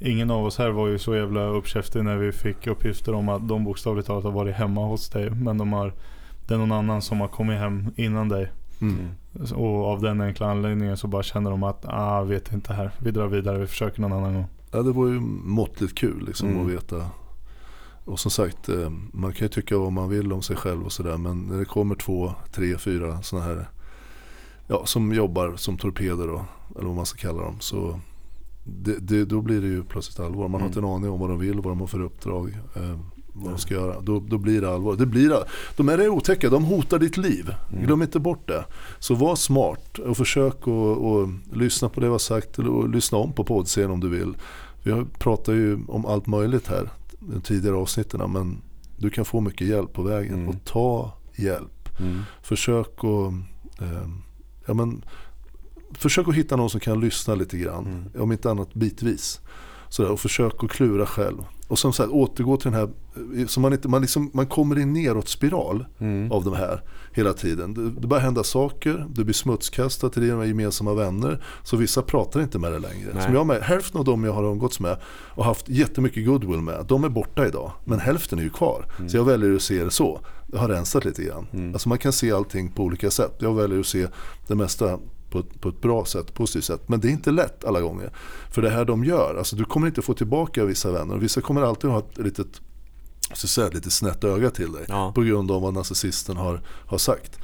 ingen 0.00 0.30
av 0.30 0.44
oss 0.44 0.58
här 0.58 0.70
var 0.70 0.88
ju 0.88 0.98
så 0.98 1.14
jävla 1.14 1.46
uppkäftig 1.46 2.04
när 2.04 2.16
vi 2.16 2.32
fick 2.32 2.66
uppgifter 2.66 3.14
om 3.14 3.28
att 3.28 3.48
de 3.48 3.64
bokstavligt 3.64 4.06
talat 4.06 4.24
har 4.24 4.30
varit 4.30 4.54
hemma 4.54 4.86
hos 4.86 5.08
dig. 5.08 5.30
Men 5.30 5.58
de 5.58 5.72
har, 5.72 5.92
det 6.46 6.54
är 6.54 6.58
någon 6.58 6.72
annan 6.72 7.02
som 7.02 7.20
har 7.20 7.28
kommit 7.28 7.58
hem 7.58 7.90
innan 7.96 8.28
dig. 8.28 8.50
Mm. 8.80 9.08
Och 9.54 9.84
av 9.86 10.00
den 10.00 10.20
enkla 10.20 10.50
anledningen 10.50 10.96
så 10.96 11.06
bara 11.06 11.22
känner 11.22 11.50
de 11.50 11.62
att 11.62 11.84
ah, 11.88 12.22
vet 12.22 12.52
inte 12.52 12.72
här. 12.72 12.90
Vi 12.98 13.10
drar 13.10 13.26
vidare, 13.26 13.58
vi 13.58 13.66
försöker 13.66 14.00
någon 14.00 14.12
annan 14.12 14.34
gång. 14.34 14.46
Ja, 14.72 14.82
det 14.82 14.92
var 14.92 15.06
ju 15.06 15.20
måttligt 15.44 15.94
kul 15.98 16.24
liksom, 16.26 16.48
Mm. 16.48 16.66
att 16.66 16.72
veta. 16.72 17.06
Och 18.04 18.20
som 18.20 18.30
sagt, 18.30 18.68
eh, 18.68 18.90
man 19.12 19.32
kan 19.32 19.44
ju 19.44 19.48
tycka 19.48 19.78
vad 19.78 19.92
man 19.92 20.08
vill 20.08 20.32
om 20.32 20.42
sig 20.42 20.56
själv 20.56 20.84
och 20.84 20.92
sådär. 20.92 21.16
Men 21.16 21.40
när 21.40 21.58
det 21.58 21.64
kommer 21.64 21.94
två, 21.94 22.32
tre, 22.52 22.78
fyra 22.78 23.22
sådana 23.22 23.46
här 23.46 23.68
ja, 24.66 24.86
som 24.86 25.12
jobbar 25.14 25.56
som 25.56 25.78
torpeder 25.78 26.26
då, 26.26 26.44
eller 26.76 26.86
vad 26.86 26.96
man 26.96 27.06
ska 27.06 27.18
kalla 27.18 27.42
dem. 27.42 27.56
Så 27.60 28.00
det, 28.64 28.96
det, 28.98 29.24
då 29.24 29.40
blir 29.40 29.60
det 29.60 29.66
ju 29.66 29.84
plötsligt 29.84 30.20
allvar. 30.20 30.48
Man 30.48 30.60
har 30.60 30.68
inte 30.68 30.78
en 30.78 30.84
aning 30.84 31.10
om 31.10 31.20
vad 31.20 31.28
de 31.28 31.38
vill, 31.38 31.54
vad 31.54 31.72
de 31.72 31.80
har 31.80 31.86
för 31.86 32.00
uppdrag. 32.02 32.58
Eh, 32.76 32.98
vad 33.36 33.52
de 33.52 33.58
ska 33.58 33.74
göra. 33.74 34.00
Då, 34.00 34.20
då 34.20 34.38
blir 34.38 34.60
det 34.60 34.74
allvar. 34.74 34.96
Det 34.96 35.06
blir, 35.06 35.38
de 35.76 35.88
är 35.88 36.08
otäcka, 36.08 36.50
de 36.50 36.64
hotar 36.64 36.98
ditt 36.98 37.16
liv. 37.16 37.54
Glöm 37.82 38.02
inte 38.02 38.18
bort 38.20 38.48
det. 38.48 38.64
Så 38.98 39.14
var 39.14 39.36
smart 39.36 39.98
och 39.98 40.16
försök 40.16 40.56
att 40.68 41.56
lyssna 41.56 41.88
på 41.88 42.00
det 42.00 42.06
vi 42.06 42.12
har 42.12 42.18
sagt 42.18 42.58
och 42.58 42.88
lyssna 42.88 43.18
om 43.18 43.32
på 43.32 43.44
poddserien 43.44 43.90
om 43.90 44.00
du 44.00 44.08
vill. 44.08 44.36
Vi 44.82 44.90
har 44.90 45.04
pratat 45.18 45.54
ju 45.54 45.78
om 45.88 46.06
allt 46.06 46.26
möjligt 46.26 46.66
här 46.68 46.90
de 47.20 47.40
tidigare 47.40 47.76
avsnitten 47.76 48.32
men 48.32 48.62
du 48.96 49.10
kan 49.10 49.24
få 49.24 49.40
mycket 49.40 49.66
hjälp 49.66 49.92
på 49.92 50.02
vägen 50.02 50.34
Mm. 50.34 50.48
och 50.48 50.64
ta 50.64 51.12
hjälp. 51.36 52.00
Mm. 52.00 52.20
Försök 52.42 52.88
att 52.98 53.32
eh, 53.82 54.08
ja, 54.66 54.74
men, 54.74 55.04
försök 55.92 56.28
att 56.28 56.34
hitta 56.34 56.56
någon 56.56 56.70
som 56.70 56.80
kan 56.80 57.00
lyssna 57.00 57.34
lite 57.34 57.58
grann. 57.58 57.86
Mm. 57.86 58.22
Om 58.22 58.32
inte 58.32 58.50
annat 58.50 58.74
bitvis. 58.74 59.40
Sådär, 59.88 60.10
och 60.10 60.20
försök 60.20 60.64
att 60.64 60.70
klura 60.70 61.06
själv. 61.06 61.38
Och 61.68 61.78
som 61.78 61.92
sagt 61.92 62.10
återgå 62.10 62.56
till 62.56 62.70
den 62.70 62.80
här, 62.80 62.88
så 63.46 63.60
man, 63.60 63.72
inte, 63.72 63.88
man, 63.88 64.00
liksom, 64.00 64.30
man 64.34 64.46
kommer 64.46 64.78
i 64.78 64.82
en 64.82 64.92
neråtspiral 64.92 65.84
mm. 65.98 66.32
av 66.32 66.44
de 66.44 66.54
här 66.54 66.80
hela 67.14 67.32
tiden. 67.32 67.74
Det, 67.74 68.06
börjar 68.06 68.22
hända 68.22 68.44
saker, 68.44 69.06
du 69.08 69.24
blir 69.24 69.34
smutskastad 69.34 70.10
till 70.10 70.22
dina 70.22 70.46
gemensamma 70.46 70.94
vänner. 70.94 71.44
Så 71.62 71.76
vissa 71.76 72.02
pratar 72.02 72.40
inte 72.40 72.58
med 72.58 72.72
dig 72.72 72.80
längre. 72.80 73.10
Nej. 73.14 73.22
Som 73.22 73.34
jag 73.34 73.46
med, 73.46 73.62
hälften 73.62 73.98
av 73.98 74.04
dem 74.04 74.24
jag 74.24 74.32
har 74.32 74.44
umgåtts 74.44 74.80
med 74.80 74.96
och 75.06 75.44
haft 75.44 75.68
jättemycket 75.68 76.26
goodwill 76.26 76.60
med, 76.60 76.84
de 76.88 77.04
är 77.04 77.08
borta 77.08 77.46
idag. 77.46 77.72
Men 77.84 77.98
hälften 77.98 78.38
är 78.38 78.42
ju 78.42 78.50
kvar. 78.50 78.86
Mm. 78.98 79.08
Så 79.08 79.16
jag 79.16 79.24
väljer 79.24 79.54
att 79.54 79.62
se 79.62 79.84
det 79.84 79.90
så. 79.90 80.20
Jag 80.52 80.58
har 80.58 80.68
rensat 80.68 81.04
lite 81.04 81.22
grann. 81.22 81.46
Mm. 81.52 81.72
Alltså 81.72 81.88
man 81.88 81.98
kan 81.98 82.12
se 82.12 82.32
allting 82.32 82.72
på 82.72 82.82
olika 82.82 83.10
sätt. 83.10 83.34
Jag 83.38 83.54
väljer 83.54 83.80
att 83.80 83.86
se 83.86 84.06
det 84.46 84.54
mesta 84.54 84.98
på 85.30 85.38
ett, 85.38 85.60
på 85.60 85.68
ett 85.68 85.80
bra 85.80 86.04
sätt, 86.04 86.34
positivt 86.34 86.64
sätt. 86.64 86.88
Men 86.88 87.00
det 87.00 87.08
är 87.08 87.10
inte 87.10 87.30
lätt 87.30 87.64
alla 87.64 87.80
gånger. 87.80 88.10
För 88.50 88.62
det 88.62 88.70
här 88.70 88.84
de 88.84 89.04
gör, 89.04 89.34
alltså 89.38 89.56
du 89.56 89.64
kommer 89.64 89.86
inte 89.86 90.02
få 90.02 90.14
tillbaka 90.14 90.64
vissa 90.64 90.92
vänner. 90.92 91.16
Vissa 91.16 91.40
kommer 91.40 91.62
alltid 91.62 91.90
ha 91.90 91.98
ett 91.98 92.18
litet, 92.18 92.60
så 93.32 93.48
säga, 93.48 93.68
lite 93.68 93.90
snett 93.90 94.24
öga 94.24 94.50
till 94.50 94.72
dig. 94.72 94.84
Ja. 94.88 95.12
På 95.14 95.22
grund 95.22 95.50
av 95.50 95.62
vad 95.62 95.74
narcissisten 95.74 96.36
har, 96.36 96.60
har 96.86 96.98
sagt. 96.98 97.38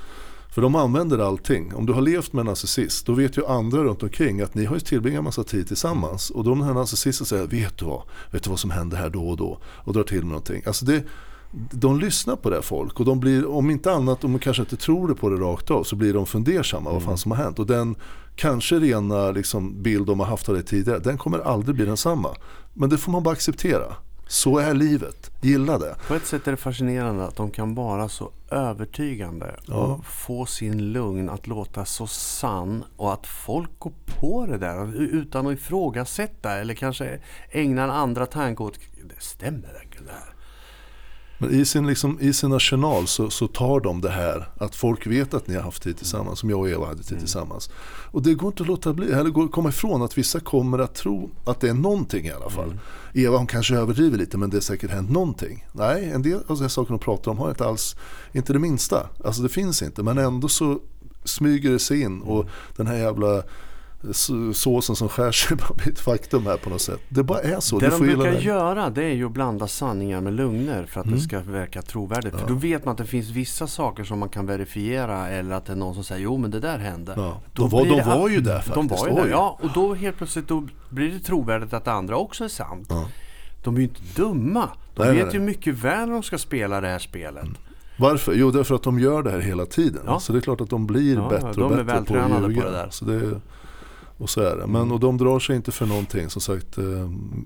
För 0.54 0.62
de 0.62 0.74
använder 0.74 1.18
allting. 1.18 1.74
Om 1.74 1.86
du 1.86 1.92
har 1.92 2.00
levt 2.02 2.32
med 2.32 2.40
en 2.40 2.46
narcissist 2.46 3.06
då 3.06 3.12
vet 3.12 3.38
ju 3.38 3.46
andra 3.46 3.84
runt 3.84 4.02
omkring 4.02 4.40
att 4.40 4.54
ni 4.54 4.64
har 4.64 4.74
ju 4.74 4.80
tillbringat 4.80 5.24
massa 5.24 5.44
tid 5.44 5.68
tillsammans. 5.68 6.30
Och 6.30 6.44
då 6.44 6.54
den 6.54 6.62
här 6.62 6.74
narcissisten 6.74 7.26
säger, 7.26 7.46
vet 7.46 7.78
du 7.78 7.84
vad? 7.84 8.02
Vet 8.30 8.44
du 8.44 8.50
vad 8.50 8.58
som 8.58 8.70
händer 8.70 8.96
här 8.96 9.10
då 9.10 9.28
och 9.28 9.36
då? 9.36 9.58
Och 9.64 9.92
drar 9.92 10.02
till 10.02 10.18
med 10.18 10.26
någonting. 10.26 10.62
Alltså 10.66 10.84
det, 10.84 11.04
de 11.70 12.00
lyssnar 12.00 12.36
på 12.36 12.50
det 12.50 12.62
folk 12.62 13.00
och 13.00 13.06
de 13.06 13.20
blir, 13.20 13.46
om 13.46 13.70
inte 13.70 13.92
annat, 13.92 14.24
om 14.24 14.32
de 14.32 14.38
kanske 14.38 14.62
inte 14.62 14.76
tror 14.76 15.08
det 15.08 15.14
på 15.14 15.28
det 15.28 15.36
rakt 15.36 15.70
av, 15.70 15.84
så 15.84 15.96
blir 15.96 16.14
de 16.14 16.26
fundersamma 16.26 16.90
mm. 16.90 16.94
vad 16.94 17.02
fan 17.02 17.18
som 17.18 17.30
har 17.30 17.38
hänt. 17.38 17.58
Och 17.58 17.66
den 17.66 17.96
kanske 18.36 18.78
rena 18.78 19.30
liksom, 19.30 19.82
bild 19.82 20.06
de 20.06 20.20
har 20.20 20.26
haft 20.26 20.48
av 20.48 20.54
det 20.54 20.62
tidigare, 20.62 20.98
den 20.98 21.18
kommer 21.18 21.38
aldrig 21.38 21.76
bli 21.76 21.84
densamma. 21.84 22.28
Men 22.74 22.90
det 22.90 22.98
får 22.98 23.12
man 23.12 23.22
bara 23.22 23.32
acceptera. 23.32 23.96
Så 24.30 24.58
är 24.58 24.74
livet. 24.74 25.30
Gilla 25.40 25.78
det. 25.78 25.96
På 26.08 26.14
ett 26.14 26.26
sätt 26.26 26.46
är 26.46 26.50
det 26.50 26.56
fascinerande 26.56 27.24
att 27.24 27.36
de 27.36 27.50
kan 27.50 27.74
vara 27.74 28.08
så 28.08 28.30
övertygande 28.50 29.56
ja. 29.66 29.74
och 29.74 30.04
få 30.04 30.46
sin 30.46 30.92
lugn 30.92 31.28
att 31.28 31.46
låta 31.46 31.84
så 31.84 32.06
sann 32.06 32.84
och 32.96 33.12
att 33.12 33.26
folk 33.26 33.70
går 33.78 33.92
på 34.06 34.46
det 34.46 34.58
där 34.58 35.00
utan 35.00 35.46
att 35.46 35.52
ifrågasätta 35.52 36.52
eller 36.52 36.74
kanske 36.74 37.20
ägna 37.50 37.84
en 37.84 37.90
andra 37.90 38.26
tanke 38.26 38.62
åt 38.62 38.78
det 39.04 39.22
stämmer 39.22 39.72
verkligen 39.72 40.06
det 40.06 40.12
här. 40.12 40.34
Men 41.42 41.54
i 41.54 41.64
sin, 41.64 41.86
liksom, 41.86 42.18
i 42.20 42.32
sin 42.32 42.52
arsenal 42.52 43.06
så, 43.06 43.30
så 43.30 43.48
tar 43.48 43.80
de 43.80 44.00
det 44.00 44.10
här 44.10 44.48
att 44.58 44.76
folk 44.76 45.06
vet 45.06 45.34
att 45.34 45.46
ni 45.46 45.54
har 45.54 45.62
haft 45.62 45.82
tid 45.82 45.96
tillsammans, 45.96 46.38
som 46.38 46.50
jag 46.50 46.58
och 46.58 46.68
Eva 46.68 46.86
hade 46.86 47.02
tid 47.02 47.12
mm. 47.12 47.20
tillsammans. 47.20 47.70
Och 48.12 48.22
det 48.22 48.34
går 48.34 48.48
inte 48.48 48.62
att 48.62 48.68
låta 48.68 48.92
bli, 48.92 49.12
eller 49.12 49.30
går, 49.30 49.48
komma 49.48 49.68
ifrån 49.68 50.02
att 50.02 50.18
vissa 50.18 50.40
kommer 50.40 50.78
att 50.78 50.94
tro 50.94 51.30
att 51.44 51.60
det 51.60 51.68
är 51.68 51.74
någonting 51.74 52.26
i 52.26 52.30
alla 52.30 52.50
fall. 52.50 52.64
Mm. 52.64 52.78
Eva 53.14 53.36
hon 53.36 53.46
kanske 53.46 53.76
överdriver 53.76 54.18
lite 54.18 54.38
men 54.38 54.50
det 54.50 54.56
har 54.56 54.62
säkert 54.62 54.90
hänt 54.90 55.10
någonting. 55.10 55.66
Nej, 55.72 56.10
en 56.10 56.22
del 56.22 56.34
av 56.34 56.56
de 56.56 56.60
här 56.60 56.68
sakerna 56.68 56.94
hon 56.94 56.98
pratar 56.98 57.30
om 57.30 57.38
har 57.38 57.48
inte 57.48 57.64
alls, 57.64 57.96
inte 58.32 58.52
det 58.52 58.58
minsta. 58.58 59.06
Alltså 59.24 59.42
det 59.42 59.48
finns 59.48 59.82
inte, 59.82 60.02
men 60.02 60.18
ändå 60.18 60.48
så 60.48 60.78
smyger 61.24 61.70
det 61.70 61.78
sig 61.78 62.00
in 62.00 62.22
och 62.22 62.40
mm. 62.40 62.52
den 62.76 62.86
här 62.86 62.96
jävla 62.96 63.42
såsen 64.54 64.96
som 64.96 65.08
skär 65.08 65.32
sig 65.32 65.56
bara 65.56 65.74
blir 65.74 65.92
ett 65.92 66.00
faktum 66.00 66.46
här 66.46 66.56
på 66.56 66.70
något 66.70 66.80
sätt. 66.80 67.00
Det 67.08 67.22
bara 67.22 67.40
är 67.40 67.60
så. 67.60 67.78
Det 67.78 67.88
de 67.88 68.00
brukar 68.00 68.32
det. 68.32 68.40
göra 68.40 68.90
det 68.90 69.04
är 69.04 69.14
ju 69.14 69.26
att 69.26 69.32
blanda 69.32 69.66
sanningar 69.66 70.20
med 70.20 70.32
lögner 70.32 70.86
för 70.86 71.00
att 71.00 71.06
mm. 71.06 71.18
det 71.18 71.24
ska 71.24 71.40
verka 71.40 71.82
trovärdigt. 71.82 72.32
Ja. 72.32 72.38
För 72.38 72.48
då 72.48 72.54
vet 72.54 72.84
man 72.84 72.92
att 72.92 72.98
det 72.98 73.06
finns 73.06 73.28
vissa 73.28 73.66
saker 73.66 74.04
som 74.04 74.18
man 74.18 74.28
kan 74.28 74.46
verifiera 74.46 75.28
eller 75.28 75.54
att 75.54 75.66
det 75.66 75.72
är 75.72 75.76
någon 75.76 75.94
som 75.94 76.04
säger 76.04 76.22
jo 76.22 76.36
men 76.36 76.50
det 76.50 76.60
där 76.60 76.78
hände. 76.78 77.14
Ja. 77.16 77.40
De, 77.54 77.68
var, 77.68 77.84
de 77.84 78.02
var 78.02 78.28
ju 78.28 78.40
där 78.40 78.60
faktiskt. 78.60 78.74
De 78.74 78.88
var 78.88 79.08
ju 79.08 79.14
där, 79.14 79.28
ja. 79.28 79.58
Och 79.62 79.70
då 79.74 79.94
helt 79.94 80.16
plötsligt 80.16 80.48
då 80.48 80.68
blir 80.88 81.12
det 81.12 81.18
trovärdigt 81.18 81.72
att 81.72 81.84
det 81.84 81.92
andra 81.92 82.16
också 82.16 82.44
är 82.44 82.48
sant. 82.48 82.86
Ja. 82.90 83.08
De 83.64 83.74
är 83.74 83.78
ju 83.78 83.84
inte 83.84 84.02
dumma. 84.16 84.68
De 84.94 85.04
nej, 85.04 85.14
vet 85.14 85.26
nej. 85.26 85.34
ju 85.34 85.40
mycket 85.40 85.74
väl 85.74 86.06
när 86.06 86.12
de 86.12 86.22
ska 86.22 86.38
spela 86.38 86.80
det 86.80 86.88
här 86.88 86.98
spelet. 86.98 87.44
Mm. 87.44 87.56
Varför? 87.98 88.32
Jo, 88.34 88.50
därför 88.50 88.74
att 88.74 88.82
de 88.82 88.98
gör 88.98 89.22
det 89.22 89.30
här 89.30 89.38
hela 89.38 89.66
tiden. 89.66 90.20
Så 90.20 90.32
det 90.32 90.38
är 90.38 90.40
klart 90.40 90.60
att 90.60 90.70
de 90.70 90.86
blir 90.86 91.28
bättre 91.28 91.64
och 91.64 91.70
bättre 91.70 92.04
på 92.04 92.34
att 92.34 92.50
ljuga. 92.50 92.62
På 92.62 92.68
det 92.68 93.20
där. 93.20 93.40
Och 94.20 94.30
så 94.30 94.40
är 94.40 94.56
det. 94.56 94.66
Men, 94.66 94.92
och 94.92 95.00
de 95.00 95.18
drar 95.18 95.38
sig 95.38 95.56
inte 95.56 95.72
för 95.72 95.86
någonting. 95.86 96.30
Som 96.30 96.42
sagt, 96.42 96.78
eh, 96.78 96.84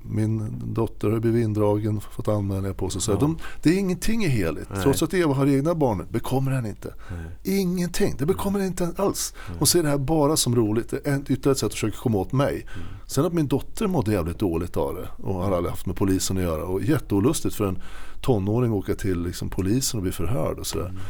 min 0.03 0.55
dotter 0.75 1.11
har 1.11 1.19
blivit 1.19 1.45
indragen, 1.45 2.01
fått 2.01 2.29
anmälningar 2.29 2.75
på 2.75 2.91
sig. 2.91 3.01
Så 3.01 3.13
ja. 3.13 3.17
de, 3.17 3.39
det 3.63 3.71
är 3.71 3.79
ingenting 3.79 4.25
är 4.25 4.29
heligt. 4.29 4.69
Nej. 4.71 4.83
Trots 4.83 5.03
att 5.03 5.15
Eva 5.15 5.35
har 5.35 5.47
egna 5.47 5.75
barn 5.75 6.07
bekommer 6.11 6.51
henne 6.51 6.69
inte. 6.69 6.95
Nej. 7.11 7.59
Ingenting, 7.61 8.15
det 8.19 8.27
bekommer 8.27 8.59
henne 8.59 8.69
inte 8.69 9.03
alls. 9.03 9.35
Hon 9.59 9.67
ser 9.67 9.83
det 9.83 9.89
här 9.89 9.99
bara 9.99 10.37
som 10.37 10.57
roligt. 10.57 10.91
Det 10.91 11.07
är 11.07 11.21
ytterligare 11.21 11.53
ett 11.53 11.59
sätt 11.59 11.67
att 11.67 11.73
försöka 11.73 11.97
komma 11.97 12.19
åt 12.19 12.33
mig. 12.33 12.55
Mm. 12.55 12.87
Sen 13.07 13.25
att 13.25 13.33
min 13.33 13.49
dotter 13.49 13.87
mådde 13.87 14.13
jävligt 14.13 14.39
dåligt 14.39 14.77
av 14.77 14.95
det 14.95 15.09
och 15.23 15.35
har 15.35 15.53
aldrig 15.53 15.71
haft 15.71 15.87
med 15.87 15.97
polisen 15.97 16.37
att 16.37 16.43
göra. 16.43 16.65
Och 16.65 16.83
jätteolustigt 16.83 17.55
för 17.55 17.67
en 17.67 17.79
tonåring 18.21 18.71
att 18.71 18.77
åka 18.77 18.95
till 18.95 19.23
liksom, 19.23 19.51
polisen 19.51 19.99
och 19.99 20.03
bli 20.03 20.13
förhörd 20.13 20.59
och 20.59 20.67
sådär. 20.67 20.89
Mm. 20.89 21.01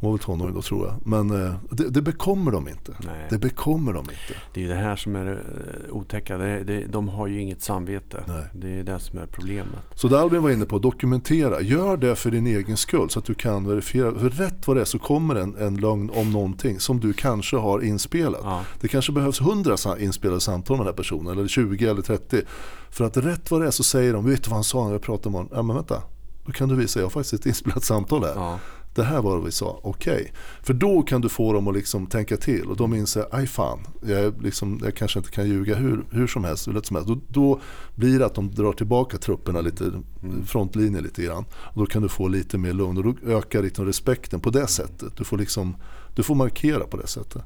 Hon 0.00 0.10
var 0.10 0.18
väl 0.18 0.24
tonåring 0.24 0.54
då 0.54 0.62
tror 0.62 0.86
jag. 0.86 1.06
Men 1.06 1.46
eh, 1.46 1.54
det, 1.70 1.90
det 1.90 2.02
bekommer 2.02 2.52
de 2.52 2.68
inte. 2.68 2.96
Nej. 3.06 3.26
Det 3.30 3.38
bekommer 3.38 3.92
de 3.92 3.98
inte. 3.98 4.40
Det 4.54 4.64
är 4.64 4.68
det 4.68 4.74
här 4.74 4.96
som 4.96 5.16
är 5.16 5.26
eh, 5.32 5.96
otäcka. 5.96 6.38
Det, 6.38 6.64
det, 6.64 6.86
de 6.86 7.08
har 7.08 7.26
ju 7.26 7.40
inget 7.40 7.62
samvete. 7.62 8.24
Nej. 8.26 8.44
Det 8.52 8.68
är 8.68 8.84
det 8.84 9.00
som 9.00 9.18
är 9.18 9.26
problemet. 9.26 9.78
Så 9.94 10.08
det 10.08 10.20
Albin 10.20 10.42
var 10.42 10.50
inne 10.50 10.64
på, 10.64 10.78
dokumentera. 10.78 11.60
Gör 11.60 11.96
det 11.96 12.16
för 12.16 12.30
din 12.30 12.46
egen 12.46 12.76
skull 12.76 13.10
så 13.10 13.18
att 13.18 13.24
du 13.24 13.34
kan 13.34 13.68
verifiera. 13.68 14.18
För 14.18 14.30
rätt 14.30 14.66
vad 14.66 14.76
det 14.76 14.80
är 14.80 14.84
så 14.84 14.98
kommer 14.98 15.34
en, 15.34 15.56
en 15.56 15.76
lögn 15.76 16.10
om 16.14 16.32
någonting 16.32 16.80
som 16.80 17.00
du 17.00 17.12
kanske 17.12 17.56
har 17.56 17.84
inspelat. 17.84 18.40
Ja. 18.44 18.64
Det 18.80 18.88
kanske 18.88 19.12
behövs 19.12 19.40
100 19.40 19.76
inspelade 19.98 20.40
samtal 20.40 20.76
med 20.76 20.86
den 20.86 20.92
här 20.92 20.96
personen. 20.96 21.38
Eller 21.38 21.48
20 21.48 21.86
eller 21.86 22.02
30. 22.02 22.42
För 22.90 23.04
att 23.04 23.16
rätt 23.16 23.50
vad 23.50 23.60
det 23.60 23.66
är 23.66 23.70
så 23.70 23.82
säger 23.82 24.12
de, 24.12 24.30
vet 24.30 24.44
du 24.44 24.50
vad 24.50 24.56
han 24.56 24.64
sa 24.64 24.84
när 24.84 24.92
vi 24.92 24.98
pratade 24.98 25.30
med 25.30 25.38
honom? 25.38 25.52
Ja 25.54 25.62
men 25.62 25.76
vänta, 25.76 26.02
då 26.46 26.52
kan 26.52 26.68
du 26.68 26.74
visa, 26.74 27.00
jag 27.00 27.06
har 27.06 27.10
faktiskt 27.10 27.34
ett 27.34 27.46
inspelat 27.46 27.84
samtal 27.84 28.24
här. 28.24 28.34
Ja 28.34 28.58
det 28.98 29.04
här 29.04 29.22
var 29.22 29.34
vad 29.36 29.44
vi 29.44 29.52
sa, 29.52 29.80
okej. 29.82 30.14
Okay. 30.14 30.26
För 30.62 30.74
då 30.74 31.02
kan 31.02 31.20
du 31.20 31.28
få 31.28 31.52
dem 31.52 31.68
att 31.68 31.74
liksom 31.74 32.06
tänka 32.06 32.36
till 32.36 32.66
och 32.66 32.76
de 32.76 32.94
inser, 32.94 33.26
aj 33.30 33.46
fan, 33.46 33.78
jag, 34.02 34.42
liksom, 34.42 34.80
jag 34.84 34.94
kanske 34.94 35.18
inte 35.18 35.30
kan 35.30 35.48
ljuga 35.48 35.74
hur, 35.74 36.04
hur 36.10 36.26
som 36.26 36.44
helst. 36.44 36.68
Hur 36.68 36.82
som 36.82 36.96
helst. 36.96 37.08
Då, 37.08 37.18
då, 37.28 37.60
blir 37.94 38.18
det 38.18 38.26
att 38.26 38.34
de 38.34 38.50
drar 38.50 38.72
tillbaka 38.72 39.18
trupperna 39.18 39.60
lite, 39.60 39.84
mm. 39.84 40.46
frontlinjen 40.46 41.02
lite 41.02 41.22
grann. 41.22 41.44
Och 41.52 41.80
då 41.80 41.86
kan 41.86 42.02
du 42.02 42.08
få 42.08 42.28
lite 42.28 42.58
mer 42.58 42.72
lugn 42.72 42.98
och 42.98 43.04
då 43.04 43.14
ökar 43.26 43.62
liksom 43.62 43.86
respekten 43.86 44.40
på 44.40 44.50
det 44.50 44.66
sättet. 44.66 45.16
Du 45.16 45.24
får, 45.24 45.38
liksom, 45.38 45.76
du 46.14 46.22
får 46.22 46.34
markera 46.34 46.84
på 46.84 46.96
det 46.96 47.06
sättet. 47.06 47.42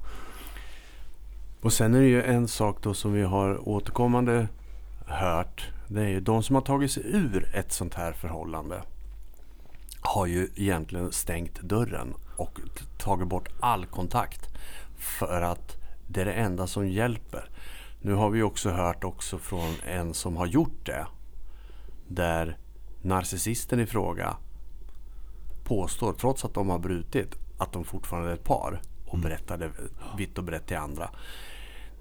Och 1.60 1.72
sen 1.72 1.94
är 1.94 2.00
det 2.00 2.08
ju 2.08 2.22
en 2.22 2.48
sak 2.48 2.78
då 2.82 2.94
som 2.94 3.12
vi 3.12 3.22
har 3.22 3.68
återkommande 3.68 4.48
hört. 5.06 5.70
Det 5.88 6.00
är 6.00 6.08
ju 6.08 6.20
de 6.20 6.42
som 6.42 6.54
har 6.54 6.62
tagit 6.62 6.90
sig 6.90 7.02
ur 7.06 7.50
ett 7.54 7.72
sånt 7.72 7.94
här 7.94 8.12
förhållande 8.12 8.82
har 10.02 10.26
ju 10.26 10.48
egentligen 10.56 11.12
stängt 11.12 11.60
dörren 11.60 12.14
och 12.36 12.60
tagit 12.98 13.28
bort 13.28 13.48
all 13.60 13.86
kontakt. 13.86 14.48
För 14.96 15.42
att 15.42 15.76
det 16.06 16.20
är 16.20 16.24
det 16.24 16.32
enda 16.32 16.66
som 16.66 16.88
hjälper. 16.88 17.50
Nu 18.00 18.14
har 18.14 18.30
vi 18.30 18.42
också 18.42 18.70
hört 18.70 19.04
också 19.04 19.38
från 19.38 19.74
en 19.86 20.14
som 20.14 20.36
har 20.36 20.46
gjort 20.46 20.86
det. 20.86 21.06
Där 22.08 22.58
narcissisten 23.02 23.80
i 23.80 23.86
fråga 23.86 24.36
påstår, 25.64 26.12
trots 26.12 26.44
att 26.44 26.54
de 26.54 26.68
har 26.68 26.78
brutit, 26.78 27.34
att 27.58 27.72
de 27.72 27.84
fortfarande 27.84 28.30
är 28.30 28.34
ett 28.34 28.44
par. 28.44 28.80
Och 29.06 29.14
mm. 29.14 29.28
berättar 29.28 29.58
det 29.58 29.70
vitt 30.18 30.38
och 30.38 30.44
brett 30.44 30.66
till 30.66 30.76
andra. 30.76 31.10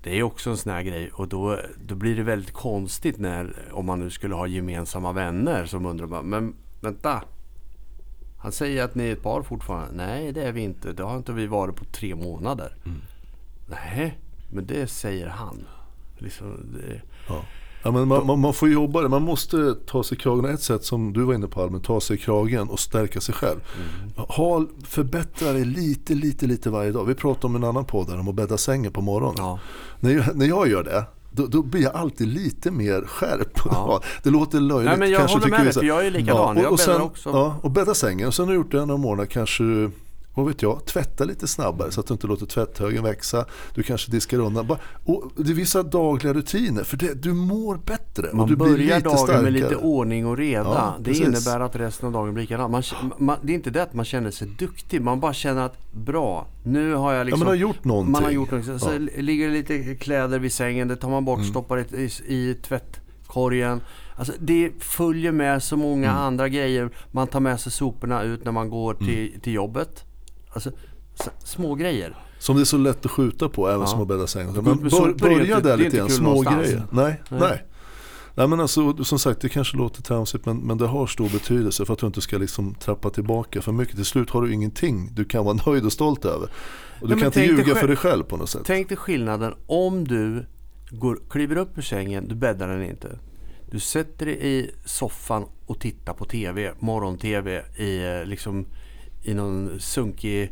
Det 0.03 0.19
är 0.19 0.23
också 0.23 0.49
en 0.49 0.57
sån 0.57 0.71
här 0.71 0.81
grej 0.81 1.11
och 1.11 1.27
då, 1.27 1.59
då 1.85 1.95
blir 1.95 2.15
det 2.15 2.23
väldigt 2.23 2.53
konstigt 2.53 3.19
när, 3.19 3.69
om 3.71 3.85
man 3.85 3.99
nu 3.99 4.09
skulle 4.09 4.35
ha 4.35 4.47
gemensamma 4.47 5.11
vänner 5.11 5.65
som 5.65 5.85
undrar, 5.85 6.21
men 6.21 6.55
vänta, 6.81 7.23
han 8.41 8.51
säger 8.51 8.83
att 8.83 8.95
ni 8.95 9.03
är 9.03 9.13
ett 9.13 9.23
par 9.23 9.41
fortfarande. 9.41 10.05
Nej, 10.05 10.31
det 10.31 10.43
är 10.43 10.51
vi 10.51 10.61
inte. 10.61 10.93
Det 10.93 11.03
har 11.03 11.17
inte 11.17 11.31
vi 11.31 11.47
varit 11.47 11.75
på 11.75 11.85
tre 11.85 12.15
månader. 12.15 12.75
Mm. 12.85 13.01
Nej, 13.67 14.19
men 14.49 14.65
det 14.65 14.87
säger 14.87 15.27
han. 15.27 15.67
Liksom, 16.17 16.57
det... 16.73 17.01
ja. 17.27 17.41
Ja, 17.83 17.91
men 17.91 18.07
man, 18.07 18.25
man, 18.25 18.39
man, 18.39 18.53
får 18.53 18.69
jobba 18.69 19.01
det. 19.01 19.09
Man 19.09 19.21
måste 19.21 19.75
ta 19.85 20.03
sig 20.03 20.17
i 20.17 20.21
kragen. 20.21 20.45
Ett 20.45 20.61
sätt 20.61 20.83
som 20.83 21.13
du 21.13 21.23
var 21.23 21.33
inne 21.33 21.47
på 21.47 21.61
Albin, 21.61 21.81
ta 21.81 22.01
sig 22.01 22.15
i 22.15 22.19
kragen 22.19 22.69
och 22.69 22.79
stärka 22.79 23.21
sig 23.21 23.35
själv. 23.35 23.59
Mm. 23.75 24.27
Ha, 24.27 24.65
förbättra 24.83 25.53
dig 25.53 25.65
lite, 25.65 26.15
lite, 26.15 26.45
lite 26.45 26.69
varje 26.69 26.91
dag. 26.91 27.05
Vi 27.05 27.15
pratade 27.15 27.47
om 27.47 27.55
en 27.55 27.63
annan 27.63 27.85
podd 27.85 28.07
där 28.07 28.19
om 28.19 28.27
att 28.27 28.35
bädda 28.35 28.57
sängen 28.57 28.91
på 28.91 29.01
morgonen. 29.01 29.35
Ja. 29.37 29.59
När, 29.99 30.11
jag, 30.11 30.35
när 30.35 30.45
jag 30.45 30.67
gör 30.67 30.83
det, 30.83 31.05
då, 31.31 31.47
då, 31.47 31.61
blir 31.61 31.81
jag 31.81 31.95
alltid 31.95 32.27
lite 32.27 32.71
mer 32.71 33.01
skärp. 33.01 33.59
Ja. 33.65 34.01
Det 34.23 34.29
låter 34.29 34.59
löjligt. 34.59 34.89
Nej, 34.89 34.97
men 34.97 35.09
jag 35.09 35.19
kanske, 35.19 35.37
håller 35.37 35.49
med 35.49 35.65
dig, 35.65 35.73
för 35.73 35.83
jag 35.83 36.05
är 36.05 36.11
likadan. 36.11 36.57
Ja, 36.57 36.67
och, 36.67 36.73
och, 36.73 36.79
sen, 36.79 37.01
också. 37.01 37.29
Ja, 37.29 37.55
och 37.61 37.71
bädda 37.71 37.93
sängen. 37.93 38.27
Och 38.27 38.33
sen 38.33 38.45
har 38.45 38.53
du 38.53 38.59
gjort 38.59 38.71
det 38.71 38.85
några 38.85 38.97
månader 38.97 39.29
kanske 39.29 39.63
vad 40.33 40.47
vet 40.47 40.61
jag, 40.61 40.85
tvätta 40.85 41.23
lite 41.23 41.47
snabbare 41.47 41.91
så 41.91 41.99
att 41.99 42.07
du 42.07 42.13
inte 42.13 42.27
låter 42.27 42.45
tvätthögen 42.45 43.03
växa. 43.03 43.45
Du 43.73 43.83
kanske 43.83 44.11
diskar 44.11 44.39
undan. 44.39 44.77
Och 45.05 45.31
det 45.35 45.51
är 45.51 45.53
vissa 45.53 45.83
dagliga 45.83 46.33
rutiner 46.33 46.83
för 46.83 46.97
det, 46.97 47.23
du 47.23 47.33
mår 47.33 47.75
bättre. 47.85 48.29
Man 48.33 48.39
och 48.39 48.47
du 48.47 48.55
börjar 48.55 48.73
blir 48.73 48.85
lite 48.85 48.99
dagen 48.99 49.17
starkare. 49.17 49.41
med 49.41 49.53
lite 49.53 49.75
ordning 49.75 50.25
och 50.25 50.37
reda. 50.37 50.63
Ja, 50.63 50.95
det 50.97 51.03
precis. 51.03 51.25
innebär 51.25 51.59
att 51.59 51.75
resten 51.75 52.07
av 52.07 52.13
dagen 52.13 52.33
blir 52.33 52.43
likadant. 52.43 52.71
Man, 52.71 53.13
man, 53.17 53.37
det 53.41 53.53
är 53.53 53.55
inte 53.55 53.69
det 53.69 53.83
att 53.83 53.93
man 53.93 54.05
känner 54.05 54.31
sig 54.31 54.47
duktig. 54.47 55.01
Man 55.01 55.19
bara 55.19 55.33
känner 55.33 55.61
att 55.61 55.91
bra, 55.91 56.47
nu 56.63 56.93
har 56.93 57.13
jag 57.13 57.25
liksom... 57.25 57.39
Ja, 57.39 57.45
man 57.45 57.51
har 57.51 57.61
gjort 57.61 57.83
någonting. 57.83 58.11
Man 58.11 58.23
har 58.23 58.31
gjort 58.31 58.51
någonting. 58.51 58.79
Så 58.79 58.91
ja. 58.93 59.21
ligger 59.21 59.47
det 59.47 59.53
lite 59.53 59.95
kläder 59.95 60.39
vid 60.39 60.53
sängen, 60.53 60.87
det 60.87 60.95
tar 60.95 61.09
man 61.09 61.25
bort, 61.25 61.39
mm. 61.39 61.49
stoppar 61.49 61.77
det 61.77 61.97
i, 61.97 62.05
i 62.27 62.53
tvätt 62.53 63.01
papperskorgen. 63.31 63.81
Alltså 64.15 64.33
det 64.39 64.71
följer 64.79 65.31
med 65.31 65.63
så 65.63 65.77
många 65.77 66.09
mm. 66.09 66.21
andra 66.21 66.49
grejer. 66.49 66.89
Man 67.11 67.27
tar 67.27 67.39
med 67.39 67.59
sig 67.59 67.71
soporna 67.71 68.23
ut 68.23 68.45
när 68.45 68.51
man 68.51 68.69
går 68.69 68.93
till, 68.93 69.27
mm. 69.27 69.39
till 69.39 69.53
jobbet. 69.53 70.05
Alltså 70.53 70.71
små 71.43 71.75
grejer. 71.75 72.15
Som 72.39 72.55
det 72.55 72.61
är 72.61 72.65
så 72.65 72.77
lätt 72.77 73.05
att 73.05 73.11
skjuta 73.11 73.49
på 73.49 73.67
även 73.67 73.81
ja. 73.81 73.87
som 73.87 74.01
att 74.01 74.07
bädda 74.07 74.27
säng. 74.27 74.53
Men 74.53 74.63
bör, 74.63 75.13
börja 75.13 75.59
där 75.59 75.77
lite 75.77 75.97
grann, 75.97 76.09
små 76.09 76.41
grejer. 76.41 76.83
Nej, 76.91 77.21
nej. 77.29 77.39
nej. 77.39 77.63
Nej 78.35 78.47
men 78.47 78.59
alltså 78.59 79.03
som 79.03 79.19
sagt 79.19 79.41
det 79.41 79.49
kanske 79.49 79.77
låter 79.77 80.01
tramsigt 80.01 80.45
men, 80.45 80.57
men 80.57 80.77
det 80.77 80.87
har 80.87 81.07
stor 81.07 81.29
betydelse 81.29 81.85
för 81.85 81.93
att 81.93 81.99
du 81.99 82.07
inte 82.07 82.21
ska 82.21 82.37
liksom 82.37 82.75
trappa 82.75 83.09
tillbaka 83.09 83.61
för 83.61 83.71
mycket. 83.71 83.95
Till 83.95 84.05
slut 84.05 84.29
har 84.29 84.41
du 84.41 84.53
ingenting 84.53 85.09
du 85.13 85.25
kan 85.25 85.45
vara 85.45 85.57
nöjd 85.65 85.85
och 85.85 85.93
stolt 85.93 86.25
över. 86.25 86.49
Och 87.01 87.07
du 87.07 87.15
Nej, 87.15 87.17
kan 87.19 87.25
inte 87.25 87.41
ljuga 87.41 87.75
för 87.75 87.87
dig 87.87 87.95
själv 87.95 88.23
på 88.23 88.37
något 88.37 88.49
sätt. 88.49 88.61
Tänk 88.65 88.89
dig 88.89 88.97
skillnaden 88.97 89.53
om 89.65 90.07
du 90.07 90.45
går, 90.89 91.19
kliver 91.29 91.55
upp 91.55 91.77
ur 91.77 91.81
sängen, 91.81 92.27
du 92.27 92.35
bäddar 92.35 92.67
den 92.67 92.83
inte. 92.83 93.19
Du 93.71 93.79
sätter 93.79 94.25
dig 94.25 94.37
i 94.41 94.71
soffan 94.85 95.45
och 95.65 95.79
tittar 95.79 96.13
på 96.13 96.25
TV, 96.25 96.71
morgon-TV 96.79 97.63
i, 97.77 98.03
eh, 98.03 98.25
liksom, 98.25 98.65
i 99.23 99.33
någon 99.33 99.79
sunkig 99.79 100.51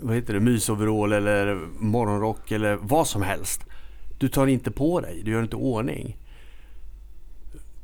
vad 0.00 0.14
heter 0.14 0.34
det, 0.34 0.40
mysoverall 0.40 1.12
eller 1.12 1.68
morgonrock 1.78 2.52
eller 2.52 2.76
vad 2.76 3.06
som 3.06 3.22
helst. 3.22 3.60
Du 4.18 4.28
tar 4.28 4.46
inte 4.46 4.70
på 4.70 5.00
dig, 5.00 5.22
du 5.24 5.30
gör 5.30 5.42
inte 5.42 5.56
ordning. 5.56 6.16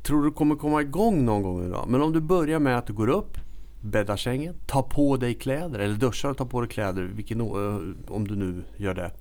Tror 0.03 0.23
du 0.23 0.31
kommer 0.31 0.55
komma 0.55 0.81
igång 0.81 1.25
någon 1.25 1.41
gång 1.41 1.65
idag. 1.65 1.85
Men 1.87 2.01
om 2.01 2.13
du 2.13 2.21
börjar 2.21 2.59
med 2.59 2.77
att 2.77 2.87
du 2.87 2.93
går 2.93 3.09
upp, 3.09 3.37
bäddar 3.81 4.17
sängen, 4.17 4.55
tar 4.67 4.81
på 4.81 5.17
dig 5.17 5.33
kläder 5.33 5.79
eller 5.79 5.95
duschar 5.95 6.29
och 6.29 6.37
tar 6.37 6.45
på 6.45 6.61
dig 6.61 6.69
kläder, 6.69 7.03
vilken, 7.03 7.41
eh, 7.41 7.79
om 8.07 8.27
du 8.27 8.35
nu 8.35 8.63
gör 8.77 8.93
det. 8.93 9.11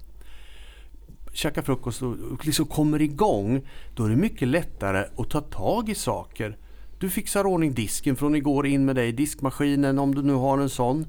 Käkar 1.33 1.63
frukost 1.63 2.03
och 2.03 2.47
liksom 2.47 2.67
kommer 2.67 3.03
igång. 3.03 3.67
Då 3.95 4.05
är 4.05 4.09
det 4.09 4.17
mycket 4.17 4.49
lättare 4.49 5.05
att 5.17 5.31
ta 5.31 5.41
tag 5.41 5.89
i 5.89 5.95
saker. 5.95 6.57
Du 7.03 7.11
fixar 7.11 7.47
ordning 7.47 7.75
disken 7.75 8.17
från 8.17 8.35
igår 8.35 8.67
in 8.67 8.85
med 8.85 8.97
dig 8.97 9.09
i 9.09 9.13
diskmaskinen 9.13 9.99
om 9.99 10.15
du 10.15 10.23
nu 10.23 10.33
har 10.33 10.59
en 10.59 10.69
sån. 10.69 11.07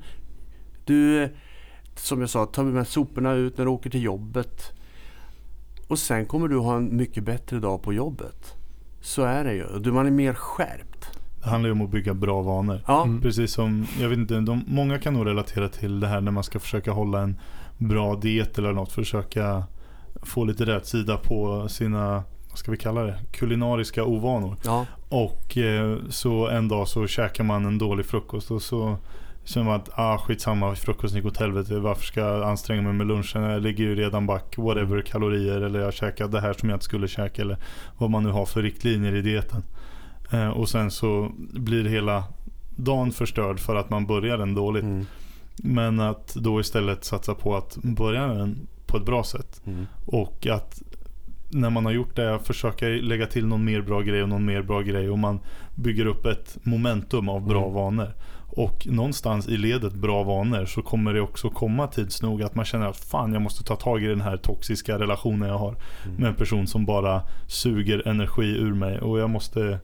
Du, 0.85 1.29
som 1.95 2.21
jag 2.21 2.29
sa, 2.29 2.45
tar 2.45 2.63
med 2.63 2.87
soporna 2.87 3.33
ut 3.33 3.57
när 3.57 3.65
du 3.65 3.71
åker 3.71 3.89
till 3.89 4.03
jobbet. 4.03 4.71
Och 5.87 5.99
sen 5.99 6.25
kommer 6.25 6.47
du 6.47 6.57
ha 6.57 6.77
en 6.77 6.97
mycket 6.97 7.23
bättre 7.23 7.59
dag 7.59 7.81
på 7.81 7.93
jobbet. 7.93 8.53
Så 9.01 9.23
är 9.23 9.43
det 9.43 9.53
ju. 9.53 9.91
Man 9.91 10.07
är 10.07 10.11
mer 10.11 10.33
skärpt. 10.33 11.19
Det 11.43 11.49
handlar 11.49 11.67
ju 11.67 11.71
om 11.71 11.81
att 11.81 11.91
bygga 11.91 12.13
bra 12.13 12.41
vanor. 12.41 12.81
Ja. 12.87 13.03
Mm. 13.03 13.21
Precis 13.21 13.53
som, 13.53 13.87
jag 13.99 14.09
vet 14.09 14.17
inte, 14.17 14.39
de, 14.39 14.63
många 14.67 14.99
kan 14.99 15.13
nog 15.13 15.27
relatera 15.27 15.69
till 15.69 15.99
det 15.99 16.07
här 16.07 16.21
när 16.21 16.31
man 16.31 16.43
ska 16.43 16.59
försöka 16.59 16.91
hålla 16.91 17.21
en 17.21 17.39
bra 17.77 18.15
diet 18.15 18.57
eller 18.57 18.73
något. 18.73 18.91
Försöka 18.91 19.63
få 20.23 20.45
lite 20.45 20.65
rätt 20.65 20.87
sida 20.87 21.17
på 21.17 21.69
sina, 21.69 22.23
vad 22.53 22.57
ska 22.57 22.71
vi 22.71 22.77
kalla 22.77 23.03
det, 23.03 23.19
kulinariska 23.31 24.03
ovanor. 24.03 24.55
Ja. 24.65 24.85
Och 25.09 25.57
eh, 25.57 25.97
så 26.09 26.47
en 26.47 26.67
dag 26.67 26.87
så 26.87 27.07
käkar 27.07 27.43
man 27.43 27.65
en 27.65 27.77
dålig 27.77 28.05
frukost 28.05 28.51
och 28.51 28.61
så 28.61 28.97
känner 29.43 29.65
man 29.65 29.75
att 29.75 29.89
ah, 29.93 30.17
skitsamma, 30.17 30.75
frukosten 30.75 31.17
gick 31.17 31.25
åt 31.25 31.37
helvete. 31.37 31.79
Varför 31.79 32.03
ska 32.03 32.19
jag 32.19 32.43
anstränga 32.43 32.81
mig 32.81 32.93
med 32.93 33.07
lunchen? 33.07 33.43
Jag 33.43 33.61
ligger 33.61 33.83
ju 33.83 33.95
redan 33.95 34.25
back, 34.25 34.57
whatever 34.57 35.01
kalorier. 35.01 35.61
Eller 35.61 35.79
jag 35.79 35.93
käkar 35.93 36.27
det 36.27 36.41
här 36.41 36.53
som 36.53 36.69
jag 36.69 36.75
inte 36.75 36.85
skulle 36.85 37.07
käka. 37.07 37.41
Eller 37.41 37.57
vad 37.97 38.09
man 38.09 38.23
nu 38.23 38.29
har 38.29 38.45
för 38.45 38.61
riktlinjer 38.61 39.15
i 39.15 39.21
dieten. 39.21 39.63
Eh, 40.31 40.49
och 40.49 40.69
sen 40.69 40.91
så 40.91 41.31
blir 41.53 41.85
hela 41.85 42.23
dagen 42.75 43.11
förstörd 43.11 43.59
för 43.59 43.75
att 43.75 43.89
man 43.89 44.05
börjar 44.05 44.37
den 44.37 44.55
dåligt. 44.55 44.83
Mm. 44.83 45.05
Men 45.55 45.99
att 45.99 46.33
då 46.33 46.59
istället 46.59 47.03
satsa 47.03 47.35
på 47.35 47.55
att 47.55 47.77
börja 47.83 48.27
den 48.27 48.67
på 48.85 48.97
ett 48.97 49.05
bra 49.05 49.23
sätt. 49.23 49.61
Mm. 49.65 49.85
Och 50.05 50.47
att 50.47 50.81
när 51.53 51.69
man 51.69 51.85
har 51.85 51.91
gjort 51.91 52.15
det, 52.15 52.39
försöka 52.39 52.85
lägga 52.85 53.27
till 53.27 53.47
någon 53.47 53.65
mer 53.65 53.81
bra 53.81 54.01
grej 54.01 54.23
och 54.23 54.29
någon 54.29 54.45
mer 54.45 54.61
bra 54.61 54.81
grej. 54.81 55.09
Och 55.09 55.19
man 55.19 55.39
bygger 55.75 56.05
upp 56.05 56.25
ett 56.25 56.57
momentum 56.63 57.29
av 57.29 57.47
bra 57.47 57.63
mm. 57.63 57.73
vanor. 57.73 58.13
Och 58.55 58.87
någonstans 58.87 59.47
i 59.47 59.57
ledet 59.57 59.93
bra 59.93 60.23
vanor 60.23 60.65
så 60.65 60.81
kommer 60.81 61.13
det 61.13 61.21
också 61.21 61.49
komma 61.49 61.87
tids 61.87 62.21
nog 62.21 62.43
att 62.43 62.55
man 62.55 62.65
känner 62.65 62.87
att 62.87 62.97
fan 62.97 63.33
jag 63.33 63.41
måste 63.41 63.63
ta 63.63 63.75
tag 63.75 64.03
i 64.03 64.07
den 64.07 64.21
här 64.21 64.37
toxiska 64.37 64.99
relationen 64.99 65.49
jag 65.49 65.57
har 65.57 65.75
mm. 66.05 66.15
med 66.15 66.29
en 66.29 66.35
person 66.35 66.67
som 66.67 66.85
bara 66.85 67.21
suger 67.47 68.07
energi 68.07 68.57
ur 68.57 68.73
mig 68.73 68.99
och 68.99 69.19
jag 69.19 69.29
måste 69.29 69.79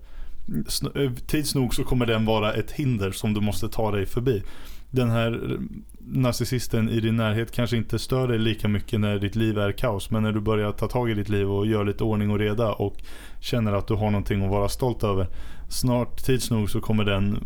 eh, 0.95 1.11
tids 1.27 1.55
nog 1.55 1.75
så 1.75 1.83
kommer 1.83 2.05
den 2.05 2.25
vara 2.25 2.53
ett 2.53 2.71
hinder 2.71 3.11
som 3.11 3.33
du 3.33 3.41
måste 3.41 3.69
ta 3.69 3.91
dig 3.91 4.05
förbi. 4.05 4.43
Den 4.91 5.09
här 5.09 5.59
narcissisten 5.99 6.89
i 6.89 6.99
din 6.99 7.15
närhet 7.15 7.51
kanske 7.51 7.77
inte 7.77 7.99
stör 7.99 8.27
dig 8.27 8.39
lika 8.39 8.67
mycket 8.67 8.99
när 8.99 9.19
ditt 9.19 9.35
liv 9.35 9.57
är 9.57 9.71
kaos. 9.71 10.11
Men 10.11 10.23
när 10.23 10.31
du 10.31 10.39
börjar 10.39 10.71
ta 10.71 10.87
tag 10.87 11.11
i 11.11 11.13
ditt 11.13 11.29
liv 11.29 11.51
och 11.51 11.67
gör 11.67 11.85
lite 11.85 12.03
ordning 12.03 12.31
och 12.31 12.39
reda 12.39 12.73
och 12.73 12.95
känner 13.39 13.73
att 13.73 13.87
du 13.87 13.93
har 13.93 14.11
någonting 14.11 14.43
att 14.43 14.51
vara 14.51 14.69
stolt 14.69 15.03
över. 15.03 15.27
Snart 15.69 16.17
tids 16.17 16.51
nog 16.51 16.69
så 16.69 16.81
kommer 16.81 17.03
den 17.03 17.43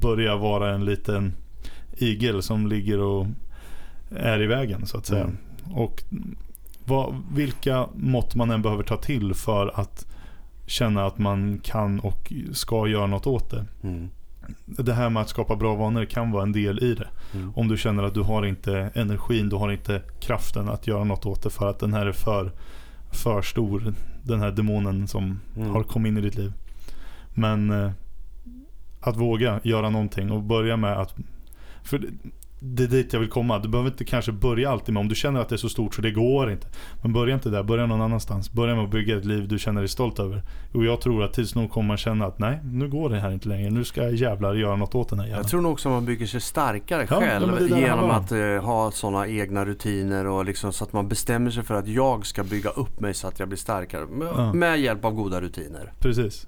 börja 0.00 0.36
vara 0.36 0.74
en 0.74 0.84
liten 0.84 1.32
igel 1.96 2.42
som 2.42 2.66
ligger 2.66 2.98
och 2.98 3.26
är 4.10 4.42
i 4.42 4.46
vägen 4.46 4.86
så 4.86 4.98
att 4.98 5.06
säga. 5.06 5.24
Mm. 5.24 5.36
Och 5.74 6.02
vad, 6.84 7.22
vilka 7.32 7.88
mått 7.94 8.34
man 8.34 8.50
än 8.50 8.62
behöver 8.62 8.82
ta 8.82 8.96
till 8.96 9.34
för 9.34 9.80
att 9.80 10.06
känna 10.66 11.06
att 11.06 11.18
man 11.18 11.60
kan 11.62 12.00
och 12.00 12.32
ska 12.52 12.88
göra 12.88 13.06
något 13.06 13.26
åt 13.26 13.50
det. 13.50 13.66
Mm. 13.82 14.08
Det 14.64 14.92
här 14.92 15.10
med 15.10 15.22
att 15.22 15.28
skapa 15.28 15.56
bra 15.56 15.74
vanor 15.74 16.04
kan 16.04 16.30
vara 16.30 16.42
en 16.42 16.52
del 16.52 16.82
i 16.82 16.94
det. 16.94 17.08
Mm. 17.34 17.52
Om 17.56 17.68
du 17.68 17.76
känner 17.76 18.02
att 18.02 18.14
du 18.14 18.20
har 18.20 18.46
inte 18.46 18.90
energin, 18.94 19.48
du 19.48 19.56
har 19.56 19.72
inte 19.72 20.02
kraften 20.20 20.68
att 20.68 20.86
göra 20.86 21.04
något 21.04 21.26
åt 21.26 21.42
det 21.42 21.50
för 21.50 21.70
att 21.70 21.78
den 21.78 21.94
här 21.94 22.06
är 22.06 22.12
för, 22.12 22.52
för 23.12 23.42
stor. 23.42 23.94
Den 24.22 24.40
här 24.40 24.50
demonen 24.50 25.08
som 25.08 25.40
mm. 25.56 25.70
har 25.70 25.82
kommit 25.82 26.10
in 26.10 26.18
i 26.18 26.20
ditt 26.20 26.36
liv. 26.36 26.52
Men 27.34 27.70
eh, 27.70 27.90
att 29.00 29.16
våga 29.16 29.60
göra 29.64 29.90
någonting 29.90 30.30
och 30.30 30.42
börja 30.42 30.76
med 30.76 30.98
att... 30.98 31.14
För 31.82 32.04
det 32.60 32.82
är 32.82 32.88
dit 32.88 33.12
jag 33.12 33.20
vill 33.20 33.28
komma. 33.28 33.58
Du 33.58 33.68
behöver 33.68 33.90
inte 33.90 34.04
kanske 34.04 34.32
börja 34.32 34.70
alltid 34.70 34.94
med 34.94 35.00
om 35.00 35.08
du 35.08 35.14
känner 35.14 35.40
att 35.40 35.48
det 35.48 35.54
är 35.54 35.56
så 35.56 35.68
stort 35.68 35.94
så 35.94 36.02
det 36.02 36.10
går 36.10 36.50
inte. 36.50 36.66
Men 37.02 37.12
börja 37.12 37.34
inte 37.34 37.50
där, 37.50 37.62
börja 37.62 37.86
någon 37.86 38.00
annanstans. 38.00 38.52
Börja 38.52 38.74
med 38.74 38.84
att 38.84 38.90
bygga 38.90 39.18
ett 39.18 39.24
liv 39.24 39.48
du 39.48 39.58
känner 39.58 39.80
dig 39.80 39.88
stolt 39.88 40.18
över. 40.18 40.42
Och 40.74 40.84
jag 40.84 41.00
tror 41.00 41.24
att 41.24 41.32
tids 41.32 41.54
nog 41.54 41.70
kommer 41.70 41.88
man 41.88 41.96
känna 41.96 42.26
att 42.26 42.38
nej, 42.38 42.60
nu 42.64 42.88
går 42.88 43.10
det 43.10 43.20
här 43.20 43.30
inte 43.30 43.48
längre. 43.48 43.70
Nu 43.70 43.84
ska 43.84 44.02
jag 44.02 44.14
jävlar 44.14 44.54
göra 44.54 44.76
något 44.76 44.94
åt 44.94 45.08
den 45.08 45.18
här 45.18 45.26
jävla. 45.26 45.42
Jag 45.42 45.48
tror 45.48 45.60
nog 45.60 45.72
också 45.72 45.88
att 45.88 45.92
man 45.92 46.04
bygger 46.04 46.26
sig 46.26 46.40
starkare 46.40 47.06
ja, 47.10 47.20
själv 47.20 47.78
genom 47.78 48.10
att 48.10 48.32
uh, 48.32 48.58
ha 48.58 48.90
sådana 48.90 49.28
egna 49.28 49.64
rutiner 49.64 50.26
och 50.26 50.44
liksom 50.44 50.72
så 50.72 50.84
att 50.84 50.92
man 50.92 51.08
bestämmer 51.08 51.50
sig 51.50 51.62
för 51.62 51.74
att 51.74 51.88
jag 51.88 52.26
ska 52.26 52.44
bygga 52.44 52.70
upp 52.70 53.00
mig 53.00 53.14
så 53.14 53.28
att 53.28 53.38
jag 53.38 53.48
blir 53.48 53.58
starkare. 53.58 54.06
Med, 54.06 54.28
ja. 54.36 54.52
med 54.52 54.80
hjälp 54.80 55.04
av 55.04 55.12
goda 55.12 55.40
rutiner. 55.40 55.92
Precis. 55.98 56.46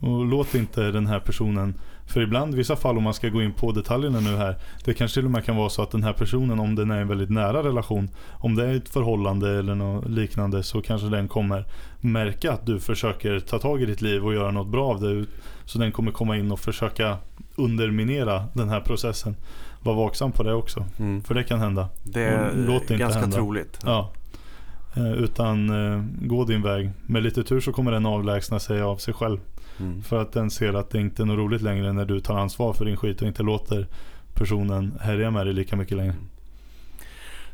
Och 0.00 0.24
låt 0.24 0.54
inte 0.54 0.90
den 0.90 1.06
här 1.06 1.20
personen 1.20 1.74
för 2.06 2.20
ibland, 2.20 2.54
i 2.54 2.56
vissa 2.56 2.76
fall 2.76 2.96
om 2.96 3.02
man 3.02 3.14
ska 3.14 3.28
gå 3.28 3.42
in 3.42 3.52
på 3.52 3.72
detaljerna 3.72 4.20
nu 4.20 4.36
här 4.36 4.56
Det 4.84 4.94
kanske 4.94 5.14
till 5.14 5.24
och 5.24 5.30
med 5.30 5.44
kan 5.44 5.56
vara 5.56 5.68
så 5.68 5.82
att 5.82 5.90
den 5.90 6.02
här 6.02 6.12
personen 6.12 6.60
om 6.60 6.74
den 6.74 6.90
är 6.90 7.00
en 7.00 7.08
väldigt 7.08 7.30
nära 7.30 7.62
relation 7.62 8.08
Om 8.32 8.54
det 8.54 8.64
är 8.64 8.76
ett 8.76 8.88
förhållande 8.88 9.58
eller 9.58 9.74
något 9.74 10.08
liknande 10.08 10.62
så 10.62 10.82
kanske 10.82 11.08
den 11.08 11.28
kommer 11.28 11.64
märka 12.00 12.52
att 12.52 12.66
du 12.66 12.80
försöker 12.80 13.40
ta 13.40 13.58
tag 13.58 13.82
i 13.82 13.86
ditt 13.86 14.02
liv 14.02 14.26
och 14.26 14.34
göra 14.34 14.50
något 14.50 14.68
bra 14.68 14.88
av 14.88 15.00
det 15.00 15.26
Så 15.64 15.78
den 15.78 15.92
kommer 15.92 16.12
komma 16.12 16.36
in 16.36 16.52
och 16.52 16.60
försöka 16.60 17.16
underminera 17.56 18.44
den 18.52 18.68
här 18.68 18.80
processen 18.80 19.36
Var 19.82 19.94
vaksam 19.94 20.32
på 20.32 20.42
det 20.42 20.54
också, 20.54 20.84
mm. 20.98 21.22
för 21.22 21.34
det 21.34 21.44
kan 21.44 21.60
hända 21.60 21.88
Det 22.02 22.22
är 22.22 22.98
ganska 22.98 23.20
hända. 23.20 23.36
troligt 23.36 23.78
Ja 23.84 24.12
eh, 24.96 25.12
utan 25.12 25.70
eh, 25.70 26.02
gå 26.20 26.44
din 26.44 26.62
väg. 26.62 26.90
Med 27.06 27.22
lite 27.22 27.42
tur 27.42 27.60
så 27.60 27.72
kommer 27.72 27.92
den 27.92 28.06
avlägsna 28.06 28.58
sig 28.58 28.82
av 28.82 28.96
sig 28.96 29.14
själv. 29.14 29.38
Mm. 29.82 30.02
För 30.02 30.22
att 30.22 30.32
den 30.32 30.50
ser 30.50 30.74
att 30.74 30.90
det 30.90 31.00
inte 31.00 31.22
är 31.22 31.26
något 31.26 31.38
roligt 31.38 31.62
längre 31.62 31.92
när 31.92 32.04
du 32.04 32.20
tar 32.20 32.38
ansvar 32.38 32.72
för 32.72 32.84
din 32.84 32.96
skit 32.96 33.22
och 33.22 33.28
inte 33.28 33.42
låter 33.42 33.86
personen 34.34 34.98
härja 35.00 35.30
med 35.30 35.46
dig 35.46 35.54
lika 35.54 35.76
mycket 35.76 35.96
längre. 35.96 36.14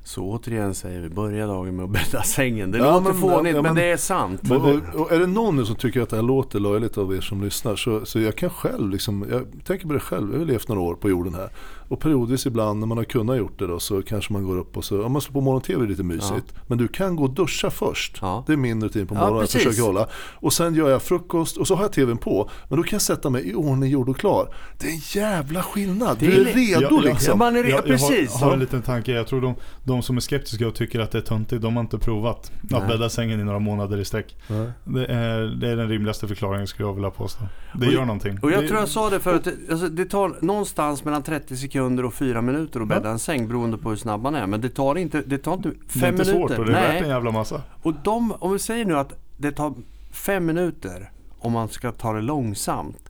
Så 0.09 0.23
återigen 0.23 0.75
säger 0.75 1.01
vi, 1.01 1.09
börja 1.09 1.47
dagen 1.47 1.77
med 1.77 1.85
att 1.85 1.91
bädda 1.91 2.23
sängen. 2.23 2.71
Det 2.71 2.79
ja, 2.79 2.93
låter 2.93 3.13
men, 3.13 3.21
fånigt 3.21 3.57
ja, 3.57 3.63
men, 3.63 3.75
men, 3.75 3.75
det 3.75 3.91
är 3.91 3.97
sant. 3.97 4.43
Men, 4.43 4.61
och, 4.61 5.01
och 5.01 5.13
är 5.13 5.19
det 5.19 5.27
någon 5.27 5.57
nu 5.57 5.65
som 5.65 5.77
tycker 5.77 6.01
att 6.01 6.09
det 6.09 6.17
här 6.17 6.23
låter 6.23 6.61
löjligt 6.61 6.99
av 6.99 7.17
er 7.17 7.21
som 7.21 7.45
lyssnar 7.45 7.77
så, 7.77 8.07
så 8.07 8.21
jag 8.21 8.37
kan 8.37 8.51
själv, 8.51 8.91
liksom, 8.91 9.27
jag 9.31 9.65
tänker 9.65 9.87
på 9.87 9.93
det 9.93 10.01
själv, 10.01 10.33
jag 10.33 10.39
har 10.39 10.47
levt 10.47 10.69
några 10.69 10.81
år 10.83 10.95
på 10.95 11.11
jorden 11.11 11.35
här. 11.35 11.51
Och 11.89 12.01
periodvis 12.01 12.47
ibland 12.47 12.81
när 12.81 12.87
man 12.87 12.99
har 12.99 13.05
kunnat 13.05 13.39
gjort 13.39 13.59
det 13.59 13.67
då 13.67 13.79
så 13.79 14.03
kanske 14.03 14.33
man 14.33 14.45
går 14.45 14.59
upp 14.59 14.77
och 14.77 14.85
så, 14.85 15.05
om 15.05 15.13
man 15.13 15.23
slår 15.23 15.33
på 15.33 15.41
morgon-tv 15.41 15.87
lite 15.87 16.03
mysigt. 16.03 16.53
Ja. 16.55 16.61
Men 16.67 16.79
du 16.79 16.89
kan 16.89 17.17
gå 17.17 17.25
och 17.25 17.31
duscha 17.31 17.71
först. 17.71 18.19
Ja. 18.21 18.45
Det 18.47 18.53
är 18.53 18.57
min 18.57 18.83
rutin 18.83 19.07
på 19.07 19.15
morgonen, 19.15 19.35
ja, 19.35 19.41
jag 19.43 19.51
försöker 19.51 19.83
hålla. 19.83 20.09
Och 20.35 20.53
sen 20.53 20.75
gör 20.75 20.91
jag 20.91 21.03
frukost 21.03 21.57
och 21.57 21.67
så 21.67 21.75
har 21.75 21.83
jag 21.85 21.93
tvn 21.93 22.19
på. 22.19 22.51
Men 22.69 22.77
då 22.77 22.83
kan 22.83 22.97
jag 22.97 23.03
sätta 23.03 23.31
mig 23.31 23.51
i 23.51 23.55
ordning, 23.55 23.91
gjord 23.91 24.09
och 24.09 24.17
klar. 24.17 24.55
Det 24.79 24.87
är 24.87 24.93
en 24.93 24.99
jävla 24.99 25.63
skillnad. 25.63 26.19
Du 26.19 26.27
är, 26.33 26.41
är 26.41 26.53
redo 26.53 26.97
ja, 26.97 27.01
liksom. 27.01 27.39
Man 27.39 27.57
är 27.57 27.65
re- 27.65 27.69
jag, 27.69 27.85
precis. 27.85 28.31
Jag 28.33 28.39
har, 28.39 28.47
har, 28.47 28.53
en 28.55 28.61
liten 28.61 28.83
tanke. 28.83 29.13
Jag 29.13 29.27
tror 29.27 29.41
de, 29.41 29.55
de 29.85 30.03
som 30.03 30.17
är 30.17 30.21
skeptiska 30.21 30.69
och 30.69 30.75
tycker 30.75 31.01
att 31.01 31.11
det 31.11 31.19
är 31.19 31.23
töntigt, 31.23 31.63
de 31.63 31.77
har 31.77 31.81
inte 31.81 31.99
provat 31.99 32.53
Nej. 32.61 32.81
att 32.81 32.89
bädda 32.89 33.09
sängen 33.09 33.41
i 33.41 33.45
några 33.45 33.59
månader 33.59 33.99
i 33.99 34.05
sträck. 34.05 34.37
Det 34.85 35.07
är, 35.07 35.41
det 35.61 35.69
är 35.69 35.77
den 35.77 35.89
rimligaste 35.89 36.29
förklaringen 36.29 36.67
skulle 36.67 36.89
jag 36.89 36.95
vilja 36.95 37.11
påstå. 37.11 37.45
Det 37.75 37.87
och, 37.87 37.93
gör 37.93 38.05
någonting. 38.05 38.39
Och 38.43 38.51
jag 38.51 38.63
det, 38.63 38.69
tror 38.69 38.81
jag 38.81 38.89
sa 38.89 39.11
det 39.11 39.21
förut, 39.21 39.49
alltså, 39.71 39.89
det 39.89 40.05
tar 40.05 40.37
någonstans 40.41 41.05
mellan 41.05 41.23
30 41.23 41.57
sekunder 41.57 41.78
och 41.81 42.15
4 42.15 42.43
minuter 42.43 42.81
att 42.81 42.89
bädda 42.89 43.09
ja. 43.09 43.13
en 43.13 43.19
säng 43.19 43.49
beroende 43.49 43.79
på 43.79 43.89
hur 43.89 43.97
snabb 43.97 44.23
man 44.23 44.35
är. 44.35 44.47
Men 44.47 44.61
det 44.61 44.69
tar 44.69 44.99
inte, 44.99 45.23
det 45.27 45.39
tar 45.39 45.55
inte 45.55 45.71
5 45.89 46.01
minuter. 46.01 46.01
Det 46.01 46.07
är 46.07 46.11
inte 46.11 46.25
svårt 46.25 46.59
och 46.59 46.65
det 46.65 46.73
är 46.73 46.81
Nej. 46.81 46.93
värt 46.93 47.03
en 47.03 47.09
jävla 47.09 47.31
massa. 47.31 47.63
Och 47.83 47.95
de, 48.05 48.33
om 48.33 48.53
vi 48.53 48.59
säger 48.59 48.85
nu 48.85 48.97
att 48.97 49.13
det 49.37 49.53
tar 49.53 49.75
fem 50.11 50.47
minuter 50.47 51.11
om 51.39 51.53
man 51.53 51.69
ska 51.69 51.93
ta 51.93 52.13
det 52.13 52.21
långsamt. 52.21 53.09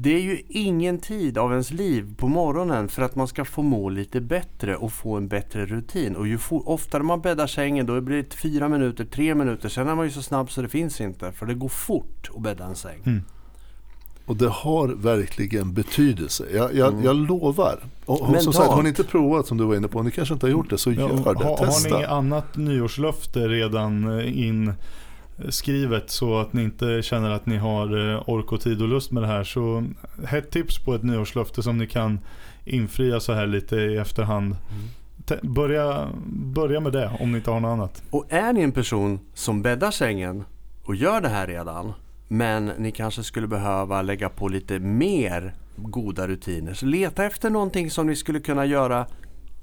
Det 0.00 0.14
är 0.14 0.20
ju 0.20 0.42
ingen 0.48 0.98
tid 0.98 1.38
av 1.38 1.50
ens 1.50 1.70
liv 1.70 2.14
på 2.16 2.28
morgonen 2.28 2.88
för 2.88 3.02
att 3.02 3.14
man 3.14 3.28
ska 3.28 3.44
få 3.44 3.62
må 3.62 3.88
lite 3.88 4.20
bättre 4.20 4.76
och 4.76 4.92
få 4.92 5.16
en 5.16 5.28
bättre 5.28 5.66
rutin. 5.66 6.16
Och 6.16 6.26
ju 6.26 6.38
oftare 6.50 7.02
man 7.02 7.20
bäddar 7.20 7.46
sängen 7.46 7.86
då 7.86 8.00
blir 8.00 8.16
det 8.16 8.34
fyra 8.34 8.68
minuter, 8.68 9.04
tre 9.04 9.34
minuter. 9.34 9.68
Sen 9.68 9.88
är 9.88 9.94
man 9.94 10.04
ju 10.04 10.10
så 10.10 10.22
snabb 10.22 10.50
så 10.50 10.62
det 10.62 10.68
finns 10.68 11.00
inte. 11.00 11.32
För 11.32 11.46
det 11.46 11.54
går 11.54 11.68
fort 11.68 12.30
att 12.36 12.42
bädda 12.42 12.64
en 12.64 12.76
säng. 12.76 13.02
Mm. 13.06 13.22
Och 14.28 14.36
det 14.36 14.48
har 14.48 14.88
verkligen 14.88 15.72
betydelse. 15.72 16.44
Jag, 16.54 16.74
jag, 16.74 16.92
mm. 16.92 17.04
jag 17.04 17.16
lovar. 17.16 17.78
Och, 18.04 18.22
och 18.22 18.42
som 18.42 18.52
sagt, 18.52 18.70
har 18.70 18.82
ni 18.82 18.88
inte 18.88 19.04
provat 19.04 19.46
som 19.46 19.58
du 19.58 19.64
var 19.64 19.76
inne 19.76 19.88
på, 19.88 20.02
ni 20.02 20.10
kanske 20.10 20.34
inte 20.34 20.46
har 20.46 20.50
gjort 20.50 20.70
det, 20.70 20.78
så 20.78 20.92
ja, 20.92 21.00
gör 21.00 21.34
det. 21.34 21.44
Har, 21.44 21.56
Testa. 21.56 21.94
Har 21.94 22.00
ni 22.00 22.06
annat 22.06 22.56
nyårslöfte 22.56 23.48
redan 23.48 24.18
eh, 24.18 24.38
in 24.38 24.72
skrivet 25.48 26.10
så 26.10 26.38
att 26.38 26.52
ni 26.52 26.62
inte 26.62 27.02
känner 27.02 27.30
att 27.30 27.46
ni 27.46 27.56
har 27.56 28.12
eh, 28.12 28.28
ork 28.28 28.52
och 28.52 28.60
tid 28.60 28.82
och 28.82 28.88
lust 28.88 29.10
med 29.10 29.22
det 29.22 29.26
här. 29.26 29.44
Så 29.44 29.84
ett 30.32 30.50
tips 30.50 30.78
på 30.78 30.94
ett 30.94 31.02
nyårslöfte 31.02 31.62
som 31.62 31.78
ni 31.78 31.86
kan 31.86 32.20
infria 32.64 33.20
så 33.20 33.32
här 33.32 33.46
lite 33.46 33.76
i 33.76 33.96
efterhand. 33.96 34.56
Mm. 34.70 35.54
Börja, 35.54 36.08
börja 36.26 36.80
med 36.80 36.92
det 36.92 37.10
om 37.20 37.32
ni 37.32 37.38
inte 37.38 37.50
har 37.50 37.60
något 37.60 37.68
annat. 37.68 38.02
Och 38.10 38.26
är 38.28 38.52
ni 38.52 38.62
en 38.62 38.72
person 38.72 39.20
som 39.34 39.62
bäddar 39.62 39.90
sängen 39.90 40.44
och 40.84 40.94
gör 40.94 41.20
det 41.20 41.28
här 41.28 41.46
redan 41.46 41.92
men 42.28 42.66
ni 42.66 42.92
kanske 42.92 43.22
skulle 43.22 43.46
behöva 43.46 44.02
lägga 44.02 44.28
på 44.28 44.48
lite 44.48 44.78
mer 44.78 45.54
goda 45.76 46.28
rutiner. 46.28 46.74
Så 46.74 46.86
leta 46.86 47.24
efter 47.24 47.50
någonting 47.50 47.90
som 47.90 48.06
ni 48.06 48.16
skulle 48.16 48.40
kunna 48.40 48.66
göra 48.66 49.06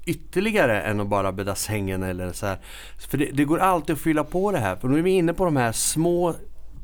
ytterligare 0.06 0.82
än 0.82 1.00
att 1.00 1.08
bara 1.08 1.32
bädda 1.32 1.54
sängen 1.54 2.02
eller 2.02 2.32
så 2.32 2.46
här. 2.46 2.58
För 3.10 3.18
det, 3.18 3.30
det, 3.32 3.44
går 3.44 3.58
alltid 3.58 3.94
att 3.94 4.00
fylla 4.00 4.24
på 4.24 4.52
det 4.52 4.58
här. 4.58 4.76
För 4.76 4.88
nu 4.88 4.98
är 4.98 5.02
vi 5.02 5.10
inne 5.10 5.34
på 5.34 5.44
de 5.44 5.56
här 5.56 5.72
små 5.72 6.34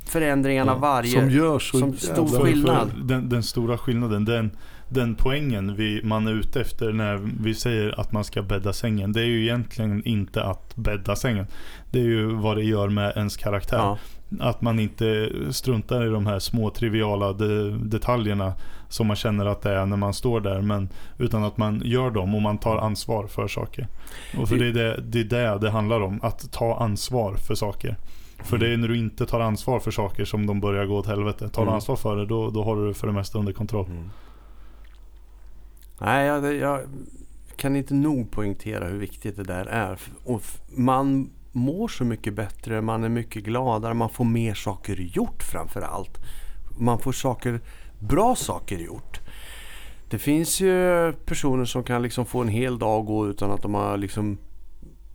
förändringarna 0.05 0.73
ja, 0.73 0.79
varje. 0.79 1.21
Som 1.21 1.31
gör 1.31 1.59
så 1.59 1.79
som 1.79 1.97
stor 1.97 2.45
skillnad. 2.45 2.91
Den, 3.05 3.29
den, 3.29 3.43
stora 3.43 3.79
skillnaden, 3.79 4.25
den, 4.25 4.51
den 4.93 5.15
poängen 5.15 5.77
vi, 5.77 6.01
man 6.05 6.27
är 6.27 6.33
ute 6.33 6.61
efter 6.61 6.93
när 6.93 7.21
vi 7.41 7.55
säger 7.55 8.01
att 8.01 8.13
man 8.13 8.25
ska 8.25 8.43
bädda 8.43 8.73
sängen. 8.73 9.13
Det 9.13 9.21
är 9.21 9.27
ju 9.27 9.43
egentligen 9.43 10.05
inte 10.05 10.43
att 10.43 10.77
bädda 10.77 11.17
sängen. 11.17 11.47
Det 11.91 11.99
är 11.99 12.05
ju 12.05 12.27
vad 12.27 12.57
det 12.57 12.65
gör 12.65 12.89
med 12.89 13.13
ens 13.17 13.37
karaktär. 13.37 13.77
Ja. 13.77 13.99
Att 14.41 14.63
man 14.63 14.79
inte 14.79 15.33
struntar 15.51 16.07
i 16.07 16.09
de 16.09 16.27
här 16.27 16.39
små 16.39 16.71
triviala 16.71 17.33
de, 17.33 17.71
detaljerna 17.91 18.55
som 18.89 19.07
man 19.07 19.17
känner 19.17 19.47
att 19.47 19.63
det 19.63 19.71
är 19.71 19.87
när 19.87 19.97
man 19.97 20.15
står 20.15 20.41
där. 20.41 20.61
Men, 20.61 20.89
utan 21.19 21.45
att 21.45 21.57
man 21.57 21.83
gör 21.85 22.11
dem 22.11 22.35
och 22.35 22.43
man 22.43 22.59
tar 22.59 22.77
ansvar 22.77 23.27
för 23.27 23.49
saker. 23.49 23.87
Och 24.39 24.49
för 24.49 24.57
det 24.57 24.67
är 24.67 24.73
det, 24.73 25.01
det 25.03 25.21
är 25.21 25.25
det 25.25 25.59
det 25.59 25.71
handlar 25.71 26.01
om. 26.01 26.21
Att 26.23 26.53
ta 26.53 26.77
ansvar 26.77 27.35
för 27.35 27.55
saker. 27.55 27.97
För 28.45 28.59
det 28.59 28.69
är 28.69 28.77
när 28.77 28.89
du 28.89 28.99
inte 28.99 29.27
tar 29.27 29.41
ansvar 29.41 29.81
för 29.81 29.91
saker 29.91 30.25
som 30.25 30.47
de 30.47 30.61
börjar 30.61 30.87
gå 30.87 30.97
åt 30.97 31.07
helvete. 31.07 31.49
Tar 31.49 31.63
du 31.63 31.67
mm. 31.67 31.75
ansvar 31.75 31.97
för 31.97 32.17
det, 32.17 32.27
då, 32.27 32.51
då 32.51 32.65
har 32.65 32.77
du 32.77 32.89
det 32.89 32.95
för 32.95 33.07
det 33.07 33.13
mesta 33.13 33.39
under 33.39 33.53
kontroll. 33.53 33.87
Mm. 33.87 34.11
Nej, 36.05 36.27
jag, 36.27 36.55
jag, 36.55 36.81
kan 37.57 37.77
inte 37.77 37.95
nog 37.95 38.31
poängtera 38.31 38.89
hur 38.89 38.99
viktigt 38.99 39.37
det 39.37 39.45
där 39.45 39.67
är. 39.67 40.01
Och 40.25 40.43
man 40.69 41.31
mår 41.53 41.89
så 41.89 42.05
mycket 42.05 42.35
bättre, 42.35 42.81
man 42.81 43.05
är 43.05 43.09
mycket 43.09 43.45
gladare, 43.45 43.95
man 43.95 44.09
får 44.09 44.25
mer 44.25 44.55
saker 44.55 44.97
gjort 44.97 45.43
framför 45.43 45.81
allt. 45.81 46.19
Man 46.79 46.99
får 46.99 47.13
saker, 47.13 47.61
bra 47.99 48.37
saker 48.37 48.79
gjort. 48.79 49.21
Det 50.11 50.19
finns 50.19 50.61
ju 50.61 51.13
personer 51.25 51.65
som 51.65 51.85
kan 51.85 52.03
liksom 52.03 52.27
få 52.27 52.41
en 52.41 52.49
hel 52.49 52.79
dag 52.79 53.07
gå 53.07 53.29
utan 53.29 53.51
att 53.51 53.63
de 53.63 53.75
har 53.75 53.97
liksom 53.97 54.39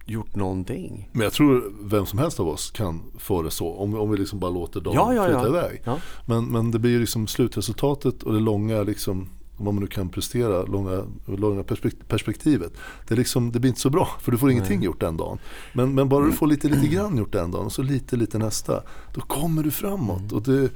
gjort 0.06 0.36
någonting. 0.36 1.10
Men 1.12 1.22
jag 1.22 1.34
tror 1.34 1.74
vem 1.82 2.06
som 2.06 2.20
helst 2.20 2.40
av 2.40 2.48
oss 2.48 2.72
kan 2.72 3.04
få 3.18 3.42
det 3.42 3.52
så. 3.52 3.74
Om, 3.74 3.96
om 3.96 4.12
vi 4.12 4.18
liksom 4.18 4.40
bara 4.40 4.52
låter 4.52 4.82
dagen 4.82 4.96
ja, 4.96 5.14
ja, 5.14 5.26
flyta 5.26 5.42
ja. 5.42 5.48
iväg. 5.48 5.82
Men, 6.26 6.46
men 6.46 6.72
det 6.72 6.80
blir 6.80 6.92
ju 6.92 7.00
liksom 7.00 7.28
slutresultatet 7.28 8.24
och 8.24 8.34
det 8.34 8.40
långa 8.40 8.84
liksom 8.84 9.30
vad 9.58 9.74
man 9.74 9.84
nu 9.84 9.88
kan 9.88 10.10
prestera, 10.10 10.64
långa, 10.64 11.04
långa 11.26 11.64
perspektivet. 12.08 12.74
Det, 13.08 13.14
är 13.14 13.18
liksom, 13.18 13.52
det 13.52 13.60
blir 13.60 13.70
inte 13.70 13.82
så 13.82 13.90
bra 13.90 14.08
för 14.22 14.32
du 14.32 14.38
får 14.38 14.52
ingenting 14.52 14.78
Nej. 14.78 14.86
gjort 14.86 15.00
den 15.00 15.18
dagen. 15.18 15.38
Men, 15.74 15.96
men 15.96 16.10
bara 16.10 16.26
du 16.26 16.32
får 16.32 16.48
lite, 16.48 16.70
lite 16.70 16.88
grann 16.88 17.18
gjort 17.18 17.32
den 17.32 17.52
dagen 17.52 17.66
och 17.66 17.72
så 17.72 17.82
lite, 17.82 18.16
lite 18.16 18.38
nästa. 18.38 18.84
Då 19.14 19.22
kommer 19.22 19.64
du 19.64 19.72
framåt. 19.72 20.20
Mm. 20.20 20.36
Och 20.36 20.42
det, 20.42 20.70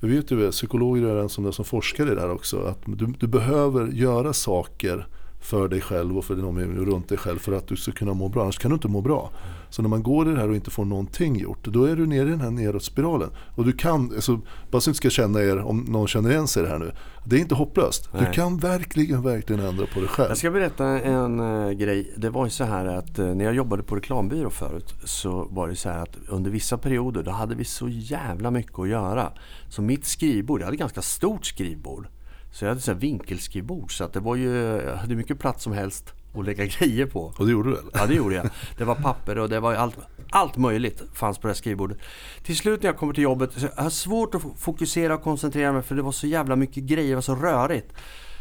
jag 0.00 0.08
vet 0.08 0.30
ju, 0.30 0.50
psykologer 0.50 1.06
är 1.06 1.16
en 1.16 1.28
som, 1.28 1.52
som 1.52 1.64
forskar 1.64 2.12
i 2.12 2.14
det 2.14 2.20
här 2.20 2.30
också. 2.30 2.60
Att 2.60 2.82
du, 2.84 3.06
du 3.06 3.26
behöver 3.26 3.86
göra 3.86 4.32
saker 4.32 5.06
för 5.40 5.68
dig 5.68 5.80
själv 5.80 6.18
och 6.18 6.24
för 6.24 6.36
de 6.36 6.58
runt 6.60 7.08
dig 7.08 7.18
själv 7.18 7.38
för 7.38 7.52
att 7.52 7.68
du 7.68 7.76
ska 7.76 7.92
kunna 7.92 8.14
må 8.14 8.28
bra. 8.28 8.42
Annars 8.42 8.58
kan 8.58 8.70
du 8.70 8.74
inte 8.74 8.88
må 8.88 9.00
bra. 9.00 9.30
Så 9.70 9.82
när 9.82 9.88
man 9.88 10.02
går 10.02 10.28
i 10.28 10.32
det 10.32 10.40
här 10.40 10.48
och 10.48 10.54
inte 10.54 10.70
får 10.70 10.84
någonting 10.84 11.36
gjort, 11.36 11.64
då 11.64 11.84
är 11.84 11.96
du 11.96 12.06
nere 12.06 12.28
i 12.28 12.30
den 12.30 12.40
här 12.40 12.50
nedåtspiralen. 12.50 13.30
Och 13.54 13.64
du 13.64 13.72
kan, 13.72 14.12
alltså, 14.14 14.40
bara 14.70 14.80
så 14.80 14.90
att 14.90 14.94
ni 14.94 14.94
ska 14.94 15.10
känna 15.10 15.40
er, 15.40 15.58
om 15.58 15.80
någon 15.88 16.08
känner 16.08 16.30
igen 16.30 16.48
sig 16.48 16.62
i 16.62 16.66
det 16.66 16.72
här 16.72 16.78
nu. 16.78 16.92
Det 17.24 17.36
är 17.36 17.40
inte 17.40 17.54
hopplöst. 17.54 18.08
Nej. 18.12 18.24
Du 18.24 18.32
kan 18.32 18.58
verkligen, 18.58 19.22
verkligen 19.22 19.62
ändra 19.62 19.86
på 19.86 20.00
dig 20.00 20.08
själv. 20.08 20.28
Jag 20.28 20.38
ska 20.38 20.50
berätta 20.50 20.86
en 20.86 21.40
uh, 21.40 21.72
grej. 21.72 22.14
Det 22.16 22.30
var 22.30 22.44
ju 22.44 22.50
så 22.50 22.64
här 22.64 22.86
att 22.86 23.18
uh, 23.18 23.34
när 23.34 23.44
jag 23.44 23.54
jobbade 23.54 23.82
på 23.82 23.96
reklambyrå 23.96 24.50
förut 24.50 24.94
så 25.04 25.48
var 25.50 25.68
det 25.68 25.76
så 25.76 25.88
här 25.88 26.02
att 26.02 26.16
under 26.28 26.50
vissa 26.50 26.78
perioder 26.78 27.22
då 27.22 27.30
hade 27.30 27.54
vi 27.54 27.64
så 27.64 27.88
jävla 27.88 28.50
mycket 28.50 28.78
att 28.78 28.88
göra. 28.88 29.32
Så 29.68 29.82
mitt 29.82 30.04
skrivbord, 30.04 30.60
jag 30.60 30.64
hade 30.64 30.76
ganska 30.76 31.02
stort 31.02 31.46
skrivbord. 31.46 32.08
Så 32.52 32.64
jag 32.64 32.68
hade 32.68 32.80
så 32.80 32.94
vinkelskrivbord 32.94 33.98
så 33.98 34.04
att 34.04 34.12
det 34.12 34.20
var 34.20 34.36
ju, 34.36 34.56
jag 34.86 34.96
hade 34.96 35.14
mycket 35.14 35.38
plats 35.38 35.64
som 35.64 35.72
helst 35.72 36.12
lägga 36.42 36.66
grejer 36.78 37.06
på. 37.06 37.32
Och 37.36 37.46
det 37.46 37.52
gjorde 37.52 37.70
du 37.70 37.76
eller? 37.76 37.90
Ja 37.94 38.06
det 38.06 38.14
gjorde 38.14 38.34
jag. 38.34 38.50
Det 38.78 38.84
var 38.84 38.94
papper 38.94 39.38
och 39.38 39.48
det 39.48 39.60
var 39.60 39.74
allt, 39.74 39.96
allt 40.30 40.56
möjligt 40.56 41.02
fanns 41.12 41.38
på 41.38 41.46
det 41.46 41.52
här 41.52 41.56
skrivbordet. 41.56 41.98
Till 42.42 42.56
slut 42.56 42.82
när 42.82 42.88
jag 42.88 42.96
kommer 42.96 43.14
till 43.14 43.22
jobbet, 43.24 43.52
så 43.52 43.66
jag 43.76 43.82
har 43.82 43.90
svårt 43.90 44.34
att 44.34 44.42
fokusera 44.56 45.14
och 45.14 45.22
koncentrera 45.22 45.72
mig 45.72 45.82
för 45.82 45.94
det 45.94 46.02
var 46.02 46.12
så 46.12 46.26
jävla 46.26 46.56
mycket 46.56 46.84
grejer, 46.84 47.08
det 47.08 47.14
var 47.14 47.22
så 47.22 47.34
rörigt. 47.34 47.92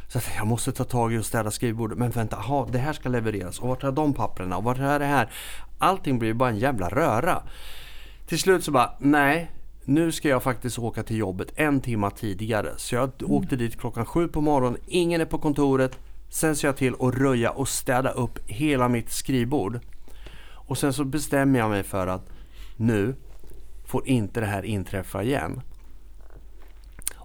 Så 0.08 0.18
att 0.18 0.30
jag 0.38 0.48
måste 0.48 0.72
ta 0.72 0.84
tag 0.84 1.14
i 1.14 1.18
och 1.18 1.26
städa 1.26 1.52
skrivbordet. 1.52 1.98
Men 1.98 2.12
vänta, 2.12 2.38
aha, 2.38 2.68
det 2.72 2.78
här 2.78 2.94
ska 2.94 3.10
levereras. 3.10 3.60
Och 3.60 3.68
vart 3.68 3.84
är 3.84 3.92
de 3.92 4.14
papperna? 4.14 4.58
Och 4.58 4.64
vart 4.64 4.80
är 4.80 5.00
det 5.00 5.06
här? 5.06 5.32
Allting 5.78 6.20
blir 6.20 6.34
bara 6.34 6.50
en 6.50 6.58
jävla 6.58 6.90
röra. 6.90 7.44
Till 8.28 8.40
slut 8.40 8.64
så 8.64 8.72
bara, 8.72 8.94
nej 9.00 9.52
nu 9.86 10.12
ska 10.12 10.30
jag 10.30 10.44
faktiskt 10.44 10.80
åka 10.80 11.04
till 11.04 11.18
jobbet 11.18 11.52
en 11.56 11.82
timme 11.82 12.12
tidigare. 12.16 12.74
Så 12.78 12.96
jag 12.96 13.12
åkte 13.24 13.56
dit 13.56 13.80
klockan 13.80 14.06
sju 14.06 14.28
på 14.28 14.42
morgonen, 14.42 14.80
ingen 14.88 15.22
är 15.22 15.26
på 15.26 15.38
kontoret. 15.38 16.00
Sen 16.36 16.56
ser 16.56 16.68
jag 16.68 16.78
till 16.78 16.96
att 17.00 17.16
röja 17.16 17.52
och 17.52 17.68
städa 17.68 18.12
upp 18.12 18.40
hela 18.46 18.90
mitt 18.90 19.12
skrivbord. 19.12 19.80
Och 20.52 20.78
sen 20.78 20.94
så 20.94 21.04
bestämmer 21.04 21.60
jag 21.60 21.70
mig 21.70 21.84
för 21.84 22.08
att 22.08 22.30
nu 22.78 23.16
får 23.86 24.08
inte 24.08 24.40
det 24.40 24.46
här 24.46 24.64
inträffa 24.64 25.24
igen. 25.24 25.62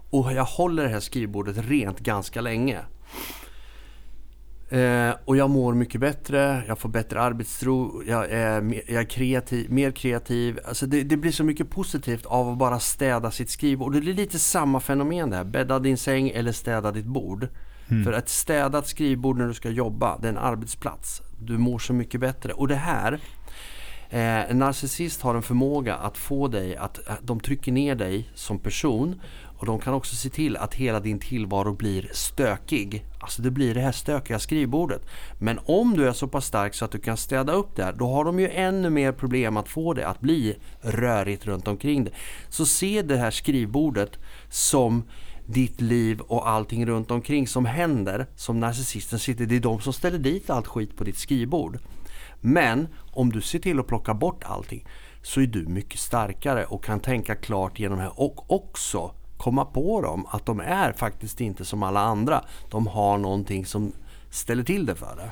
Och 0.09 0.33
jag 0.33 0.43
håller 0.43 0.83
det 0.83 0.89
här 0.89 0.99
skrivbordet 0.99 1.57
rent 1.57 1.99
ganska 1.99 2.41
länge. 2.41 2.79
Eh, 4.69 5.15
och 5.25 5.37
jag 5.37 5.49
mår 5.49 5.73
mycket 5.73 6.01
bättre, 6.01 6.63
jag 6.67 6.79
får 6.79 6.89
bättre 6.89 7.21
arbetstro, 7.21 8.03
jag 8.07 8.31
är, 8.31 8.81
jag 8.87 9.01
är 9.01 9.09
kreativ, 9.09 9.71
mer 9.71 9.91
kreativ. 9.91 10.59
Alltså 10.65 10.85
det, 10.85 11.03
det, 11.03 11.17
blir 11.17 11.31
så 11.31 11.43
mycket 11.43 11.69
positivt 11.69 12.25
av 12.25 12.49
att 12.49 12.57
bara 12.57 12.79
städa 12.79 13.31
sitt 13.31 13.49
skrivbord. 13.49 13.93
Det 13.93 14.11
är 14.11 14.13
lite 14.13 14.39
samma 14.39 14.79
fenomen 14.79 15.29
där, 15.29 15.43
bädda 15.43 15.79
din 15.79 15.97
säng 15.97 16.29
eller 16.29 16.51
städa 16.51 16.91
ditt 16.91 17.05
bord. 17.05 17.47
Mm. 17.91 18.03
För 18.03 18.13
ett 18.13 18.29
städat 18.29 18.87
skrivbord 18.87 19.37
när 19.37 19.47
du 19.47 19.53
ska 19.53 19.69
jobba, 19.69 20.17
det 20.17 20.27
är 20.27 20.31
en 20.31 20.37
arbetsplats. 20.37 21.21
Du 21.39 21.57
mår 21.57 21.79
så 21.79 21.93
mycket 21.93 22.21
bättre. 22.21 22.53
Och 22.53 22.67
det 22.67 22.75
här, 22.75 23.13
eh, 24.09 24.49
en 24.51 24.59
narcissist 24.59 25.21
har 25.21 25.35
en 25.35 25.41
förmåga 25.41 25.95
att 25.95 26.17
få 26.17 26.47
dig 26.47 26.75
att, 26.75 27.07
eh, 27.07 27.13
de 27.21 27.39
trycker 27.39 27.71
ner 27.71 27.95
dig 27.95 28.29
som 28.35 28.59
person 28.59 29.21
och 29.61 29.67
de 29.67 29.79
kan 29.79 29.93
också 29.93 30.15
se 30.15 30.29
till 30.29 30.57
att 30.57 30.73
hela 30.73 30.99
din 30.99 31.19
tillvaro 31.19 31.73
blir 31.73 32.09
stökig. 32.13 33.05
Alltså 33.19 33.41
det 33.41 33.51
blir 33.51 33.73
det 33.73 33.81
här 33.81 33.91
stökiga 33.91 34.39
skrivbordet. 34.39 35.01
Men 35.39 35.59
om 35.65 35.93
du 35.93 36.07
är 36.07 36.13
så 36.13 36.27
pass 36.27 36.45
stark 36.45 36.73
så 36.73 36.85
att 36.85 36.91
du 36.91 36.99
kan 36.99 37.17
städa 37.17 37.53
upp 37.53 37.75
där, 37.75 37.93
då 37.93 38.07
har 38.07 38.25
de 38.25 38.39
ju 38.39 38.49
ännu 38.49 38.89
mer 38.89 39.11
problem 39.11 39.57
att 39.57 39.69
få 39.69 39.93
det 39.93 40.07
att 40.07 40.19
bli 40.19 40.57
rörigt 40.81 41.45
runt 41.45 41.67
omkring 41.67 42.03
dig. 42.03 42.13
Så 42.49 42.65
se 42.65 43.01
det 43.01 43.17
här 43.17 43.31
skrivbordet 43.31 44.19
som 44.49 45.03
ditt 45.51 45.81
liv 45.81 46.19
och 46.19 46.49
allting 46.49 46.85
runt 46.85 47.11
omkring 47.11 47.47
som 47.47 47.65
händer, 47.65 48.27
som 48.35 48.59
narcissisten 48.59 49.19
sitter, 49.19 49.45
det 49.45 49.55
är 49.55 49.59
de 49.59 49.81
som 49.81 49.93
ställer 49.93 50.19
dit 50.19 50.49
allt 50.49 50.67
skit 50.67 50.97
på 50.97 51.03
ditt 51.03 51.17
skrivbord. 51.17 51.79
Men 52.41 52.87
om 53.11 53.31
du 53.31 53.41
ser 53.41 53.59
till 53.59 53.79
att 53.79 53.87
plocka 53.87 54.13
bort 54.13 54.43
allting 54.43 54.85
så 55.21 55.41
är 55.41 55.47
du 55.47 55.65
mycket 55.67 55.99
starkare 55.99 56.65
och 56.65 56.83
kan 56.83 56.99
tänka 56.99 57.35
klart 57.35 57.79
genom 57.79 57.97
det 57.97 58.03
här 58.03 58.19
och 58.19 58.51
också 58.51 59.11
komma 59.37 59.65
på 59.65 60.01
dem 60.01 60.25
att 60.29 60.45
de 60.45 60.59
är 60.59 60.93
faktiskt 60.93 61.41
inte 61.41 61.65
som 61.65 61.83
alla 61.83 61.99
andra. 61.99 62.43
De 62.69 62.87
har 62.87 63.17
någonting 63.17 63.65
som 63.65 63.91
ställer 64.29 64.63
till 64.63 64.85
det 64.85 64.95
för 64.95 65.15
dig 65.15 65.29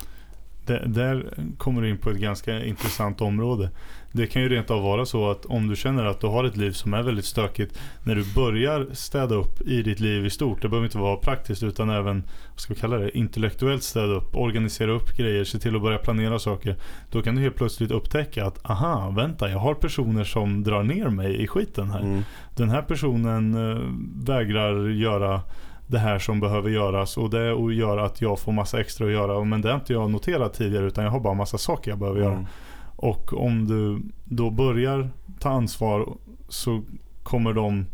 där 0.86 1.26
kommer 1.58 1.82
du 1.82 1.90
in 1.90 1.98
på 1.98 2.10
ett 2.10 2.16
ganska 2.16 2.64
intressant 2.64 3.20
område. 3.20 3.70
Det 4.12 4.26
kan 4.26 4.42
ju 4.42 4.48
rent 4.48 4.70
av 4.70 4.82
vara 4.82 5.06
så 5.06 5.30
att 5.30 5.46
om 5.46 5.68
du 5.68 5.76
känner 5.76 6.04
att 6.04 6.20
du 6.20 6.26
har 6.26 6.44
ett 6.44 6.56
liv 6.56 6.72
som 6.72 6.94
är 6.94 7.02
väldigt 7.02 7.24
stökigt 7.24 7.78
när 8.04 8.14
du 8.14 8.34
börjar 8.34 8.86
städa 8.92 9.34
upp 9.34 9.60
i 9.60 9.82
ditt 9.82 10.00
liv 10.00 10.26
i 10.26 10.30
stort. 10.30 10.62
Det 10.62 10.68
behöver 10.68 10.86
inte 10.86 10.98
vara 10.98 11.16
praktiskt 11.16 11.62
utan 11.62 11.90
även 11.90 12.22
vad 12.50 12.60
ska 12.60 12.74
vi 12.74 12.80
kalla 12.80 12.96
det, 12.98 13.18
intellektuellt 13.18 13.82
städa 13.82 14.12
upp, 14.12 14.36
organisera 14.36 14.90
upp 14.90 15.16
grejer, 15.16 15.44
se 15.44 15.58
till 15.58 15.76
att 15.76 15.82
börja 15.82 15.98
planera 15.98 16.38
saker. 16.38 16.76
Då 17.10 17.22
kan 17.22 17.34
du 17.34 17.42
helt 17.42 17.56
plötsligt 17.56 17.90
upptäcka 17.90 18.46
att 18.46 18.70
aha, 18.70 19.10
vänta, 19.16 19.50
jag 19.50 19.58
har 19.58 19.74
personer 19.74 20.24
som 20.24 20.62
drar 20.62 20.82
ner 20.82 21.08
mig 21.08 21.42
i 21.42 21.46
skiten 21.46 21.90
här. 21.90 22.00
Mm. 22.00 22.22
Den 22.56 22.70
här 22.70 22.82
personen 22.82 23.54
äh, 23.54 23.78
vägrar 24.26 24.88
göra 24.88 25.42
det 25.90 25.98
här 25.98 26.18
som 26.18 26.40
behöver 26.40 26.70
göras 26.70 27.16
och 27.16 27.30
det 27.30 27.74
gör 27.74 27.98
att 27.98 28.20
jag 28.20 28.38
får 28.38 28.52
massa 28.52 28.80
extra 28.80 29.06
att 29.06 29.12
göra. 29.12 29.44
Men 29.44 29.60
det 29.60 29.68
har 29.68 29.76
inte 29.76 29.92
jag 29.92 30.10
noterat 30.10 30.54
tidigare 30.54 30.86
utan 30.86 31.04
jag 31.04 31.10
har 31.10 31.20
bara 31.20 31.34
massa 31.34 31.58
saker 31.58 31.90
jag 31.90 31.98
behöver 31.98 32.20
mm. 32.20 32.32
göra. 32.32 32.46
Och 32.96 33.32
om 33.32 33.66
du 33.66 34.02
då 34.24 34.50
börjar 34.50 35.10
ta 35.38 35.50
ansvar 35.50 36.16
så 36.48 36.82
kommer 37.22 37.52
de 37.52 37.86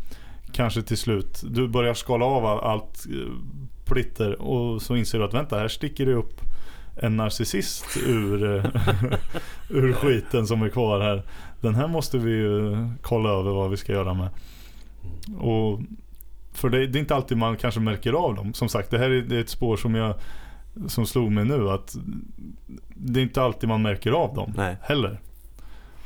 kanske 0.51 0.81
till 0.81 0.97
slut, 0.97 1.43
du 1.49 1.67
börjar 1.67 1.93
skala 1.93 2.25
av 2.25 2.45
allt 2.45 3.05
eh, 3.09 3.33
plitter 3.85 4.41
och 4.41 4.81
så 4.81 4.95
inser 4.95 5.19
du 5.19 5.25
att 5.25 5.33
vänta 5.33 5.57
här 5.57 5.67
sticker 5.67 6.05
det 6.05 6.13
upp 6.13 6.41
en 6.95 7.17
narcissist 7.17 7.85
ur, 8.07 8.55
eh, 8.55 8.65
ur 9.69 9.93
skiten 9.93 10.47
som 10.47 10.61
är 10.61 10.69
kvar 10.69 10.99
här. 10.99 11.23
Den 11.61 11.75
här 11.75 11.87
måste 11.87 12.17
vi 12.17 12.31
ju 12.31 12.87
kolla 13.01 13.29
över 13.29 13.51
vad 13.51 13.69
vi 13.69 13.77
ska 13.77 13.93
göra 13.93 14.13
med. 14.13 14.29
Och 15.39 15.79
för 16.57 16.69
det, 16.69 16.87
det, 16.87 16.97
är 16.97 16.99
inte 16.99 17.15
alltid 17.15 17.37
man 17.37 17.57
kanske 17.57 17.79
märker 17.79 18.13
av 18.13 18.35
dem. 18.35 18.53
Som 18.53 18.69
sagt, 18.69 18.91
det 18.91 18.97
här 18.97 19.09
är 19.09 19.39
ett 19.39 19.49
spår 19.49 19.77
som 19.77 19.95
jag 19.95 20.15
som 20.87 21.05
slog 21.05 21.31
mig 21.31 21.45
nu 21.45 21.69
att 21.69 21.95
det 22.95 23.19
är 23.19 23.23
inte 23.23 23.41
alltid 23.41 23.69
man 23.69 23.81
märker 23.81 24.11
av 24.11 24.35
dem 24.35 24.53
Nej. 24.57 24.77
heller. 24.81 25.19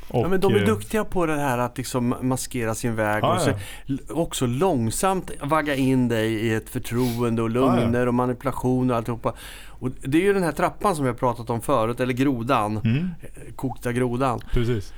Och, 0.07 0.25
ja, 0.25 0.29
men 0.29 0.39
de 0.39 0.55
är 0.55 0.59
eh, 0.59 0.65
duktiga 0.65 1.05
på 1.05 1.25
det 1.25 1.37
här 1.37 1.57
att 1.57 1.77
liksom 1.77 2.15
maskera 2.21 2.75
sin 2.75 2.95
väg 2.95 3.23
ah, 3.23 3.33
och 3.33 3.41
så, 3.41 3.51
ja. 3.85 3.95
också 4.09 4.45
långsamt 4.45 5.31
vagga 5.41 5.75
in 5.75 6.07
dig 6.07 6.33
i 6.33 6.53
ett 6.53 6.69
förtroende 6.69 7.41
och 7.41 7.49
lugner 7.49 7.99
ah, 7.99 8.01
ja. 8.01 8.07
och 8.07 8.13
manipulation 8.13 8.91
och 8.91 8.97
alltihopa. 8.97 9.33
Och 9.67 9.89
det 10.01 10.17
är 10.17 10.21
ju 10.21 10.33
den 10.33 10.43
här 10.43 10.51
trappan 10.51 10.95
som 10.95 11.05
vi 11.05 11.09
har 11.09 11.17
pratat 11.17 11.49
om 11.49 11.61
förut, 11.61 11.99
eller 11.99 12.13
grodan. 12.13 12.77
Mm. 12.77 13.09
Kokta 13.55 13.91
grodan. 13.93 14.39
Precis 14.53 14.93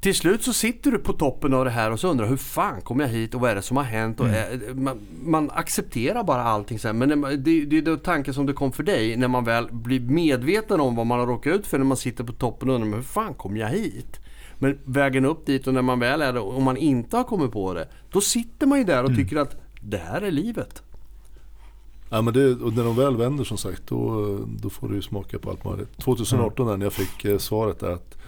till 0.00 0.14
slut 0.14 0.42
så 0.42 0.52
sitter 0.52 0.90
du 0.90 0.98
på 0.98 1.12
toppen 1.12 1.54
av 1.54 1.64
det 1.64 1.70
här 1.70 1.90
och 1.90 2.00
så 2.00 2.08
undrar 2.08 2.26
hur 2.26 2.36
fan 2.36 2.80
kom 2.80 3.00
jag 3.00 3.08
hit 3.08 3.34
och 3.34 3.40
vad 3.40 3.50
är 3.50 3.54
det 3.54 3.62
som 3.62 3.76
har 3.76 3.84
hänt? 3.84 4.20
Mm. 4.20 4.70
Och, 4.70 4.76
man, 4.76 4.98
man, 5.24 5.50
accepterar 5.50 6.24
bara 6.24 6.42
allting 6.42 6.78
sen. 6.78 6.98
Men 6.98 7.08
det, 7.08 7.36
det, 7.36 7.64
det 7.64 7.78
är 7.78 7.82
den 7.82 7.98
tanken 7.98 8.34
som 8.34 8.46
det 8.46 8.52
kom 8.52 8.72
för 8.72 8.82
dig 8.82 9.16
när 9.16 9.28
man 9.28 9.44
väl 9.44 9.68
blir 9.72 10.00
medveten 10.00 10.80
om 10.80 10.96
vad 10.96 11.06
man 11.06 11.18
har 11.18 11.26
råkat 11.26 11.52
ut 11.54 11.66
för 11.66 11.78
när 11.78 11.84
man 11.84 11.96
sitter 11.96 12.24
på 12.24 12.32
toppen 12.32 12.68
och 12.68 12.74
undrar 12.74 12.96
hur 12.96 13.02
fan 13.02 13.34
kom 13.34 13.56
jag 13.56 13.68
hit? 13.68 14.20
Men 14.58 14.78
vägen 14.84 15.24
upp 15.24 15.46
dit 15.46 15.66
och 15.66 15.74
när 15.74 15.82
man 15.82 15.98
väl 16.00 16.22
är 16.22 16.32
det 16.32 16.40
och 16.40 16.62
man 16.62 16.76
inte 16.76 17.16
har 17.16 17.24
kommit 17.24 17.52
på 17.52 17.74
det. 17.74 17.88
Då 18.12 18.20
sitter 18.20 18.66
man 18.66 18.78
ju 18.78 18.84
där 18.84 19.04
och 19.04 19.10
mm. 19.10 19.22
tycker 19.22 19.36
att 19.36 19.56
det 19.80 19.96
här 19.96 20.22
är 20.22 20.30
livet. 20.30 20.82
Ja, 22.10 22.22
men 22.22 22.34
det, 22.34 22.50
och 22.54 22.72
när 22.72 22.84
de 22.84 22.96
väl 22.96 23.16
vänder 23.16 23.44
som 23.44 23.56
sagt 23.56 23.82
då, 23.86 24.38
då 24.62 24.70
får 24.70 24.88
du 24.88 24.94
ju 24.94 25.02
smaka 25.02 25.38
på 25.38 25.50
allt 25.50 25.64
möjligt. 25.64 25.98
2018 25.98 26.66
mm. 26.66 26.78
när 26.78 26.86
jag 26.86 26.92
fick 26.92 27.24
eh, 27.24 27.38
svaret 27.38 27.82
att 27.82 28.19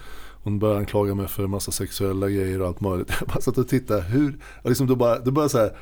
hon 0.43 0.59
började 0.59 0.81
anklaga 0.81 1.15
mig 1.15 1.29
för 1.29 1.45
en 1.45 1.51
massa 1.51 1.73
sexuella 1.73 2.29
grejer 2.29 2.61
och 2.61 2.69
allt 2.69 2.81
möjligt. 2.81 3.13
Jag 3.21 3.29
bara 3.29 3.41
satt 3.41 3.59
och 3.59 3.69
tittade. 3.69 4.03
Hur, 4.03 4.39
liksom 4.65 4.87
då 4.87 4.97
bara, 4.97 5.19
då 5.19 5.31
bara 5.31 5.49
så 5.49 5.59
här, 5.59 5.77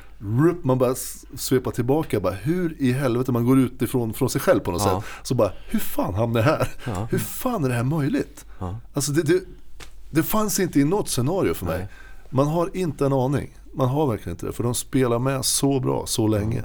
man 0.63 0.77
bara 0.77 0.95
svepa 1.35 1.71
tillbaka. 1.71 2.19
Bara, 2.19 2.33
hur 2.33 2.75
i 2.79 2.91
helvete 2.91 3.31
man 3.31 3.45
går 3.45 3.59
ut 3.59 3.81
ifrån 3.81 4.13
från 4.13 4.29
sig 4.29 4.41
själv 4.41 4.59
på 4.59 4.71
något 4.71 4.81
ja. 4.85 5.01
sätt. 5.01 5.27
Så 5.27 5.35
bara, 5.35 5.51
hur 5.69 5.79
fan 5.79 6.13
hamnar 6.13 6.39
jag 6.39 6.47
här? 6.47 6.69
Ja. 6.85 7.07
Hur 7.11 7.19
fan 7.19 7.63
är 7.63 7.69
det 7.69 7.75
här 7.75 7.83
möjligt? 7.83 8.45
Ja. 8.59 8.79
Alltså 8.93 9.11
det, 9.11 9.21
det, 9.21 9.43
det 10.09 10.23
fanns 10.23 10.59
inte 10.59 10.79
i 10.79 10.83
något 10.83 11.09
scenario 11.09 11.53
för 11.53 11.65
mig. 11.65 11.77
Nej. 11.77 11.87
Man 12.29 12.47
har 12.47 12.69
inte 12.77 13.05
en 13.05 13.13
aning. 13.13 13.57
Man 13.73 13.89
har 13.89 14.07
verkligen 14.07 14.35
inte 14.35 14.45
det. 14.45 14.51
För 14.51 14.63
de 14.63 14.75
spelar 14.75 15.19
med 15.19 15.45
så 15.45 15.79
bra, 15.79 16.05
så 16.05 16.27
länge. 16.27 16.63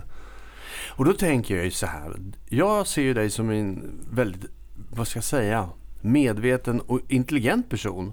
Och 0.89 1.05
då 1.05 1.13
tänker 1.13 1.57
jag 1.57 1.65
ju 1.65 1.71
så 1.71 1.87
här. 1.87 2.17
Jag 2.49 2.87
ser 2.87 3.03
ju 3.03 3.15
dig 3.15 3.31
som 3.31 3.51
en 3.51 3.99
väldigt, 4.11 4.51
vad 4.91 5.09
ska 5.09 5.17
jag 5.17 5.25
säga? 5.25 5.69
Medveten 6.07 6.81
och 6.81 7.01
intelligent 7.09 7.69
person. 7.69 8.13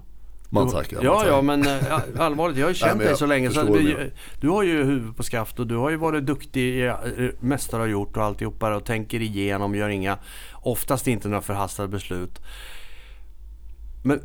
Man 0.54 0.70
tackar. 0.70 1.02
Ja, 1.02 1.14
man 1.14 1.26
ja, 1.26 1.42
men 1.42 1.66
äh, 1.66 2.20
allvarligt. 2.20 2.58
Jag 2.58 2.64
har 2.64 2.70
ju 2.70 2.74
känt 2.78 3.00
dig 3.00 3.16
så 3.16 3.26
länge. 3.26 3.50
Så 3.50 3.62
du, 3.62 4.12
du 4.40 4.48
har 4.48 4.62
ju 4.62 4.84
huvudet 4.84 5.16
på 5.16 5.22
skaft 5.22 5.58
och 5.58 5.66
du 5.66 5.76
har 5.76 5.90
ju 5.90 5.96
varit 5.96 6.26
duktig, 6.26 6.86
eh, 6.86 6.94
mästare 7.40 7.80
har 7.80 7.86
gjort 7.86 8.16
och 8.16 8.22
alltihopa 8.22 8.76
och 8.76 8.84
tänker 8.84 9.22
igenom, 9.22 9.74
gör 9.74 9.88
inga, 9.88 10.18
oftast 10.52 11.06
inte 11.06 11.28
några 11.28 11.42
förhastade 11.42 11.88
beslut. 11.88 12.40
Men 14.04 14.20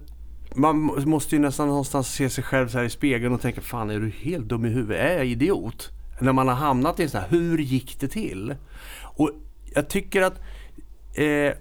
man 0.55 0.77
måste 1.05 1.35
ju 1.35 1.41
nästan 1.41 1.67
någonstans 1.67 2.13
se 2.13 2.29
sig 2.29 2.43
själv 2.43 2.67
så 2.67 2.77
här 2.77 2.85
i 2.85 2.89
spegeln 2.89 3.33
och 3.33 3.41
tänka, 3.41 3.61
fan 3.61 3.89
är 3.89 3.99
du 3.99 4.09
helt 4.09 4.47
dum 4.47 4.65
i 4.65 4.69
huvudet? 4.69 4.99
Är 4.99 5.17
jag 5.17 5.25
idiot? 5.25 5.89
När 6.21 6.33
man 6.33 6.47
har 6.47 6.55
hamnat 6.55 6.99
i 6.99 7.03
en 7.03 7.09
sån 7.09 7.21
här, 7.21 7.29
hur 7.29 7.57
gick 7.57 7.99
det 7.99 8.07
till? 8.07 8.55
Och 9.03 9.31
jag 9.73 9.89
tycker 9.89 10.21
att 10.21 10.39
eh, 11.13 11.53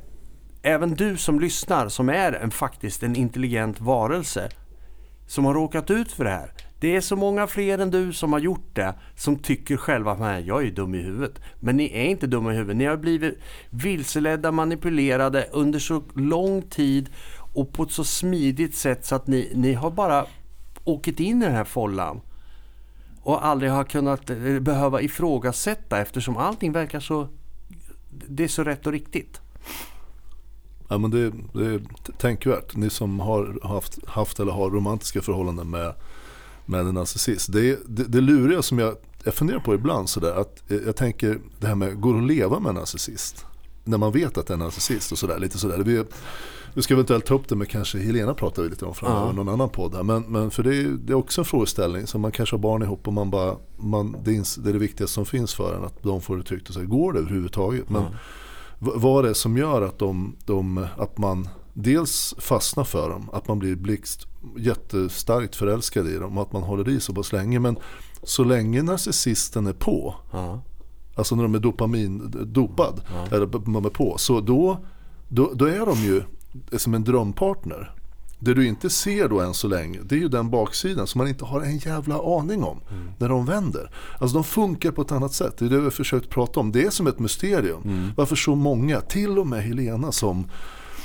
även 0.62 0.94
du 0.94 1.16
som 1.16 1.40
lyssnar, 1.40 1.88
som 1.88 2.08
är 2.08 2.32
en, 2.32 2.50
faktiskt 2.50 3.02
en 3.02 3.16
intelligent 3.16 3.80
varelse, 3.80 4.48
som 5.26 5.44
har 5.44 5.54
råkat 5.54 5.90
ut 5.90 6.12
för 6.12 6.24
det 6.24 6.30
här. 6.30 6.52
Det 6.80 6.96
är 6.96 7.00
så 7.00 7.16
många 7.16 7.46
fler 7.46 7.78
än 7.78 7.90
du 7.90 8.12
som 8.12 8.32
har 8.32 8.40
gjort 8.40 8.74
det, 8.74 8.94
som 9.16 9.36
tycker 9.36 9.76
själva 9.76 10.12
att 10.12 10.44
jag 10.46 10.66
är 10.66 10.70
dum 10.70 10.94
i 10.94 10.98
huvudet. 10.98 11.40
Men 11.60 11.76
ni 11.76 11.90
är 11.94 12.04
inte 12.04 12.26
dumma 12.26 12.52
i 12.52 12.56
huvudet. 12.56 12.76
Ni 12.76 12.84
har 12.84 12.96
blivit 12.96 13.38
vilseledda, 13.70 14.52
manipulerade 14.52 15.48
under 15.52 15.78
så 15.78 16.02
lång 16.14 16.62
tid 16.62 17.10
och 17.54 17.72
på 17.72 17.82
ett 17.82 17.90
så 17.90 18.04
smidigt 18.04 18.74
sätt 18.74 19.04
så 19.04 19.14
att 19.14 19.26
ni, 19.26 19.52
ni 19.54 19.72
har 19.72 19.90
bara 19.90 20.26
åkt 20.84 21.20
in 21.20 21.42
i 21.42 21.44
den 21.44 21.54
här 21.54 21.64
follan 21.64 22.20
och 23.22 23.46
aldrig 23.46 23.70
har 23.70 23.84
kunnat 23.84 24.30
eh, 24.30 24.58
behöva 24.60 25.00
ifrågasätta 25.02 26.00
eftersom 26.00 26.36
allting 26.36 26.72
verkar 26.72 27.00
så... 27.00 27.28
Det 28.10 28.44
är 28.44 28.48
så 28.48 28.64
rätt 28.64 28.86
och 28.86 28.92
riktigt. 28.92 29.40
Ja, 30.88 30.98
men 30.98 31.10
det, 31.10 31.32
det 31.52 31.66
är 31.66 31.80
tänkvärt. 32.18 32.76
Ni 32.76 32.90
som 32.90 33.20
har 33.20 33.58
haft, 33.62 34.06
haft 34.06 34.40
eller 34.40 34.52
har 34.52 34.70
romantiska 34.70 35.22
förhållanden 35.22 35.70
med, 35.70 35.94
med 36.66 36.80
en 36.80 36.94
narcissist. 36.94 37.52
Det, 37.52 37.80
det, 37.86 38.04
det 38.04 38.20
luriga 38.20 38.62
som 38.62 38.78
jag, 38.78 38.96
jag 39.24 39.34
funderar 39.34 39.58
på 39.58 39.74
ibland 39.74 40.08
sådär 40.08 40.40
att 40.40 40.62
jag 40.86 40.96
tänker 40.96 41.40
det 41.60 41.66
här 41.66 41.74
med, 41.74 42.00
går 42.00 42.14
det 42.14 42.20
att 42.20 42.26
leva 42.26 42.60
med 42.60 42.70
en 42.70 42.74
narcissist? 42.74 43.46
När 43.84 43.98
man 43.98 44.12
vet 44.12 44.38
att 44.38 44.46
det 44.46 44.50
är 44.50 44.54
en 44.54 44.58
narcissist 44.58 45.12
och 45.12 45.18
sådär. 45.18 45.38
Lite 45.38 45.58
sådär. 45.58 45.78
Vi, 45.78 46.04
vi 46.74 46.82
ska 46.82 46.94
eventuellt 46.94 47.26
ta 47.26 47.34
upp 47.34 47.48
det 47.48 47.56
med 47.56 47.68
kanske 47.68 47.98
Helena 47.98 48.34
pratar 48.34 48.62
vi 48.62 48.68
lite 48.68 48.84
om 48.84 48.94
framöver, 48.94 49.26
ja. 49.26 49.32
någon 49.32 49.48
annan 49.48 49.68
podd 49.68 49.94
här. 49.94 50.02
Men, 50.02 50.22
men 50.22 50.50
för 50.50 50.62
det 50.62 50.76
är, 50.76 50.84
det 50.84 51.12
är 51.12 51.16
också 51.16 51.40
en 51.40 51.44
frågeställning 51.44 52.06
som 52.06 52.20
man 52.20 52.32
kanske 52.32 52.56
har 52.56 52.60
barn 52.60 52.82
ihop 52.82 53.06
och 53.06 53.12
man 53.12 53.30
bara, 53.30 53.56
man, 53.76 54.16
det, 54.24 54.30
är, 54.30 54.62
det 54.62 54.70
är 54.70 54.72
det 54.72 54.78
viktigaste 54.78 55.14
som 55.14 55.26
finns 55.26 55.54
för 55.54 55.76
en. 55.76 55.84
Att 55.84 56.02
de 56.02 56.20
får 56.20 56.36
det 56.36 56.42
tryggt 56.42 56.68
och 56.68 56.74
så 56.74 56.82
går 56.82 57.12
det 57.12 57.18
överhuvudtaget? 57.18 57.90
Men, 57.90 58.02
ja 58.02 58.08
vad 58.78 59.24
det 59.24 59.30
är 59.30 59.34
som 59.34 59.56
gör 59.56 59.82
att, 59.82 59.98
de, 59.98 60.36
de, 60.44 60.86
att 60.96 61.18
man 61.18 61.48
dels 61.72 62.34
fastnar 62.38 62.84
för 62.84 63.10
dem, 63.10 63.30
att 63.32 63.48
man 63.48 63.58
blir 63.58 63.76
blixt 63.76 64.26
jättestarkt 64.56 65.56
förälskad 65.56 66.08
i 66.08 66.16
dem 66.16 66.38
och 66.38 66.42
att 66.42 66.52
man 66.52 66.62
håller 66.62 66.88
i 66.88 67.00
så 67.00 67.14
pass 67.14 67.32
länge. 67.32 67.58
Men 67.58 67.78
så 68.22 68.44
länge 68.44 68.82
narcissisten 68.82 69.66
är 69.66 69.72
på, 69.72 70.14
ja. 70.30 70.62
alltså 71.14 71.36
när 71.36 71.42
de 71.42 71.54
är 71.54 71.58
dopamin 71.58 72.34
dopad, 72.46 73.00
ja. 73.14 73.36
eller 73.36 73.68
man 73.70 73.84
är 73.84 73.90
på, 73.90 74.18
så 74.18 74.40
då, 74.40 74.78
då, 75.28 75.52
då 75.54 75.64
är 75.64 75.86
de 75.86 75.98
ju 75.98 76.22
som 76.78 76.94
en 76.94 77.04
drömpartner. 77.04 77.94
Det 78.38 78.54
du 78.54 78.66
inte 78.66 78.90
ser 78.90 79.28
då 79.28 79.40
än 79.40 79.54
så 79.54 79.68
länge, 79.68 80.00
det 80.02 80.14
är 80.14 80.18
ju 80.18 80.28
den 80.28 80.50
baksidan 80.50 81.06
som 81.06 81.18
man 81.18 81.28
inte 81.28 81.44
har 81.44 81.60
en 81.60 81.78
jävla 81.78 82.38
aning 82.38 82.64
om 82.64 82.80
mm. 82.90 83.10
när 83.18 83.28
de 83.28 83.46
vänder. 83.46 83.90
Alltså 84.18 84.34
de 84.34 84.44
funkar 84.44 84.90
på 84.90 85.02
ett 85.02 85.12
annat 85.12 85.32
sätt, 85.32 85.58
det 85.58 85.64
är 85.64 85.68
det 85.68 85.78
vi 85.78 85.84
har 85.84 85.90
försökt 85.90 86.30
prata 86.30 86.60
om. 86.60 86.72
Det 86.72 86.84
är 86.84 86.90
som 86.90 87.06
ett 87.06 87.18
mysterium. 87.18 87.82
Mm. 87.84 88.10
Varför 88.16 88.36
så 88.36 88.54
många, 88.54 89.00
till 89.00 89.38
och 89.38 89.46
med 89.46 89.62
Helena 89.62 90.12
som 90.12 90.50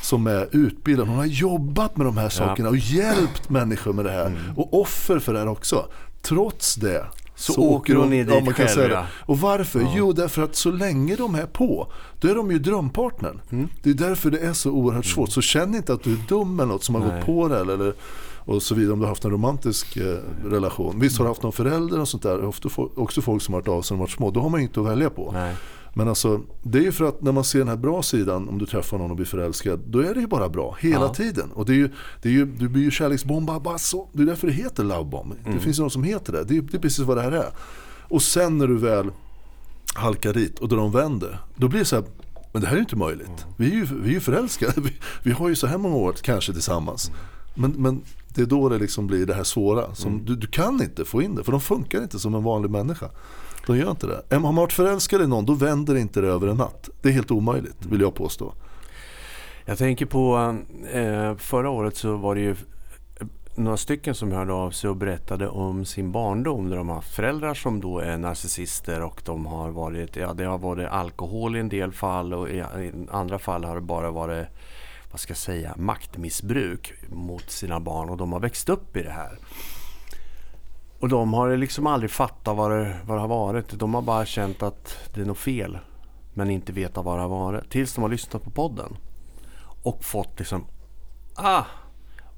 som 0.01 0.27
är 0.27 0.47
utbildad, 0.51 1.07
hon 1.07 1.17
har 1.17 1.25
jobbat 1.25 1.97
med 1.97 2.05
de 2.05 2.17
här 2.17 2.29
sakerna 2.29 2.69
och 2.69 2.77
hjälpt 2.77 3.49
människor 3.49 3.93
med 3.93 4.05
det 4.05 4.11
här. 4.11 4.25
Mm. 4.25 4.57
Och 4.57 4.81
offer 4.81 5.19
för 5.19 5.33
det 5.33 5.39
här 5.39 5.47
också. 5.47 5.85
Trots 6.21 6.75
det 6.75 7.05
så, 7.35 7.53
så 7.53 7.61
åker 7.61 7.95
hon, 7.95 8.09
ner 8.09 8.25
dit 8.25 8.43
ja, 8.45 8.53
själv. 8.53 8.91
Ja. 8.91 9.05
Och 9.25 9.39
varför? 9.39 9.81
Ja. 9.81 9.93
Jo, 9.95 10.13
därför 10.13 10.41
att 10.41 10.55
så 10.55 10.71
länge 10.71 11.15
de 11.15 11.35
är 11.35 11.45
på, 11.45 11.91
då 12.19 12.27
är 12.27 12.35
de 12.35 12.51
ju 12.51 12.59
drömpartnern. 12.59 13.41
Mm. 13.51 13.67
Det 13.83 13.89
är 13.89 13.93
därför 13.93 14.31
det 14.31 14.39
är 14.39 14.53
så 14.53 14.71
oerhört 14.71 15.05
svårt. 15.05 15.31
Så 15.31 15.41
känn 15.41 15.75
inte 15.75 15.93
att 15.93 16.03
du 16.03 16.13
är 16.13 16.19
dum 16.27 16.59
eller 16.59 16.71
något 16.71 16.83
som 16.83 16.95
har 16.95 17.01
gått 17.01 17.25
på 17.25 17.47
det. 17.47 17.59
Eller, 17.59 17.93
och 18.45 18.63
så 18.63 18.75
vidare 18.75 18.93
om 18.93 18.99
du 18.99 19.05
har 19.05 19.09
haft 19.09 19.25
en 19.25 19.31
romantisk 19.31 19.97
eh, 19.97 20.17
relation. 20.45 20.99
Visst 20.99 21.17
har 21.17 21.25
du 21.25 21.29
haft 21.29 21.43
någon 21.43 21.51
förälder 21.51 21.99
och 21.99 22.07
sånt 22.07 22.23
där. 22.23 22.45
Ofta 22.45 22.69
också 22.95 23.21
folk 23.21 23.41
som 23.41 23.53
har 23.53 23.61
varit 23.61 23.67
av 23.67 23.81
sig 23.81 23.95
när 23.95 23.97
de 23.97 24.01
varit 24.01 24.11
små. 24.11 24.31
Då 24.31 24.39
har 24.39 24.49
man 24.49 24.59
ju 24.59 24.65
inte 24.67 24.79
att 24.79 24.85
välja 24.85 25.09
på. 25.09 25.31
Nej. 25.31 25.55
Men 25.93 26.07
alltså, 26.07 26.41
det 26.61 26.77
är 26.77 26.81
ju 26.81 26.91
för 26.91 27.05
att 27.05 27.21
när 27.21 27.31
man 27.31 27.43
ser 27.43 27.59
den 27.59 27.67
här 27.67 27.75
bra 27.75 28.03
sidan, 28.03 28.49
om 28.49 28.57
du 28.57 28.65
träffar 28.65 28.97
någon 28.97 29.09
och 29.09 29.15
blir 29.15 29.25
förälskad, 29.25 29.79
då 29.87 29.99
är 29.99 30.13
det 30.13 30.19
ju 30.19 30.27
bara 30.27 30.49
bra 30.49 30.77
hela 30.79 31.05
ja. 31.05 31.13
tiden. 31.13 31.51
Och 31.51 31.65
det 31.65 31.73
är 31.73 31.77
ju, 31.77 31.89
det 32.21 32.29
är 32.29 32.33
ju, 32.33 32.45
du 32.45 32.69
blir 32.69 32.83
ju 32.83 32.91
kärleksbombad 32.91 33.61
bara 33.61 33.77
så. 33.77 34.09
Det 34.13 34.21
är 34.21 34.25
därför 34.25 34.47
det 34.47 34.53
heter 34.53 34.83
lovebombing. 34.83 35.39
Mm. 35.45 35.57
Det 35.57 35.63
finns 35.63 35.77
ju 35.77 35.81
någon 35.81 35.91
som 35.91 36.03
heter 36.03 36.33
det. 36.33 36.43
det. 36.43 36.61
Det 36.61 36.77
är 36.77 36.81
precis 36.81 37.05
vad 37.05 37.17
det 37.17 37.21
här 37.21 37.31
är. 37.31 37.49
Och 38.07 38.21
sen 38.21 38.57
när 38.57 38.67
du 38.67 38.77
väl 38.77 39.11
halkar 39.93 40.33
dit 40.33 40.59
och 40.59 40.67
då 40.67 40.75
de 40.75 40.91
vänder, 40.91 41.39
då 41.55 41.67
blir 41.67 41.79
det 41.79 41.85
så 41.85 41.95
här, 41.95 42.05
Men 42.51 42.61
det 42.61 42.67
här 42.67 42.73
är 42.73 42.77
ju 42.77 42.83
inte 42.83 42.95
möjligt. 42.95 43.27
Mm. 43.27 43.53
Vi 43.57 43.71
är 43.71 43.75
ju, 43.75 43.85
vi 43.85 44.09
är 44.09 44.13
ju 44.13 44.19
förälskade. 44.19 44.73
Vi, 44.81 44.93
vi, 45.23 45.31
har 45.31 45.49
ju 45.49 45.55
så 45.55 45.67
här 45.67 45.77
många 45.77 45.95
år 45.95 46.13
kanske 46.21 46.53
tillsammans. 46.53 47.09
Mm. 47.09 47.19
Men, 47.55 47.81
men 47.81 48.01
det 48.35 48.41
är 48.41 48.45
då 48.45 48.69
det 48.69 48.77
liksom 48.77 49.07
blir 49.07 49.25
det 49.25 49.33
här 49.33 49.43
svåra. 49.43 49.95
Som 49.95 50.13
mm. 50.13 50.25
du, 50.25 50.35
du 50.35 50.47
kan 50.47 50.81
inte 50.81 51.05
få 51.05 51.21
in 51.21 51.35
det 51.35 51.43
för 51.43 51.51
de 51.51 51.61
funkar 51.61 52.01
inte 52.03 52.19
som 52.19 52.35
en 52.35 52.43
vanlig 52.43 52.71
människa. 52.71 53.09
De 53.67 53.77
gör 53.77 53.91
inte 53.91 54.07
det. 54.07 54.35
Har 54.35 54.39
man 54.39 54.55
varit 54.55 54.73
förälskad 54.73 55.21
i 55.21 55.27
någon 55.27 55.45
då 55.45 55.53
vänder 55.53 55.95
inte 55.95 56.21
det 56.21 56.27
över 56.27 56.47
en 56.47 56.57
natt. 56.57 56.89
Det 57.01 57.09
är 57.09 57.13
helt 57.13 57.31
omöjligt 57.31 57.85
vill 57.85 58.01
jag 58.01 58.15
påstå. 58.15 58.53
Jag 59.65 59.77
tänker 59.77 60.05
på 60.05 60.55
eh, 60.93 61.35
förra 61.35 61.69
året 61.69 61.95
så 61.95 62.15
var 62.15 62.35
det 62.35 62.41
ju 62.41 62.51
eh, 62.51 63.27
några 63.55 63.77
stycken 63.77 64.15
som 64.15 64.31
hörde 64.31 64.53
av 64.53 64.71
sig 64.71 64.89
och 64.89 64.95
berättade 64.95 65.47
om 65.47 65.85
sin 65.85 66.11
barndom 66.11 66.69
där 66.69 66.77
de 66.77 66.89
har 66.89 66.95
haft 66.95 67.15
föräldrar 67.15 67.53
som 67.53 67.81
då 67.81 67.99
är 67.99 68.17
narcissister 68.17 69.01
och 69.01 69.21
de 69.25 69.45
har 69.45 69.71
varit, 69.71 70.15
ja 70.15 70.33
det 70.33 70.43
har 70.43 70.57
varit 70.57 70.87
alkohol 70.87 71.55
i 71.55 71.59
en 71.59 71.69
del 71.69 71.91
fall 71.91 72.33
och 72.33 72.49
i 72.49 72.63
andra 73.11 73.39
fall 73.39 73.63
har 73.63 73.75
det 73.75 73.81
bara 73.81 74.11
varit 74.11 74.47
vad 75.11 75.19
ska 75.19 75.31
jag 75.31 75.37
säga, 75.37 75.73
maktmissbruk 75.77 76.93
mot 77.09 77.51
sina 77.51 77.79
barn 77.79 78.09
och 78.09 78.17
de 78.17 78.33
har 78.33 78.39
växt 78.39 78.69
upp 78.69 78.97
i 78.97 79.03
det 79.03 79.11
här. 79.11 79.37
Och 81.03 81.09
de 81.09 81.33
har 81.33 81.57
liksom 81.57 81.87
aldrig 81.87 82.11
fattat 82.11 82.57
vad 82.57 82.71
det, 82.71 82.97
vad 83.05 83.17
det 83.17 83.21
har 83.21 83.27
varit. 83.27 83.69
De 83.69 83.93
har 83.93 84.01
bara 84.01 84.25
känt 84.25 84.63
att 84.63 84.97
det 85.13 85.21
är 85.21 85.25
något 85.25 85.37
fel. 85.37 85.77
Men 86.33 86.49
inte 86.49 86.73
vetat 86.73 87.05
vad 87.05 87.17
det 87.17 87.21
har 87.21 87.29
varit. 87.29 87.69
Tills 87.69 87.93
de 87.93 88.01
har 88.01 88.09
lyssnat 88.09 88.43
på 88.43 88.49
podden. 88.49 88.97
Och 89.83 90.03
fått 90.03 90.39
liksom, 90.39 90.65
ah! 91.35 91.63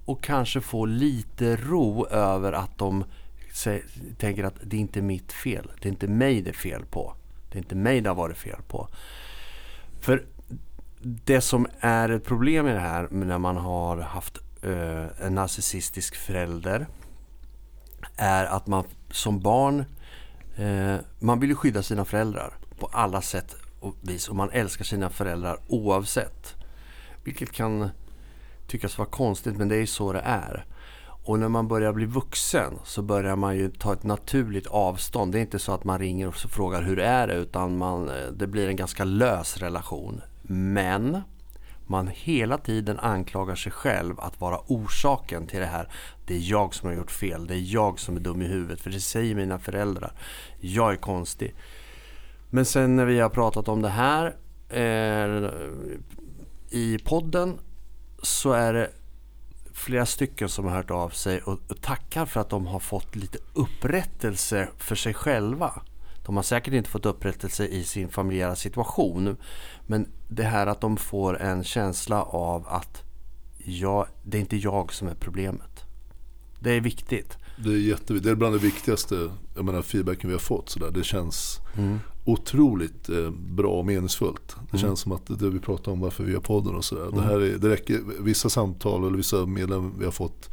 Och 0.05 0.23
kanske 0.23 0.61
få 0.61 0.85
lite 0.85 1.55
ro 1.55 2.07
över 2.07 2.53
att 2.53 2.77
de 2.77 3.03
tänker 4.17 4.43
att 4.43 4.55
det 4.63 4.75
är 4.75 4.81
inte 4.81 5.01
mitt 5.01 5.31
fel. 5.31 5.71
Det 5.81 5.87
är 5.87 5.91
inte 5.91 6.07
mig 6.07 6.41
det 6.41 6.49
är 6.49 6.53
fel 6.53 6.85
på. 6.85 7.13
Det 7.51 7.57
är 7.57 7.61
inte 7.61 7.75
mig 7.75 8.01
det 8.01 8.09
har 8.09 8.15
varit 8.15 8.37
fel 8.37 8.61
på. 8.67 8.87
För 10.01 10.25
det 11.01 11.41
som 11.41 11.67
är 11.79 12.09
ett 12.09 12.25
problem 12.25 12.67
i 12.67 12.71
det 12.71 12.79
här 12.79 13.07
när 13.11 13.37
man 13.37 13.57
har 13.57 13.97
haft 13.97 14.37
eh, 14.61 15.25
en 15.25 15.35
narcissistisk 15.35 16.15
förälder 16.15 16.87
är 18.15 18.45
att 18.45 18.67
man 18.67 18.83
som 19.11 19.39
barn, 19.39 19.85
eh, 20.55 20.95
man 21.19 21.39
vill 21.39 21.49
ju 21.49 21.55
skydda 21.55 21.83
sina 21.83 22.05
föräldrar 22.05 22.53
på 22.79 22.89
alla 22.91 23.21
sätt 23.21 23.55
och 23.79 23.95
vis 24.01 24.29
och 24.29 24.35
man 24.35 24.49
älskar 24.51 24.85
sina 24.85 25.09
föräldrar 25.09 25.59
oavsett. 25.67 26.55
Vilket 27.23 27.51
kan 27.51 27.89
tyckas 28.67 28.97
vara 28.97 29.09
konstigt 29.09 29.57
men 29.57 29.67
det 29.67 29.75
är 29.75 29.85
så 29.85 30.13
det 30.13 30.21
är. 30.25 30.65
Och 31.25 31.39
när 31.39 31.49
man 31.49 31.67
börjar 31.67 31.93
bli 31.93 32.05
vuxen 32.05 32.73
så 32.83 33.01
börjar 33.01 33.35
man 33.35 33.57
ju 33.57 33.69
ta 33.69 33.93
ett 33.93 34.03
naturligt 34.03 34.67
avstånd. 34.67 35.31
Det 35.31 35.39
är 35.39 35.41
inte 35.41 35.59
så 35.59 35.71
att 35.71 35.83
man 35.83 35.99
ringer 35.99 36.27
och 36.27 36.35
frågar 36.35 36.81
hur 36.81 36.99
är 36.99 37.27
det 37.27 37.33
utan 37.33 37.77
man, 37.77 38.09
eh, 38.09 38.27
det 38.33 38.47
blir 38.47 38.67
en 38.67 38.75
ganska 38.75 39.03
lös 39.03 39.57
relation. 39.57 40.21
Men 40.41 41.21
man 41.89 42.07
hela 42.07 42.57
tiden 42.57 42.99
anklagar 42.99 43.55
sig 43.55 43.71
själv 43.71 44.19
att 44.19 44.41
vara 44.41 44.59
orsaken 44.67 45.47
till 45.47 45.59
det 45.59 45.65
här. 45.65 45.89
Det 46.25 46.35
är 46.35 46.51
jag 46.51 46.73
som 46.75 46.89
har 46.89 46.95
gjort 46.95 47.11
fel. 47.11 47.47
Det 47.47 47.55
är 47.55 47.73
jag 47.73 47.99
som 47.99 48.15
är 48.15 48.19
dum 48.19 48.41
i 48.41 48.45
huvudet. 48.45 48.81
För 48.81 48.89
det 48.89 48.99
säger 48.99 49.35
mina 49.35 49.59
föräldrar. 49.59 50.13
Jag 50.59 50.91
är 50.91 50.97
konstig. 50.97 51.55
Men 52.49 52.65
sen 52.65 52.95
när 52.95 53.05
vi 53.05 53.19
har 53.19 53.29
pratat 53.29 53.67
om 53.67 53.81
det 53.81 53.89
här 53.89 54.35
eh, 54.69 55.49
i 56.69 56.99
podden 57.03 57.59
så 58.21 58.51
är 58.51 58.73
det 58.73 58.89
flera 59.73 60.05
stycken 60.05 60.49
som 60.49 60.65
har 60.65 60.71
hört 60.71 60.91
av 60.91 61.09
sig 61.09 61.41
och, 61.41 61.59
och 61.67 61.81
tackar 61.81 62.25
för 62.25 62.39
att 62.39 62.49
de 62.49 62.67
har 62.67 62.79
fått 62.79 63.15
lite 63.15 63.37
upprättelse 63.53 64.69
för 64.77 64.95
sig 64.95 65.13
själva. 65.13 65.81
De 66.25 66.35
har 66.35 66.43
säkert 66.43 66.73
inte 66.73 66.89
fått 66.89 67.05
upprättelse 67.05 67.65
i 67.67 67.83
sin 67.83 68.09
familjära 68.09 68.55
situation. 68.55 69.37
Men 69.87 70.07
det 70.27 70.43
här 70.43 70.67
att 70.67 70.81
de 70.81 70.97
får 70.97 71.41
en 71.41 71.63
känsla 71.63 72.23
av 72.23 72.67
att 72.67 73.03
jag, 73.57 74.07
det 74.23 74.37
är 74.37 74.41
inte 74.41 74.57
jag 74.57 74.93
som 74.93 75.07
är 75.07 75.15
problemet. 75.15 75.83
Det 76.59 76.71
är 76.71 76.81
viktigt. 76.81 77.37
Det 77.57 77.69
är 77.69 77.77
jätteviktigt. 77.77 78.23
Det 78.23 78.31
är 78.31 78.35
bland 78.35 78.55
det 78.55 78.59
viktigaste 78.59 79.29
jag 79.55 79.65
menar, 79.65 79.81
feedbacken 79.81 80.29
vi 80.29 80.33
har 80.33 80.39
fått. 80.39 80.69
Så 80.69 80.79
där. 80.79 80.91
Det 80.91 81.03
känns 81.03 81.59
mm. 81.77 81.99
otroligt 82.25 83.09
eh, 83.09 83.29
bra 83.31 83.71
och 83.71 83.85
meningsfullt. 83.85 84.55
Det 84.71 84.77
mm. 84.77 84.81
känns 84.87 84.99
som 84.99 85.11
att 85.11 85.39
det 85.39 85.49
vi 85.49 85.59
pratar 85.59 85.91
om 85.91 85.99
varför 85.99 86.23
vi 86.23 86.33
gör 86.33 86.39
podden 86.39 86.75
och 86.75 86.85
sådär. 86.85 87.07
Mm. 87.07 87.15
Det 87.15 87.21
här 87.21 87.39
är, 87.39 87.57
det 87.57 87.69
räcker, 87.69 88.01
vissa 88.19 88.49
samtal 88.49 89.07
eller 89.07 89.17
vissa 89.17 89.45
medlemmar 89.45 89.91
vi 89.99 90.05
har 90.05 90.11
fått. 90.11 90.49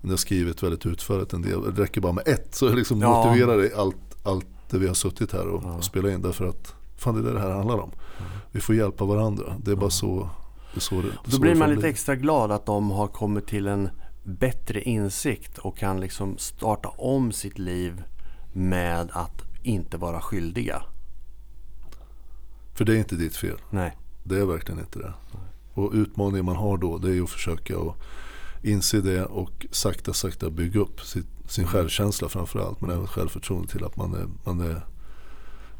Ni 0.00 0.10
har 0.10 0.16
skrivit 0.16 0.62
väldigt 0.62 0.86
utförligt 0.86 1.32
en 1.32 1.42
del. 1.42 1.74
Det 1.74 1.82
räcker 1.82 2.00
bara 2.00 2.12
med 2.12 2.28
ett. 2.28 2.54
Så 2.54 2.68
liksom 2.68 3.00
ja. 3.00 3.24
motiverar 3.24 3.58
det 3.58 3.76
allt, 3.76 3.96
allt 4.22 4.46
det 4.70 4.78
vi 4.78 4.86
har 4.86 4.94
suttit 4.94 5.32
här 5.32 5.48
och, 5.48 5.62
ja. 5.64 5.72
och 5.72 5.84
spelat 5.84 6.12
in. 6.12 6.22
Därför 6.22 6.46
att 6.46 6.74
fan 6.96 7.14
det 7.14 7.20
är 7.20 7.24
det 7.24 7.32
det 7.32 7.40
här 7.40 7.50
handlar 7.50 7.78
om. 7.78 7.90
Mm. 8.18 8.30
Vi 8.50 8.60
får 8.60 8.74
hjälpa 8.74 9.04
varandra. 9.04 9.56
Det 9.64 9.70
är 9.70 9.76
bara 9.76 9.90
så 9.90 10.30
det 10.74 10.80
så 10.80 11.02
det, 11.02 11.08
Då 11.24 11.38
blir 11.38 11.54
man 11.54 11.74
lite 11.74 11.88
extra 11.88 12.16
glad 12.16 12.52
att 12.52 12.66
de 12.66 12.90
har 12.90 13.08
kommit 13.08 13.46
till 13.46 13.66
en 13.66 13.88
bättre 14.22 14.82
insikt 14.82 15.58
och 15.58 15.78
kan 15.78 16.00
liksom 16.00 16.38
starta 16.38 16.88
om 16.88 17.32
sitt 17.32 17.58
liv 17.58 18.02
med 18.52 19.10
att 19.12 19.42
inte 19.62 19.96
vara 19.96 20.20
skyldiga. 20.20 20.82
För 22.74 22.84
det 22.84 22.94
är 22.94 22.98
inte 22.98 23.14
ditt 23.16 23.36
fel. 23.36 23.58
Nej. 23.70 23.96
Det 24.24 24.38
är 24.38 24.44
verkligen 24.44 24.80
inte 24.80 24.98
det. 24.98 25.12
Och 25.74 25.90
utmaningen 25.94 26.44
man 26.44 26.56
har 26.56 26.76
då 26.76 26.98
det 26.98 27.16
är 27.16 27.22
att 27.22 27.30
försöka 27.30 27.78
att 27.78 27.96
inse 28.62 29.00
det 29.00 29.24
och 29.24 29.66
sakta 29.70 30.12
sakta 30.12 30.50
bygga 30.50 30.80
upp 30.80 31.00
sitt, 31.00 31.26
sin 31.48 31.66
självkänsla 31.66 32.28
framförallt. 32.28 32.80
Men 32.80 32.90
även 32.90 33.06
självförtroende 33.06 33.68
till 33.68 33.84
att 33.84 33.96
man 33.96 34.14
är, 34.14 34.26
man 34.44 34.60
är, 34.60 34.80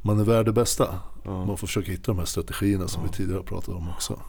man 0.02 0.20
är 0.20 0.24
värd 0.24 0.46
det 0.46 0.52
bästa. 0.52 0.98
Ja. 1.24 1.44
Man 1.44 1.56
får 1.56 1.66
försöka 1.66 1.90
hitta 1.92 2.12
de 2.12 2.18
här 2.18 2.26
strategierna 2.26 2.88
som 2.88 3.02
ja. 3.02 3.08
vi 3.10 3.16
tidigare 3.16 3.42
pratat 3.42 3.68
om 3.68 3.88
också. 3.88 4.20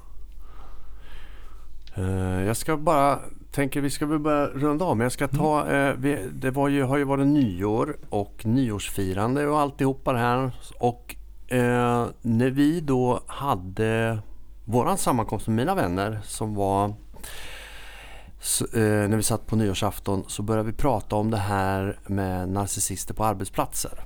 Uh, 1.98 2.44
jag 2.44 2.58
ska 2.58 2.78
bara 2.78 3.20
tänker 3.52 3.82
vi 3.82 3.90
ska 3.90 4.06
väl 4.06 4.20
börja 4.20 4.48
runda 4.48 4.86
av. 4.86 4.98
Men 4.98 5.06
jag 5.06 5.12
ska 5.12 5.28
ta, 5.28 5.66
mm. 5.66 5.90
eh, 5.90 5.96
vi, 5.98 6.30
det 6.34 6.52
var 6.52 6.68
ju, 6.68 6.84
har 6.84 6.98
ju 6.98 7.04
varit 7.04 7.28
nyår 7.28 7.98
och 8.10 8.46
nyårsfirande 8.46 9.48
och 9.48 9.60
alltihopa 9.60 10.14
det 10.14 10.20
här. 10.20 10.52
Och 10.80 11.16
eh, 11.48 12.06
när 12.22 12.50
vi 12.50 12.82
då 12.82 13.20
hade 13.28 14.20
våran 14.66 14.98
sammankomst 14.98 15.48
med 15.48 15.56
mina 15.56 15.76
vänner 15.76 16.20
som 16.24 16.56
var 16.56 16.94
så, 18.40 18.66
eh, 18.66 19.10
när 19.10 19.18
vi 19.18 19.24
satt 19.24 19.48
på 19.48 19.56
nyårsafton 19.56 20.24
så 20.28 20.44
började 20.44 20.72
vi 20.72 20.78
prata 20.78 21.16
om 21.16 21.32
det 21.32 21.38
här 21.38 22.00
med 22.08 22.50
narcissister 22.50 23.14
på 23.14 23.26
arbetsplatser. 23.26 24.04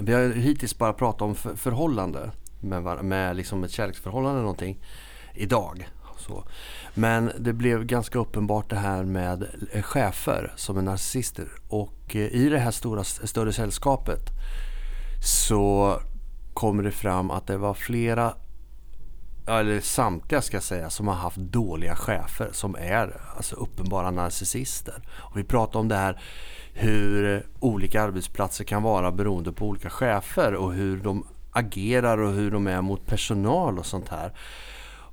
Vi 0.00 0.12
har 0.12 0.28
hittills 0.28 0.78
bara 0.78 0.92
pratat 0.92 1.22
om 1.22 1.34
för, 1.34 1.54
förhållande 1.54 2.30
med, 2.60 3.04
med 3.04 3.36
liksom 3.36 3.64
ett 3.64 3.70
kärleksförhållande 3.70 4.30
eller 4.30 4.42
någonting 4.42 4.78
idag. 5.34 5.88
Så. 6.18 6.44
Men 6.94 7.32
det 7.38 7.52
blev 7.52 7.84
ganska 7.84 8.18
uppenbart 8.18 8.70
det 8.70 8.76
här 8.76 9.04
med 9.04 9.46
eh, 9.72 9.82
chefer 9.82 10.52
som 10.56 10.78
är 10.78 10.82
narcissister. 10.82 11.48
Och 11.68 12.16
eh, 12.16 12.34
i 12.34 12.48
det 12.48 12.58
här 12.58 12.70
stora, 12.70 13.04
större 13.04 13.52
sällskapet 13.52 14.30
så 15.24 15.94
kommer 16.54 16.82
det 16.82 16.90
fram 16.90 17.30
att 17.30 17.46
det 17.46 17.56
var 17.56 17.74
flera, 17.74 18.34
eller 19.46 19.80
samtliga 19.80 20.42
ska 20.42 20.56
jag 20.56 20.64
säga, 20.64 20.90
som 20.90 21.08
har 21.08 21.14
haft 21.14 21.36
dåliga 21.36 21.96
chefer 21.96 22.48
som 22.52 22.74
är 22.74 23.20
alltså 23.36 23.56
uppenbara 23.56 24.10
narcissister. 24.10 25.02
Och 25.08 25.38
vi 25.38 25.44
pratar 25.44 25.80
om 25.80 25.88
det 25.88 25.96
här 25.96 26.22
hur 26.72 27.46
olika 27.60 28.02
arbetsplatser 28.02 28.64
kan 28.64 28.82
vara 28.82 29.12
beroende 29.12 29.52
på 29.52 29.66
olika 29.66 29.90
chefer 29.90 30.54
och 30.54 30.72
hur 30.72 30.96
de 30.96 31.26
agerar 31.52 32.18
och 32.18 32.32
hur 32.32 32.50
de 32.50 32.66
är 32.66 32.82
mot 32.82 33.06
personal 33.06 33.78
och 33.78 33.86
sånt 33.86 34.08
här. 34.08 34.32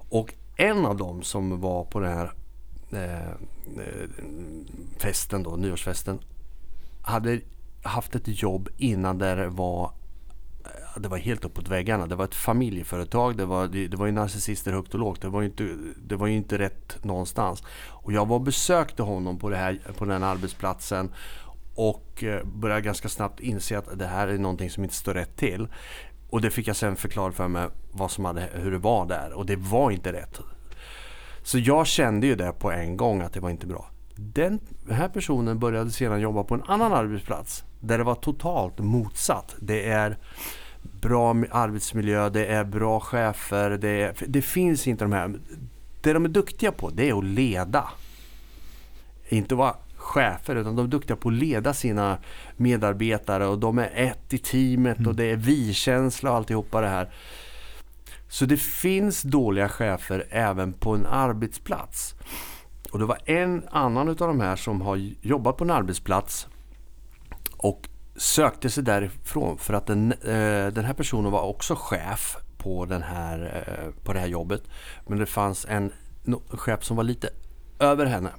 Och 0.10 0.34
en 0.56 0.86
av 0.86 0.98
dem 0.98 1.22
som 1.22 1.62
var 1.62 1.84
på 1.84 2.00
den 2.00 2.14
här 2.14 2.32
eh, 2.92 3.28
eh 3.28 4.10
festen 4.98 5.44
då, 5.44 5.56
nyårsfesten, 5.56 6.20
hade 7.02 7.40
haft 7.84 8.16
ett 8.16 8.42
jobb 8.42 8.70
innan 8.78 9.18
där 9.18 9.36
det 9.36 9.48
var 9.48 9.92
det 10.98 11.08
var 11.08 11.18
helt 11.18 11.46
uppåt 11.46 11.68
väggarna. 11.68 12.08
Det 12.08 12.16
var 12.16 12.26
ett 12.26 12.36
familjeföretag. 12.36 13.38
Det 13.38 13.46
var, 13.46 13.68
det, 13.68 13.88
det 13.88 13.98
var 13.98 14.06
ju 14.06 14.12
narcissister 14.12 14.72
högt 14.72 14.94
och 14.94 15.00
lågt. 15.00 15.22
Det 15.22 15.30
var 15.30 15.42
ju, 15.42 15.48
inte, 15.48 15.70
det 16.08 16.16
var 16.16 16.28
ju 16.28 16.34
inte 16.34 16.58
rätt 16.58 17.04
någonstans. 17.04 17.64
Och 17.90 18.14
jag 18.14 18.28
var 18.28 18.36
och 18.36 18.42
besökte 18.42 19.04
honom 19.04 19.40
på, 19.40 19.50
det 19.50 19.58
här, 19.58 19.80
på 19.98 20.06
den 20.06 20.24
arbetsplatsen 20.24 21.12
och 21.76 22.24
eh, 22.24 22.44
började 22.44 22.82
ganska 22.82 23.10
snabbt 23.10 23.40
inse 23.40 23.78
att 23.78 24.00
det 24.00 24.08
här 24.08 24.28
är 24.28 24.38
någonting 24.38 24.70
som 24.70 24.84
inte 24.84 24.96
står 24.96 25.14
rätt 25.14 25.38
till. 25.38 25.68
Och 26.30 26.42
det 26.42 26.50
fick 26.50 26.68
jag 26.68 26.76
sen 26.76 26.96
förklarat 26.96 27.36
för 27.36 27.48
mig 27.48 27.68
vad 27.92 28.12
som 28.12 28.26
hade, 28.26 28.50
hur 28.54 28.72
det 28.72 28.78
var 28.78 29.06
där 29.06 29.34
och 29.34 29.46
det 29.46 29.56
var 29.56 29.92
inte 29.92 30.14
rätt. 30.14 30.40
Så 31.44 31.60
jag 31.60 31.88
kände 31.88 32.28
ju 32.28 32.36
det 32.36 32.52
på 32.52 32.72
en 32.72 32.98
gång 32.98 33.22
att 33.22 33.34
det 33.34 33.40
var 33.40 33.50
inte 33.50 33.68
bra. 33.68 33.90
Den 34.22 34.60
här 34.90 35.10
personen 35.10 35.60
började 35.60 35.92
sedan 35.92 36.22
jobba 36.22 36.44
på 36.44 36.56
en 36.56 36.64
annan 36.64 36.94
arbetsplats 36.94 37.64
där 37.80 37.98
det 37.98 38.04
var 38.04 38.16
totalt 38.16 38.80
motsatt. 38.80 39.56
Det 39.60 39.90
är 39.90 40.18
bra 40.82 41.36
arbetsmiljö, 41.52 42.30
det 42.30 42.46
är 42.46 42.64
bra 42.64 43.00
chefer, 43.00 43.70
det, 43.70 43.90
är, 43.90 44.16
det 44.28 44.42
finns 44.42 44.88
inte 44.88 45.04
de 45.04 45.12
här... 45.12 45.40
Det 46.02 46.14
de 46.14 46.26
är 46.26 46.30
duktiga 46.30 46.72
på 46.72 46.90
det 46.90 47.10
är 47.10 47.18
att 47.18 47.24
leda. 47.24 47.90
Inte 49.30 49.56
vara 49.56 49.76
chefer 49.96 50.56
utan 50.56 50.76
de 50.76 50.86
är 50.86 50.90
duktiga 50.90 51.18
på 51.18 51.30
att 51.30 51.36
leda 51.36 51.74
sina 51.74 52.18
medarbetare 52.58 53.48
och 53.48 53.60
de 53.60 53.78
är 53.78 53.92
ett 53.96 54.34
i 54.34 54.38
teamet 54.38 54.98
mm. 54.98 55.10
och 55.10 55.16
det 55.16 55.26
är 55.26 55.36
vi-känsla 55.36 56.32
och 56.32 56.36
alltihopa 56.36 56.82
det 56.82 56.88
här. 56.88 57.14
Så 58.30 58.46
det 58.46 58.58
finns 58.58 59.22
dåliga 59.22 59.70
chefer 59.70 60.28
även 60.30 60.74
på 60.74 60.96
en 60.96 61.06
arbetsplats. 61.06 62.16
Och 62.92 63.00
det 63.00 63.06
var 63.06 63.18
en 63.26 63.68
annan 63.72 64.10
av 64.10 64.16
de 64.16 64.40
här 64.40 64.56
som 64.56 64.82
har 64.82 64.96
jobbat 65.22 65.58
på 65.58 65.64
en 65.64 65.72
arbetsplats 65.72 66.48
och 67.58 67.90
sökte 68.16 68.70
sig 68.70 68.84
därifrån 68.84 69.58
för 69.58 69.74
att 69.74 69.88
den, 69.88 70.12
eh, 70.12 70.68
den 70.68 70.86
här 70.86 70.94
personen 70.94 71.32
var 71.32 71.42
också 71.42 71.76
chef 71.76 72.38
på, 72.58 72.86
den 72.86 73.04
här, 73.04 73.64
eh, 73.68 74.04
på 74.04 74.14
det 74.14 74.20
här 74.20 74.28
jobbet. 74.28 74.64
Men 75.08 75.20
det 75.20 75.26
fanns 75.26 75.66
en 75.70 75.92
chef 76.48 76.84
som 76.84 76.98
var 76.98 77.04
lite 77.04 77.30
över 77.80 78.06
henne. 78.06 78.30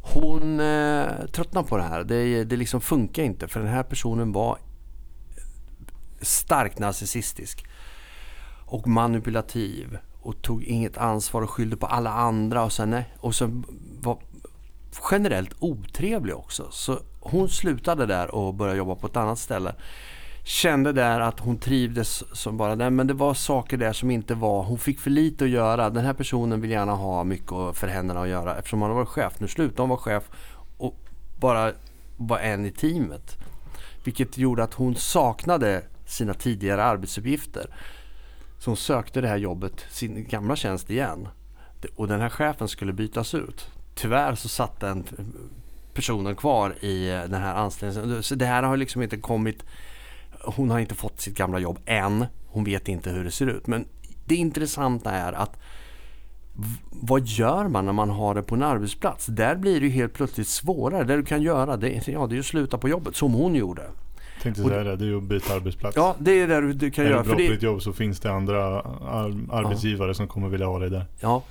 Hon 0.00 0.60
eh, 0.60 1.26
tröttnade 1.32 1.68
på 1.68 1.76
det 1.76 1.82
här. 1.82 2.04
Det, 2.04 2.44
det 2.44 2.56
liksom 2.56 2.80
funkar 2.80 3.22
inte 3.22 3.48
för 3.48 3.60
den 3.60 3.68
här 3.68 3.82
personen 3.82 4.32
var 4.32 4.58
starkt 6.20 6.78
narcissistisk 6.78 7.66
och 8.64 8.88
manipulativ 8.88 9.98
och 10.26 10.42
tog 10.42 10.64
inget 10.64 10.98
ansvar 10.98 11.42
och 11.42 11.50
skyllde 11.50 11.76
på 11.76 11.86
alla 11.86 12.10
andra 12.10 12.64
och 12.64 12.72
sen, 12.72 13.02
och 13.20 13.34
sen 13.34 13.64
var 14.00 14.18
generellt 15.10 15.54
otrevlig 15.58 16.36
också. 16.36 16.66
Så 16.70 16.98
hon 17.20 17.48
slutade 17.48 18.06
där 18.06 18.34
och 18.34 18.54
började 18.54 18.78
jobba 18.78 18.94
på 18.94 19.06
ett 19.06 19.16
annat 19.16 19.38
ställe. 19.38 19.74
Kände 20.44 20.92
där 20.92 21.20
att 21.20 21.40
hon 21.40 21.58
trivdes 21.58 22.24
som 22.32 22.56
bara 22.56 22.76
den 22.76 22.96
men 22.96 23.06
det 23.06 23.14
var 23.14 23.34
saker 23.34 23.76
där 23.76 23.92
som 23.92 24.10
inte 24.10 24.34
var, 24.34 24.62
hon 24.62 24.78
fick 24.78 25.00
för 25.00 25.10
lite 25.10 25.44
att 25.44 25.50
göra. 25.50 25.90
Den 25.90 26.04
här 26.04 26.14
personen 26.14 26.60
vill 26.60 26.70
gärna 26.70 26.92
ha 26.92 27.24
mycket 27.24 27.76
för 27.76 27.88
händerna 27.88 28.20
att 28.20 28.28
göra 28.28 28.56
eftersom 28.56 28.80
hon 28.80 28.88
var 28.88 28.96
varit 28.96 29.08
chef. 29.08 29.40
Nu 29.40 29.48
slutade 29.48 29.82
hon 29.82 29.88
vara 29.88 29.98
chef 29.98 30.24
och 30.78 30.94
bara 31.40 31.72
var 32.16 32.38
en 32.38 32.66
i 32.66 32.70
teamet. 32.70 33.36
Vilket 34.04 34.38
gjorde 34.38 34.64
att 34.64 34.74
hon 34.74 34.94
saknade 34.94 35.82
sina 36.06 36.34
tidigare 36.34 36.84
arbetsuppgifter. 36.84 37.66
Så 38.58 38.70
hon 38.70 38.76
sökte 38.76 39.20
det 39.20 39.28
här 39.28 39.36
jobbet, 39.36 39.86
sin 39.90 40.28
gamla 40.28 40.56
tjänst 40.56 40.90
igen. 40.90 41.28
Och 41.96 42.08
den 42.08 42.20
här 42.20 42.28
chefen 42.28 42.68
skulle 42.68 42.92
bytas 42.92 43.34
ut. 43.34 43.70
Tyvärr 43.94 44.34
så 44.34 44.48
satt 44.48 44.80
den 44.80 45.04
eh, 45.18 45.24
personen 45.94 46.36
kvar 46.36 46.74
i 46.80 47.10
eh, 47.10 47.20
den 47.20 47.42
här 47.42 47.54
anställningen. 47.54 48.22
Så 48.22 48.34
det 48.34 48.46
här 48.46 48.62
har 48.62 48.76
liksom 48.76 49.02
inte 49.02 49.16
kommit 49.16 49.64
hon 50.46 50.70
har 50.70 50.78
inte 50.78 50.94
fått 50.94 51.20
sitt 51.20 51.36
gamla 51.36 51.58
jobb 51.58 51.78
än. 51.86 52.26
Hon 52.46 52.64
vet 52.64 52.88
inte 52.88 53.10
hur 53.10 53.24
det 53.24 53.30
ser 53.30 53.46
ut. 53.46 53.66
Men 53.66 53.84
det 54.24 54.34
intressanta 54.34 55.10
är 55.10 55.32
att 55.32 55.58
vad 56.90 57.26
gör 57.26 57.68
man 57.68 57.86
när 57.86 57.92
man 57.92 58.10
har 58.10 58.34
det 58.34 58.42
på 58.42 58.54
en 58.54 58.62
arbetsplats? 58.62 59.26
Där 59.26 59.56
blir 59.56 59.80
det 59.80 59.86
ju 59.86 59.92
helt 59.92 60.12
plötsligt 60.12 60.48
svårare. 60.48 61.04
Det 61.04 61.16
du 61.16 61.24
kan 61.24 61.42
göra 61.42 61.76
det, 61.76 62.02
ja, 62.06 62.26
det 62.26 62.36
är 62.36 62.40
att 62.40 62.46
sluta 62.46 62.78
på 62.78 62.88
jobbet 62.88 63.16
som 63.16 63.32
hon 63.32 63.54
gjorde. 63.54 63.82
Tänkte 64.54 64.62
säga 64.62 64.84
det, 64.84 64.96
det 64.96 65.04
är 65.04 65.06
ju 65.06 65.16
att 65.16 65.22
byta 65.22 65.54
arbetsplats. 65.54 65.96
Ja, 65.96 66.16
det 66.18 66.40
är 66.40 66.48
det 66.48 66.72
du 66.72 66.90
kan 66.90 67.06
är 67.06 67.10
göra. 67.10 67.20
Är 67.20 67.24
du 67.24 67.28
bra 67.28 67.36
på 67.36 67.52
ditt 67.52 67.62
jobb 67.62 67.82
så 67.82 67.92
finns 67.92 68.20
det 68.20 68.32
andra 68.32 68.80
arbetsgivare 69.50 70.10
ja. 70.10 70.14
som 70.14 70.28
kommer 70.28 70.48
vilja 70.48 70.66
ha 70.66 70.78
dig 70.78 70.90
där. 70.90 71.04
Ja, 71.20 71.42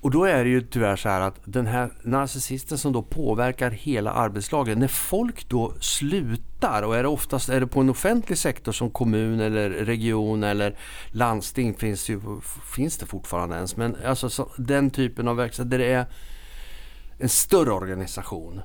och 0.00 0.10
då 0.10 0.24
är 0.24 0.44
det 0.44 0.50
ju 0.50 0.60
tyvärr 0.60 0.96
så 0.96 1.08
här 1.08 1.20
att 1.20 1.40
den 1.44 1.66
här 1.66 1.90
narcissisten 2.02 2.78
som 2.78 2.92
då 2.92 3.02
påverkar 3.02 3.70
hela 3.70 4.10
arbetslaget. 4.10 4.78
När 4.78 4.88
folk 4.88 5.48
då 5.48 5.72
slutar 5.80 6.82
och 6.82 6.96
är 6.96 7.02
det 7.02 7.08
oftast 7.08 7.48
är 7.48 7.60
det 7.60 7.66
på 7.66 7.80
en 7.80 7.90
offentlig 7.90 8.38
sektor 8.38 8.72
som 8.72 8.90
kommun 8.90 9.40
eller 9.40 9.70
region 9.70 10.44
eller 10.44 10.76
landsting 11.12 11.74
finns, 11.74 12.08
ju, 12.08 12.20
finns 12.74 12.98
det 12.98 13.06
fortfarande 13.06 13.56
ens. 13.56 13.76
Men 13.76 13.96
alltså 14.06 14.30
så, 14.30 14.48
den 14.56 14.90
typen 14.90 15.28
av 15.28 15.36
verksamhet 15.36 15.70
där 15.70 15.78
det 15.78 15.92
är 15.92 16.06
en 17.18 17.28
större 17.28 17.72
organisation. 17.72 18.60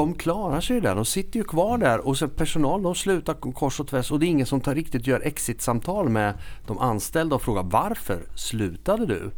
De 0.00 0.14
klarar 0.14 0.60
sig 0.60 0.76
ju 0.76 0.80
där. 0.80 0.94
De 0.94 1.04
sitter 1.04 1.38
ju 1.38 1.44
kvar 1.44 1.78
där 1.78 2.06
och 2.06 2.16
så 2.16 2.28
personal 2.28 2.82
de 2.82 2.94
slutar 2.94 3.34
kors 3.34 3.80
och 3.80 3.88
tvärs 3.88 4.12
och 4.12 4.20
det 4.20 4.26
är 4.26 4.28
ingen 4.28 4.46
som 4.46 4.60
tar 4.60 4.74
riktigt 4.74 5.06
gör 5.06 5.20
exit-samtal 5.20 6.08
med 6.08 6.34
de 6.66 6.78
anställda 6.78 7.36
och 7.36 7.42
frågar 7.42 7.62
varför 7.62 8.22
slutade 8.34 9.06
du? 9.06 9.30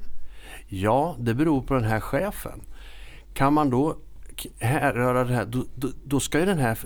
Ja, 0.68 1.16
det 1.18 1.34
beror 1.34 1.62
på 1.62 1.74
den 1.74 1.84
här 1.84 2.00
chefen. 2.00 2.60
Kan 3.34 3.54
man 3.54 3.70
då 3.70 3.96
härröra 4.58 5.24
det 5.24 5.34
här, 5.34 5.46
då, 5.46 5.64
då, 5.74 5.88
då, 6.04 6.20
ska 6.20 6.38
ju 6.38 6.46
den 6.46 6.58
här 6.58 6.78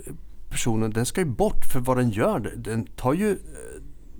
personen, 0.50 0.90
den 0.90 1.06
ska 1.06 1.20
ju 1.20 1.26
bort 1.26 1.64
för 1.72 1.80
vad 1.80 1.96
den 1.96 2.10
gör. 2.10 2.52
Den 2.56 2.86
tar 2.86 3.12
ju, 3.12 3.30
eh, 3.30 3.36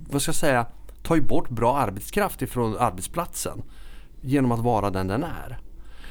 vad 0.09 0.21
ska 0.21 0.29
jag 0.29 0.35
säga, 0.35 0.65
tar 1.03 1.15
ju 1.15 1.21
bort 1.21 1.49
bra 1.49 1.77
arbetskraft 1.77 2.41
ifrån 2.41 2.77
arbetsplatsen 2.77 3.63
genom 4.21 4.51
att 4.51 4.59
vara 4.59 4.89
den 4.89 5.07
den 5.07 5.23
är. 5.23 5.66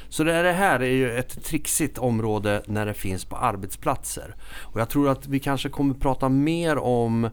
Så 0.09 0.23
det 0.23 0.51
här 0.51 0.79
är 0.79 0.85
ju 0.91 1.17
ett 1.17 1.43
trixigt 1.45 1.97
område 1.97 2.61
när 2.65 2.85
det 2.85 2.93
finns 2.93 3.25
på 3.25 3.37
arbetsplatser. 3.37 4.35
Och 4.63 4.79
jag 4.79 4.89
tror 4.89 5.09
att 5.09 5.27
vi 5.27 5.39
kanske 5.39 5.69
kommer 5.69 5.93
prata 5.93 6.29
mer 6.29 6.77
om 6.77 7.29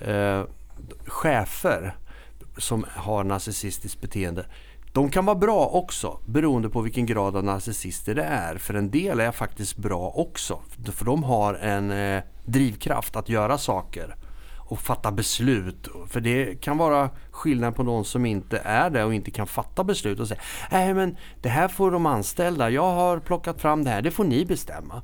eh, 0.00 0.42
chefer 1.06 1.96
som 2.56 2.84
har 2.88 3.24
narcissistiskt 3.24 4.00
beteende 4.00 4.44
de 4.92 5.10
kan 5.10 5.26
vara 5.26 5.36
bra 5.36 5.66
också 5.66 6.18
beroende 6.26 6.68
på 6.68 6.80
vilken 6.80 7.06
grad 7.06 7.36
av 7.36 7.44
narcissister 7.44 8.14
det 8.14 8.22
är. 8.22 8.56
För 8.56 8.74
en 8.74 8.90
del 8.90 9.20
är 9.20 9.32
faktiskt 9.32 9.76
bra 9.76 10.12
också. 10.16 10.60
För 10.92 11.04
de 11.04 11.24
har 11.24 11.54
en 11.54 11.90
eh, 11.90 12.22
drivkraft 12.44 13.16
att 13.16 13.28
göra 13.28 13.58
saker 13.58 14.16
och 14.70 14.80
fatta 14.80 15.12
beslut. 15.12 15.88
För 16.08 16.20
det 16.20 16.60
kan 16.60 16.78
vara 16.78 17.10
skillnad 17.30 17.76
på 17.76 17.82
någon 17.82 18.04
som 18.04 18.26
inte 18.26 18.58
är 18.58 18.90
det 18.90 19.04
och 19.04 19.14
inte 19.14 19.30
kan 19.30 19.46
fatta 19.46 19.84
beslut 19.84 20.20
och 20.20 20.28
säga 20.28 20.40
Nej 20.70 20.94
men 20.94 21.16
det 21.42 21.48
här 21.48 21.68
får 21.68 21.90
de 21.90 22.06
anställda. 22.06 22.70
Jag 22.70 22.92
har 22.92 23.18
plockat 23.18 23.60
fram 23.60 23.84
det 23.84 23.90
här. 23.90 24.02
Det 24.02 24.10
får 24.10 24.24
ni 24.24 24.44
bestämma. 24.44 25.02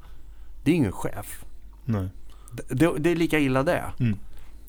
Det 0.64 0.70
är 0.70 0.74
ingen 0.74 0.92
chef. 0.92 1.44
Nej. 1.84 2.08
Det, 2.68 2.98
det 2.98 3.10
är 3.10 3.16
lika 3.16 3.38
illa 3.38 3.62
det. 3.62 3.84
Mm. 4.00 4.18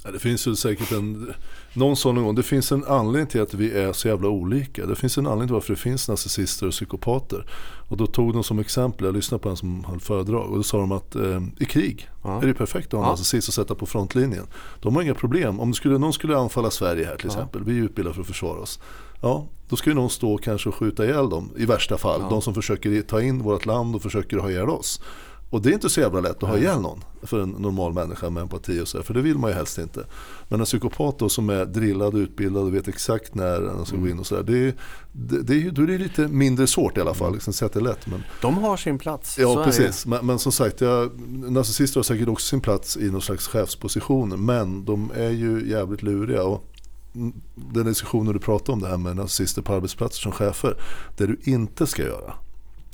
Ja, 0.03 0.11
det 0.11 0.19
finns 0.19 0.47
ju 0.47 0.55
säkert 0.55 0.91
en, 0.91 1.33
någon 1.77 1.95
sån 1.95 2.23
gång, 2.23 2.35
det 2.35 2.43
finns 2.43 2.71
en 2.71 2.83
anledning 2.83 3.27
till 3.27 3.41
att 3.41 3.53
vi 3.53 3.71
är 3.71 3.93
så 3.93 4.07
jävla 4.07 4.29
olika. 4.29 4.85
Det 4.85 4.95
finns 4.95 5.17
en 5.17 5.25
anledning 5.27 5.47
till 5.47 5.53
varför 5.53 5.73
det 5.73 5.79
finns 5.79 6.09
narcissister 6.09 6.67
och 6.67 6.71
psykopater. 6.71 7.45
Och 7.89 7.97
då 7.97 8.07
tog 8.07 8.33
de 8.33 8.43
som 8.43 8.59
exempel, 8.59 9.05
jag 9.05 9.15
lyssnade 9.15 9.43
på 9.43 9.49
en 9.49 9.57
som 9.57 9.83
höll 9.83 9.99
föredrag 9.99 10.49
och 10.49 10.55
då 10.55 10.63
sa 10.63 10.77
de 10.77 10.91
att 10.91 11.15
eh, 11.15 11.41
i 11.59 11.65
krig 11.65 12.09
ja. 12.23 12.41
är 12.41 12.47
det 12.47 12.53
perfekt 12.53 12.87
att 12.87 12.93
ha 12.93 12.99
en 12.99 13.05
ja. 13.05 13.09
narcissist 13.09 13.47
och 13.47 13.53
sätta 13.53 13.75
på 13.75 13.85
frontlinjen. 13.85 14.47
De 14.81 14.95
har 14.95 15.03
inga 15.03 15.13
problem. 15.13 15.59
Om 15.59 15.73
skulle, 15.73 15.97
någon 15.97 16.13
skulle 16.13 16.37
anfalla 16.37 16.71
Sverige 16.71 17.05
här 17.05 17.15
till 17.15 17.27
exempel, 17.27 17.63
vi 17.63 17.79
är 17.79 17.83
utbildade 17.83 18.13
för 18.13 18.21
att 18.21 18.27
försvara 18.27 18.59
oss. 18.59 18.79
Ja, 19.21 19.45
då 19.69 19.75
ska 19.75 19.89
ju 19.89 19.95
någon 19.95 20.09
stå 20.09 20.37
kanske 20.37 20.69
och 20.69 20.75
skjuta 20.75 21.05
ihjäl 21.05 21.29
dem 21.29 21.51
i 21.57 21.65
värsta 21.65 21.97
fall. 21.97 22.21
Ja. 22.21 22.29
De 22.29 22.41
som 22.41 22.53
försöker 22.53 23.01
ta 23.01 23.21
in 23.21 23.43
vårt 23.43 23.65
land 23.65 23.95
och 23.95 24.01
försöker 24.01 24.37
ha 24.37 24.49
ihjäl 24.49 24.69
oss. 24.69 25.01
Och 25.49 25.61
det 25.61 25.69
är 25.69 25.73
inte 25.73 25.89
så 25.89 25.99
jävla 25.99 26.19
lätt 26.19 26.43
att 26.43 26.49
ha 26.49 26.57
ihjäl 26.57 26.81
någon 26.81 27.03
för 27.23 27.39
en 27.39 27.49
normal 27.49 27.93
människa 27.93 28.29
med 28.29 28.43
empati 28.43 28.81
och 28.81 28.87
så, 28.87 29.03
för 29.03 29.13
det 29.13 29.21
vill 29.21 29.37
man 29.37 29.49
ju 29.49 29.55
helst 29.55 29.77
inte. 29.77 30.03
Men 30.47 30.59
en 30.59 30.65
psykopat 30.65 31.19
då 31.19 31.29
som 31.29 31.49
är 31.49 31.65
drillad 31.65 32.17
utbildad 32.17 32.63
och 32.63 32.75
vet 32.75 32.87
exakt 32.87 33.35
när 33.35 33.61
den 33.61 33.85
ska 33.85 33.97
gå 33.97 34.07
in 34.07 34.19
och 34.19 34.27
sådär, 34.27 34.43
det, 34.43 34.75
det, 35.11 35.41
det, 35.41 35.69
då 35.69 35.81
är 35.81 35.87
det 35.87 35.97
lite 35.97 36.27
mindre 36.27 36.67
svårt 36.67 36.97
i 36.97 37.01
alla 37.01 37.13
fall. 37.13 37.33
Liksom, 37.33 37.53
det 37.59 37.75
är 37.75 37.81
lätt. 37.81 38.07
Men, 38.07 38.23
De 38.41 38.57
har 38.57 38.77
sin 38.77 38.97
plats. 38.97 39.37
Ja, 39.39 39.63
precis. 39.63 40.05
Men, 40.05 40.25
men, 40.25 40.39
som 40.39 40.51
sagt, 40.51 40.81
ja, 40.81 41.09
narcissister 41.27 41.99
har 41.99 42.03
säkert 42.03 42.27
också 42.27 42.47
sin 42.47 42.61
plats 42.61 42.97
i 42.97 43.11
någon 43.11 43.21
slags 43.21 43.47
chefsposition, 43.47 44.45
men 44.45 44.85
de 44.85 45.11
är 45.15 45.29
ju 45.29 45.69
jävligt 45.69 46.03
luriga. 46.03 46.43
Och, 46.43 46.73
den 47.55 47.85
diskussionen 47.85 48.33
du 48.33 48.39
pratar 48.39 48.73
om 48.73 48.81
det 48.81 48.87
här 48.87 48.97
med 48.97 49.15
narcissister 49.15 49.61
på 49.61 49.73
arbetsplatser 49.73 50.21
som 50.21 50.31
chefer. 50.31 50.77
Det 51.17 51.27
du 51.27 51.39
inte 51.43 51.87
ska 51.87 52.01
göra 52.03 52.33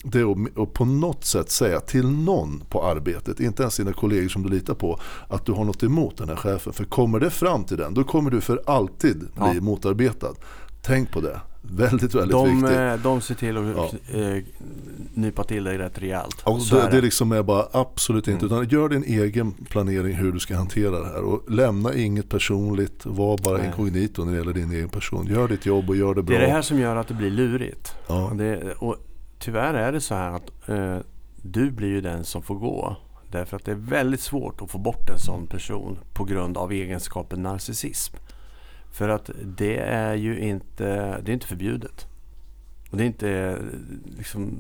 det 0.04 0.20
är 0.20 0.62
att 0.64 0.74
på 0.74 0.86
något 0.86 1.26
sätt 1.26 1.50
säga 1.50 1.80
till 1.80 2.08
någon 2.10 2.64
på 2.70 2.84
arbetet, 2.84 3.40
inte 3.40 3.64
ens 3.64 3.78
dina 3.78 3.94
kollegor 3.94 4.30
som 4.30 4.44
du 4.44 4.50
litar 4.50 4.74
på, 4.74 5.00
att 5.28 5.46
du 5.46 5.52
har 5.52 5.64
något 5.64 5.84
emot 5.84 6.18
den 6.18 6.30
här 6.30 6.36
chefen. 6.36 6.74
För 6.74 6.84
kommer 6.84 7.20
det 7.20 7.30
fram 7.30 7.64
till 7.64 7.78
den, 7.78 7.94
då 7.94 8.04
kommer 8.04 8.32
du 8.32 8.42
för 8.42 8.62
alltid 8.66 9.18
bli 9.20 9.56
ja. 9.56 9.62
motarbetad. 9.62 10.34
Tänk 10.82 11.12
på 11.12 11.22
det. 11.22 11.40
Väldigt, 11.62 12.16
väldigt 12.16 12.32
de, 12.32 12.62
viktigt. 12.62 12.78
Eh, 12.78 12.96
de 12.96 13.22
ser 13.22 13.36
till 13.36 13.58
att 13.58 13.94
ja. 14.12 14.20
Eh, 14.20 14.44
nypa 15.14 15.44
till 15.44 15.64
dig 15.64 15.78
rätt 15.78 16.00
rejält. 16.00 16.42
Och 16.44 16.60
det, 16.72 16.80
är 16.80 16.90
det. 16.90 16.96
det 16.96 17.02
liksom 17.02 17.32
är 17.32 17.44
bara 17.44 17.68
absolut 17.72 18.28
inte. 18.28 18.46
Mm. 18.46 18.58
Utan 18.58 18.80
gör 18.80 18.90
din 18.90 19.04
egen 19.04 19.52
planering 19.52 20.16
hur 20.16 20.32
du 20.32 20.40
ska 20.40 20.56
hantera 20.56 21.00
det 21.00 21.06
här. 21.06 21.22
Och 21.22 21.52
lämna 21.52 21.94
inget 21.94 22.30
personligt. 22.30 23.06
Var 23.06 23.38
bara 23.38 23.58
Nej. 23.58 23.68
inkognito 23.68 24.26
när 24.26 24.32
det 24.32 24.38
gäller 24.38 24.54
din 24.54 24.72
egen 24.72 24.90
person. 24.90 25.28
Gör 25.28 25.48
ditt 25.48 25.66
jobb 25.66 25.90
och 25.90 25.96
gör 25.96 26.16
det 26.16 26.24
bra. 26.24 26.38
Det 26.38 26.44
är 26.44 26.48
det 26.48 26.54
här 26.54 26.62
som 26.62 26.80
gör 26.80 26.96
att 26.96 27.08
det 27.08 27.14
blir 27.14 27.30
lurigt. 27.30 27.96
Ja. 28.08 28.32
Det, 28.36 28.74
och 28.74 28.98
tyvärr 29.44 29.74
är 29.74 29.92
det 29.92 30.02
så 30.02 30.16
här 30.16 30.32
att 30.32 30.70
eh, 30.70 30.98
du 31.42 31.72
blir 31.72 31.88
ju 31.88 32.02
den 32.02 32.26
som 32.26 32.44
får 32.44 32.56
gå. 32.56 32.96
Därför 33.32 33.58
att 33.58 33.66
det 33.66 33.72
är 33.72 33.76
väldigt 33.76 34.22
svårt 34.22 34.62
att 34.62 34.72
få 34.72 34.78
bort 34.78 35.10
en 35.10 35.20
sån 35.20 35.48
person 35.48 36.00
på 36.14 36.24
grund 36.24 36.58
av 36.58 36.72
egenskapen 36.72 37.44
narcissism. 37.44 38.16
För 38.92 39.10
att 39.10 39.30
det 39.44 39.78
är 39.78 40.14
ju 40.14 40.40
inte, 40.40 40.86
det 41.22 41.32
är 41.32 41.34
inte 41.34 41.48
förbjudet. 41.48 42.08
Och 42.92 42.98
det 42.98 43.04
är 43.04 43.08
inte 43.08 43.58
liksom, 44.18 44.58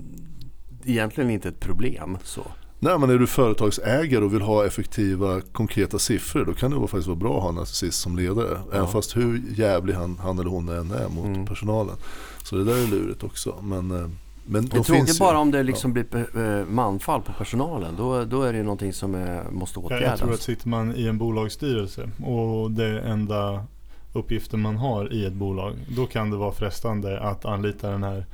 egentligen 0.84 1.30
inte 1.30 1.50
ett 1.50 1.60
problem. 1.60 2.18
så. 2.24 2.42
Nej 2.80 3.00
men 3.00 3.10
är 3.10 3.18
du 3.18 3.28
företagsägare 3.28 4.24
och 4.24 4.34
vill 4.34 4.42
ha 4.42 4.66
effektiva 4.66 5.42
konkreta 5.42 6.00
siffror 6.00 6.46
då 6.46 6.54
kan 6.54 6.72
det 6.72 6.88
faktiskt 6.88 7.08
vara 7.08 7.18
bra 7.18 7.36
att 7.38 7.42
ha 7.42 7.50
en 7.50 7.56
narcissist 7.56 8.02
som 8.02 8.18
ledare. 8.18 8.60
Ja. 8.72 8.78
Även 8.78 8.88
fast 8.88 9.16
hur 9.16 9.42
jävlig 9.56 9.94
han, 9.94 10.18
han 10.18 10.40
eller 10.40 10.50
hon 10.50 10.70
än 10.70 10.92
är 10.92 11.10
mot 11.10 11.26
mm. 11.26 11.46
personalen. 11.46 11.96
Så 12.44 12.56
det 12.56 12.64
där 12.64 12.84
är 12.84 12.88
lurigt 12.88 13.24
också. 13.24 13.56
Men, 13.62 13.92
eh, 13.92 14.10
men 14.46 14.66
det 14.66 14.78
är 14.78 14.84
tråkigt 14.84 15.20
bara 15.20 15.39
om 15.39 15.52
det 15.52 15.64
liksom 15.64 15.96
ja. 15.96 16.04
blir 16.04 16.60
eh, 16.60 16.66
manfall 16.66 17.22
på 17.22 17.34
personalen. 17.34 17.96
Då, 17.98 18.26
då 18.26 18.44
är 18.44 18.54
det 18.54 18.64
någonting 18.64 18.94
som 18.94 19.16
är, 19.16 19.44
måste 19.52 19.80
åtgärdas. 19.80 20.10
Jag 20.10 20.20
tror 20.20 20.34
att 20.34 20.41
sitter 20.41 20.68
man 20.68 20.96
i 20.96 21.08
en 21.08 21.18
bolagsstyrelse 21.18 22.10
och 22.26 22.72
det 22.72 23.00
enda 23.00 23.66
uppgifter 24.14 24.58
man 24.58 24.78
har 24.78 25.14
i 25.14 25.26
ett 25.26 25.34
bolag. 25.34 25.74
Då 25.88 26.06
kan 26.06 26.32
det 26.32 26.38
vara 26.38 26.52
frestande 26.52 27.20
att 27.20 27.46
anlita 27.46 27.89
den 27.89 28.04
här 28.04 28.26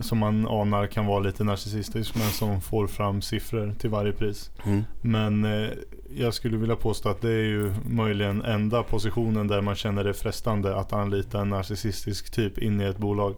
som 0.00 0.18
man 0.18 0.48
anar 0.48 0.86
kan 0.86 1.06
vara 1.06 1.20
lite 1.20 1.44
narcissistisk 1.44 2.14
men 2.14 2.28
som 2.28 2.60
får 2.60 2.86
fram 2.86 3.22
siffror 3.22 3.74
till 3.78 3.90
varje 3.90 4.12
pris. 4.12 4.50
Mm. 4.64 4.84
Men 5.00 5.44
eh, 5.44 5.70
jag 6.16 6.34
skulle 6.34 6.56
vilja 6.56 6.76
påstå 6.76 7.08
att 7.08 7.20
det 7.20 7.30
är 7.30 7.44
ju 7.44 7.74
möjligen 7.86 8.42
enda 8.42 8.82
positionen 8.82 9.46
där 9.48 9.60
man 9.60 9.74
känner 9.74 10.04
det 10.04 10.14
frestande 10.14 10.76
att 10.76 10.92
anlita 10.92 11.40
en 11.40 11.48
narcissistisk 11.48 12.30
typ 12.30 12.58
in 12.58 12.80
i 12.80 12.84
ett 12.84 12.98
bolag 12.98 13.34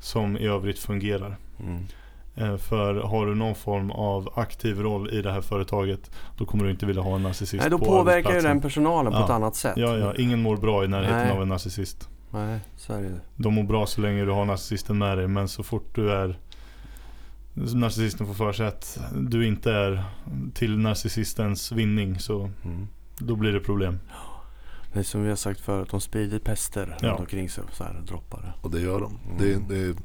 som 0.00 0.36
i 0.36 0.46
övrigt 0.46 0.78
fungerar. 0.78 1.36
Mm. 1.60 1.86
Eh, 2.34 2.56
för 2.56 2.94
har 2.94 3.26
du 3.26 3.34
någon 3.34 3.54
form 3.54 3.90
av 3.90 4.32
aktiv 4.36 4.80
roll 4.80 5.10
i 5.10 5.22
det 5.22 5.32
här 5.32 5.40
företaget 5.40 6.10
då 6.36 6.46
kommer 6.46 6.64
du 6.64 6.70
inte 6.70 6.86
vilja 6.86 7.02
ha 7.02 7.16
en 7.16 7.22
narcissist 7.22 7.60
Nej, 7.60 7.70
då 7.70 7.78
påverkar 7.78 8.34
ju 8.34 8.40
den 8.40 8.60
personalen 8.60 9.12
ja. 9.12 9.18
på 9.18 9.24
ett 9.24 9.30
annat 9.30 9.56
sätt. 9.56 9.76
Ja, 9.76 9.96
ja, 9.96 10.14
ingen 10.14 10.42
mår 10.42 10.56
bra 10.56 10.84
i 10.84 10.88
närheten 10.88 11.18
Nej. 11.18 11.30
av 11.30 11.42
en 11.42 11.48
narcissist. 11.48 12.08
Nej, 12.30 12.60
så 12.76 12.92
är 12.92 13.02
det. 13.02 13.20
De 13.36 13.54
mår 13.54 13.62
bra 13.62 13.86
så 13.86 14.00
länge 14.00 14.24
du 14.24 14.30
har 14.30 14.44
narcissisten 14.44 14.98
med 14.98 15.18
dig 15.18 15.28
men 15.28 15.48
så 15.48 15.62
fort 15.62 15.94
du 15.94 16.12
är 16.12 16.38
narcissisten 17.54 18.26
får 18.26 18.34
för 18.34 18.52
sig 18.52 18.66
att 18.66 19.00
du 19.14 19.46
inte 19.46 19.72
är 19.72 20.04
till 20.54 20.78
narcissistens 20.78 21.72
vinning 21.72 22.18
så 22.18 22.50
mm. 22.64 22.88
då 23.18 23.36
blir 23.36 23.52
det 23.52 23.60
problem. 23.60 23.98
Det 24.92 24.98
är 24.98 25.02
som 25.02 25.22
vi 25.22 25.28
har 25.28 25.36
sagt 25.36 25.60
förut, 25.60 25.88
de 25.90 26.00
sprider 26.00 26.38
pester 26.38 26.96
ja. 27.00 27.08
runt 27.08 27.20
omkring 27.20 27.50
sig. 27.50 27.64
Så 27.72 27.84
här, 27.84 28.02
droppar 28.06 28.56
Och 28.60 28.70
det 28.70 28.80
gör 28.80 29.00
de. 29.00 29.18
Mm. 29.24 29.68
Det, 29.68 29.74
det, 29.74 29.96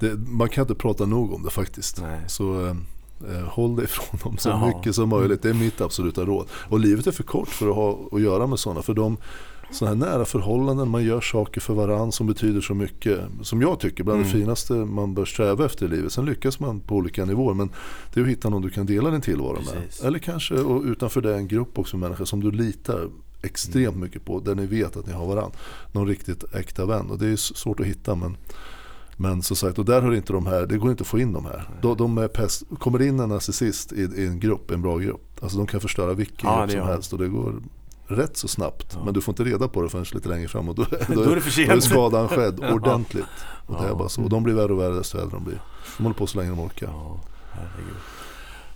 det, 0.00 0.16
man 0.16 0.48
kan 0.48 0.62
inte 0.62 0.74
prata 0.74 1.06
nog 1.06 1.32
om 1.32 1.42
det 1.42 1.50
faktiskt. 1.50 2.02
Nej. 2.02 2.20
Så 2.26 2.66
eh, 2.66 3.42
håll 3.48 3.76
dig 3.76 3.84
ifrån 3.84 4.20
dem 4.22 4.38
så 4.38 4.48
Jaha. 4.48 4.66
mycket 4.66 4.94
som 4.94 5.08
möjligt. 5.08 5.42
Det 5.42 5.50
är 5.50 5.54
mitt 5.54 5.80
absoluta 5.80 6.24
råd. 6.24 6.46
Och 6.52 6.80
livet 6.80 7.06
är 7.06 7.12
för 7.12 7.22
kort 7.22 7.48
för 7.48 7.68
att 7.68 7.74
ha 7.74 7.98
att 8.12 8.20
göra 8.20 8.46
med 8.46 8.58
sådana. 8.58 8.82
För 8.82 8.94
de 8.94 9.16
sådana 9.70 10.06
här 10.06 10.12
nära 10.12 10.24
förhållanden, 10.24 10.88
man 10.88 11.04
gör 11.04 11.20
saker 11.20 11.60
för 11.60 11.74
varandra 11.74 12.12
som 12.12 12.26
betyder 12.26 12.60
så 12.60 12.74
mycket. 12.74 13.20
Som 13.42 13.62
jag 13.62 13.80
tycker 13.80 14.04
bland 14.04 14.20
mm. 14.20 14.32
det 14.32 14.38
finaste 14.38 14.72
man 14.72 15.14
bör 15.14 15.24
sträva 15.24 15.66
efter 15.66 15.86
i 15.86 15.88
livet. 15.88 16.12
Sen 16.12 16.24
lyckas 16.24 16.60
man 16.60 16.80
på 16.80 16.94
olika 16.94 17.24
nivåer 17.24 17.54
men 17.54 17.70
det 18.14 18.20
är 18.20 18.24
att 18.24 18.30
hitta 18.30 18.48
någon 18.48 18.62
du 18.62 18.70
kan 18.70 18.86
dela 18.86 19.10
din 19.10 19.20
tillvaro 19.20 19.56
Precis. 19.56 20.00
med. 20.02 20.08
Eller 20.08 20.18
kanske 20.18 20.54
och 20.54 20.82
utanför 20.82 21.20
det 21.20 21.36
en 21.36 21.48
grupp 21.48 21.78
också 21.78 21.96
människor 21.96 22.24
som 22.24 22.40
du 22.40 22.50
litar 22.50 23.08
extremt 23.42 23.94
mm. 23.94 24.00
mycket 24.00 24.24
på. 24.24 24.40
Där 24.40 24.54
ni 24.54 24.66
vet 24.66 24.96
att 24.96 25.06
ni 25.06 25.12
har 25.12 25.26
varandra. 25.26 25.58
Någon 25.92 26.06
riktigt 26.06 26.54
äkta 26.54 26.86
vän. 26.86 27.10
Och 27.10 27.18
det 27.18 27.26
är 27.26 27.36
svårt 27.36 27.80
att 27.80 27.86
hitta 27.86 28.14
men 28.14 28.36
men 29.16 29.42
som 29.42 29.56
sagt, 29.56 29.78
och 29.78 29.84
där 29.84 30.02
har 30.02 30.14
inte 30.14 30.32
de 30.32 30.46
här, 30.46 30.66
det 30.66 30.78
går 30.78 30.90
inte 30.90 31.02
att 31.02 31.08
få 31.08 31.18
in 31.18 31.32
de 31.32 31.44
här. 31.44 31.70
De, 31.82 31.96
de 31.96 32.18
är 32.18 32.28
pest, 32.28 32.62
kommer 32.78 33.02
in 33.02 33.20
en 33.20 33.28
narcissist 33.28 33.92
i, 33.92 34.00
i, 34.00 34.26
en 34.26 34.40
grupp, 34.40 34.70
en 34.70 34.82
bra 34.82 34.98
grupp. 34.98 35.42
Alltså 35.42 35.58
de 35.58 35.66
kan 35.66 35.80
förstöra 35.80 36.12
vilken 36.12 36.50
ja, 36.50 36.60
grupp 36.60 36.70
som 36.70 36.88
helst 36.88 37.12
och 37.12 37.18
det 37.18 37.28
går 37.28 37.62
rätt 38.06 38.36
så 38.36 38.48
snabbt. 38.48 38.92
Ja. 38.94 39.04
Men 39.04 39.14
du 39.14 39.20
får 39.20 39.32
inte 39.32 39.44
reda 39.44 39.68
på 39.68 39.82
det 39.82 39.88
förrän 39.88 40.04
lite 40.12 40.28
längre 40.28 40.48
fram 40.48 40.68
och 40.68 40.74
då, 40.74 40.82
då, 41.08 41.14
då 41.14 41.22
är 41.22 41.34
det. 41.56 41.66
Då 41.66 41.72
är 41.72 41.80
skadan 41.80 42.28
skedd 42.28 42.60
ordentligt. 42.72 43.24
Och, 43.66 43.82
det 43.82 43.88
är 43.88 43.94
bara 43.94 44.08
så. 44.08 44.22
och 44.22 44.30
de 44.30 44.42
blir 44.42 44.54
värre 44.54 44.72
och 44.72 44.80
värre 44.80 44.94
desto 44.94 45.18
äldre 45.18 45.36
de 45.36 45.44
blir. 45.44 45.60
De 45.96 46.02
håller 46.02 46.16
på 46.16 46.26
så 46.26 46.38
länge 46.38 46.50
de 46.50 46.60
orkar. 46.60 46.86
Ja, 46.86 47.20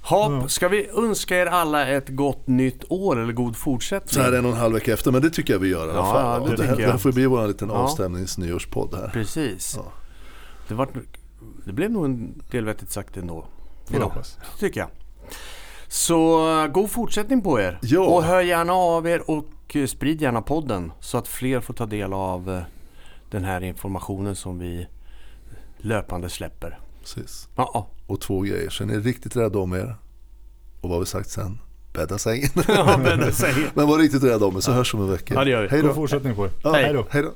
Hopp, 0.02 0.50
ska 0.50 0.68
vi 0.68 0.88
önska 0.88 1.36
er 1.36 1.46
alla 1.46 1.86
ett 1.86 2.08
gott 2.08 2.46
nytt 2.46 2.84
år 2.88 3.20
eller 3.20 3.32
god 3.32 3.56
fortsättning? 3.56 4.08
Så 4.08 4.20
här 4.20 4.32
en 4.32 4.44
och 4.44 4.52
en 4.52 4.56
halv 4.56 4.74
vecka 4.74 4.92
efter, 4.92 5.10
men 5.10 5.22
det 5.22 5.30
tycker 5.30 5.52
jag 5.52 5.60
vi 5.60 5.68
gör 5.68 5.88
i 5.88 5.90
alla 5.90 6.02
fall. 6.02 6.42
Ja, 6.42 6.48
det, 6.48 6.56
det, 6.56 6.68
här, 6.68 6.76
det 6.76 6.86
här 6.86 6.98
får 6.98 7.12
bli 7.12 7.26
vår 7.26 7.46
liten 7.46 7.68
ja. 7.68 7.74
avstämningsnyårspodd 7.74 8.94
här. 8.94 9.08
Precis. 9.08 9.74
Ja. 9.76 9.92
Det, 10.68 10.74
var, 10.74 10.88
det 11.64 11.72
blev 11.72 11.90
nog 11.90 12.04
en 12.04 12.42
del 12.50 12.64
vettigt 12.64 12.90
sagt 12.90 13.16
ändå. 13.16 13.44
Idag, 13.90 14.12
tycker 14.58 14.80
jag. 14.80 14.88
Så 15.88 16.38
god 16.72 16.90
fortsättning 16.90 17.42
på 17.42 17.60
er. 17.60 17.78
Ja. 17.82 18.00
Och 18.00 18.24
hör 18.24 18.40
gärna 18.40 18.72
av 18.72 19.08
er 19.08 19.30
och 19.30 19.76
sprid 19.88 20.22
gärna 20.22 20.42
podden 20.42 20.92
så 21.00 21.18
att 21.18 21.28
fler 21.28 21.60
får 21.60 21.74
ta 21.74 21.86
del 21.86 22.12
av 22.12 22.50
eh, 22.50 22.62
den 23.30 23.44
här 23.44 23.60
informationen 23.60 24.36
som 24.36 24.58
vi 24.58 24.86
löpande 25.78 26.28
släpper. 26.28 26.78
Precis. 27.14 27.48
Ja. 27.56 27.90
Och 28.06 28.20
två 28.20 28.40
grejer. 28.40 28.70
Så 28.70 28.82
är 28.82 28.86
ni 28.86 28.98
riktigt 28.98 29.36
rädda 29.36 29.58
om 29.58 29.72
er. 29.72 29.96
Och 30.80 30.88
vad 30.88 30.90
har 30.90 31.00
vi 31.00 31.06
sagt 31.06 31.30
sen? 31.30 31.58
Bädda 31.92 32.18
sängen. 32.18 32.50
Ja, 32.68 33.00
bädda 33.04 33.32
sängen. 33.32 33.70
Men 33.74 33.88
var 33.88 33.98
riktigt 33.98 34.22
rädda 34.22 34.46
om 34.46 34.56
er 34.56 34.60
så 34.60 34.70
ja. 34.70 34.74
hörs 34.74 34.94
om 34.94 35.00
en 35.00 35.10
vecka. 35.10 35.34
Ja, 35.34 35.44
det 35.44 35.50
gör 35.50 35.62
vi. 35.62 35.68
Hej 35.68 35.80
då. 35.80 35.86
God 35.86 35.96
fortsättning 35.96 36.34
på 36.34 36.44
er. 36.44 36.50
Ja, 36.62 36.72
Hej 36.72 36.92
då. 36.92 37.34